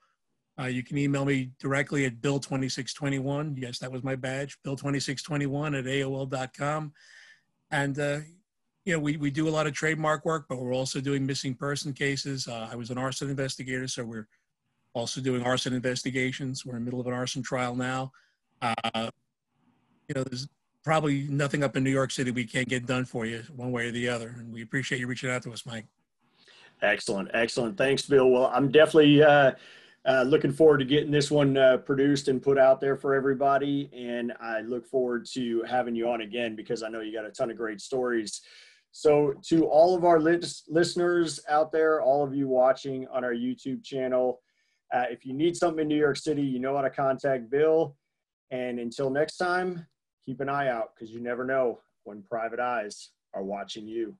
Uh, 0.59 0.69
you 0.69 0.85
can 0.85 0.99
email 0.99 1.25
me 1.25 1.51
directly 1.59 2.05
at 2.05 2.21
bill2621. 2.21 3.55
Yes, 3.59 3.79
that 3.81 3.91
was 3.91 4.05
my 4.05 4.15
badge, 4.15 4.57
bill2621 4.65 5.79
at 5.79 5.85
AOL.com. 5.85 6.93
And, 7.71 7.99
uh, 7.99 8.21
you 8.85 8.93
know, 8.93 9.01
we, 9.01 9.17
we 9.17 9.31
do 9.31 9.49
a 9.49 9.51
lot 9.51 9.67
of 9.67 9.73
trademark 9.73 10.25
work, 10.25 10.47
but 10.49 10.59
we're 10.59 10.75
also 10.75 11.01
doing 11.01 11.27
missing 11.27 11.55
person 11.55 11.93
cases. 11.93 12.47
Uh, 12.47 12.69
I 12.71 12.77
was 12.77 12.91
an 12.91 12.99
arson 12.99 13.31
investigator, 13.31 13.89
so 13.89 14.05
we're 14.05 14.29
also 14.93 15.21
doing 15.21 15.43
arson 15.43 15.73
investigations. 15.73 16.65
We're 16.65 16.77
in 16.77 16.83
the 16.83 16.85
middle 16.85 17.01
of 17.01 17.07
an 17.09 17.15
arson 17.15 17.43
trial 17.43 17.75
now. 17.75 18.13
Uh, 18.63 19.11
you 20.09 20.15
know, 20.15 20.23
there's 20.25 20.47
probably 20.85 21.23
nothing 21.29 21.65
up 21.65 21.77
in 21.77 21.83
New 21.83 21.91
York 21.91 22.11
City 22.11 22.31
we 22.31 22.45
can't 22.45 22.69
get 22.69 22.87
done 22.87 23.05
for 23.05 23.27
you 23.27 23.43
one 23.57 23.73
way 23.73 23.89
or 23.89 23.91
the 23.91 24.09
other. 24.09 24.35
And 24.39 24.53
we 24.53 24.63
appreciate 24.63 25.01
you 25.01 25.07
reaching 25.07 25.31
out 25.31 25.43
to 25.43 25.53
us, 25.53 25.65
Mike. 25.67 25.87
Excellent. 26.83 27.31
Excellent. 27.33 27.79
Thanks, 27.79 28.03
Bill. 28.03 28.29
Well, 28.29 28.51
I'm 28.55 28.71
definitely, 28.71 29.23
uh, 29.23 29.53
uh, 30.07 30.23
looking 30.23 30.53
forward 30.53 30.79
to 30.79 30.85
getting 30.85 31.11
this 31.11 31.31
one 31.31 31.57
uh, 31.57 31.79
produced 31.79 32.29
and 32.29 32.43
put 32.43 32.59
out 32.59 32.81
there 32.81 32.97
for 32.97 33.15
everybody. 33.15 33.89
And 33.97 34.35
I 34.39 34.61
look 34.61 34.87
forward 34.87 35.27
to 35.33 35.63
having 35.63 35.95
you 35.95 36.11
on 36.11 36.21
again 36.21 36.55
because 36.55 36.83
I 36.83 36.89
know 36.89 37.01
you 37.01 37.13
got 37.13 37.25
a 37.25 37.31
ton 37.31 37.51
of 37.51 37.57
great 37.57 37.81
stories. 37.81 38.43
So, 38.93 39.35
to 39.47 39.65
all 39.65 39.97
of 39.97 40.05
our 40.05 40.21
listeners 40.21 41.41
out 41.49 41.73
there, 41.73 42.01
all 42.01 42.23
of 42.23 42.35
you 42.35 42.47
watching 42.47 43.09
on 43.09 43.25
our 43.25 43.35
YouTube 43.35 43.83
channel, 43.83 44.41
uh, 44.93 45.07
if 45.11 45.27
you 45.27 45.33
need 45.33 45.57
something 45.57 45.81
in 45.81 45.89
New 45.89 45.99
York 45.99 46.17
City, 46.17 46.43
you 46.43 46.61
know 46.61 46.77
how 46.77 46.83
to 46.83 46.91
contact 46.91 47.51
Bill. 47.51 47.97
And 48.53 48.79
until 48.79 49.11
next 49.11 49.37
time, 49.39 49.85
keep 50.25 50.41
an 50.41 50.49
eye 50.49 50.69
out 50.69 50.91
because 50.95 51.13
you 51.13 51.21
never 51.21 51.45
know 51.45 51.81
when 52.05 52.23
private 52.23 52.61
eyes 52.61 53.11
are 53.33 53.43
watching 53.43 53.87
you. 53.87 54.17